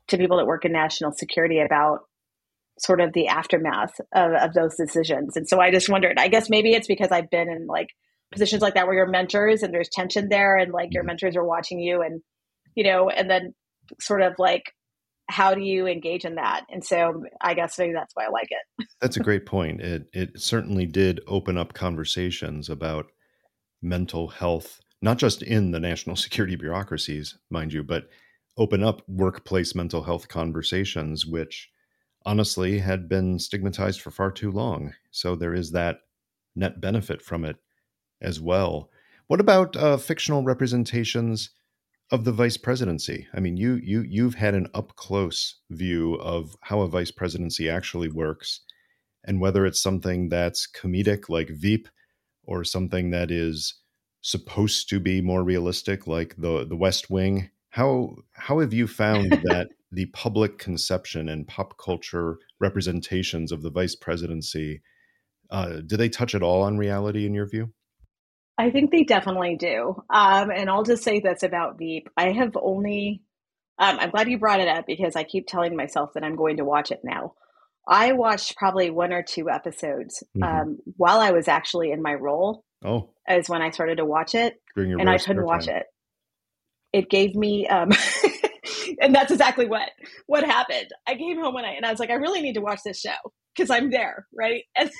[0.08, 2.02] to people that work in national security about
[2.80, 5.38] sort of the aftermath of, of those decisions.
[5.38, 6.18] And so I just wondered.
[6.18, 7.88] I guess maybe it's because I've been in like
[8.32, 11.08] positions like that where you're mentors and there's tension there, and like your mm-hmm.
[11.08, 12.22] mentors are watching you, and
[12.76, 13.54] you know, and then
[14.00, 14.64] sort of like
[15.28, 16.66] how do you engage in that?
[16.70, 18.88] And so I guess maybe that's why I like it.
[19.02, 19.82] that's a great point.
[19.82, 23.08] It it certainly did open up conversations about
[23.82, 28.10] mental health, not just in the national security bureaucracies, mind you, but
[28.58, 31.70] open up workplace mental health conversations, which
[32.26, 34.94] honestly had been stigmatized for far too long.
[35.12, 36.00] So there is that
[36.56, 37.58] net benefit from it
[38.22, 38.90] as well.
[39.28, 41.50] What about uh, fictional representations
[42.12, 43.28] of the vice presidency.
[43.34, 47.70] I mean, you you you've had an up close view of how a vice presidency
[47.70, 48.62] actually works,
[49.24, 51.88] and whether it's something that's comedic like Veep,
[52.44, 53.76] or something that is
[54.22, 57.50] supposed to be more realistic like the the West Wing.
[57.70, 63.72] How how have you found that the public conception and pop culture representations of the
[63.72, 64.82] vice presidency
[65.50, 67.72] uh, do they touch at all on reality in your view?
[68.58, 70.02] I think they definitely do.
[70.10, 72.10] Um, and I'll just say this about Veep.
[72.16, 73.22] I have only,
[73.78, 76.58] um, I'm glad you brought it up because I keep telling myself that I'm going
[76.58, 77.34] to watch it now.
[77.88, 80.44] I watched probably one or two episodes mm-hmm.
[80.44, 82.64] um, while I was actually in my role.
[82.84, 85.86] Oh, is when I started to watch it, and I couldn't watch it.
[86.94, 87.90] It gave me, um,
[89.06, 89.90] and that's exactly what
[90.26, 90.88] what happened.
[91.08, 93.00] I came home one night and I was like, I really need to watch this
[93.00, 94.64] show because I'm there, right?
[94.78, 94.92] And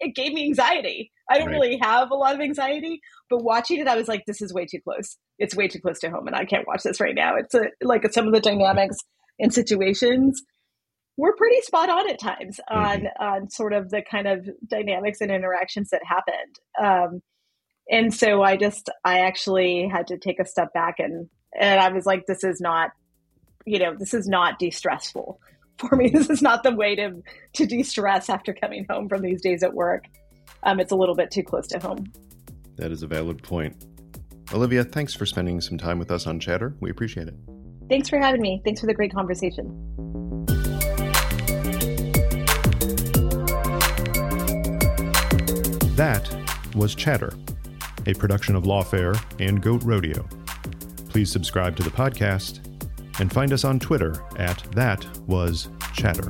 [0.00, 1.12] it gave me anxiety.
[1.30, 1.52] I don't right.
[1.52, 4.66] really have a lot of anxiety, but watching it, I was like, this is way
[4.66, 5.16] too close.
[5.38, 7.36] It's way too close to home, and I can't watch this right now.
[7.36, 8.96] It's a, like some of the dynamics
[9.38, 10.42] and situations
[11.16, 13.24] were pretty spot on at times on mm-hmm.
[13.24, 16.58] on sort of the kind of dynamics and interactions that happened.
[16.82, 17.20] Um,
[17.88, 21.28] and so I just I actually had to take a step back and
[21.58, 22.90] and I was like, this is not,
[23.66, 25.40] you know, this is not de-stressful
[25.78, 26.10] for me.
[26.14, 27.22] This is not the way to
[27.54, 30.06] to de-stress after coming home from these days at work.
[30.62, 32.12] Um, it's a little bit too close to home.
[32.76, 33.84] That is a valid point.
[34.52, 36.74] Olivia, thanks for spending some time with us on Chatter.
[36.80, 37.34] We appreciate it.
[37.88, 38.60] Thanks for having me.
[38.64, 39.66] Thanks for the great conversation.
[45.96, 46.28] That
[46.74, 47.32] was Chatter,
[48.06, 50.26] a production of Lawfare and Goat Rodeo.
[51.08, 52.71] Please subscribe to the podcast
[53.18, 56.28] and find us on Twitter at That Was Chatter.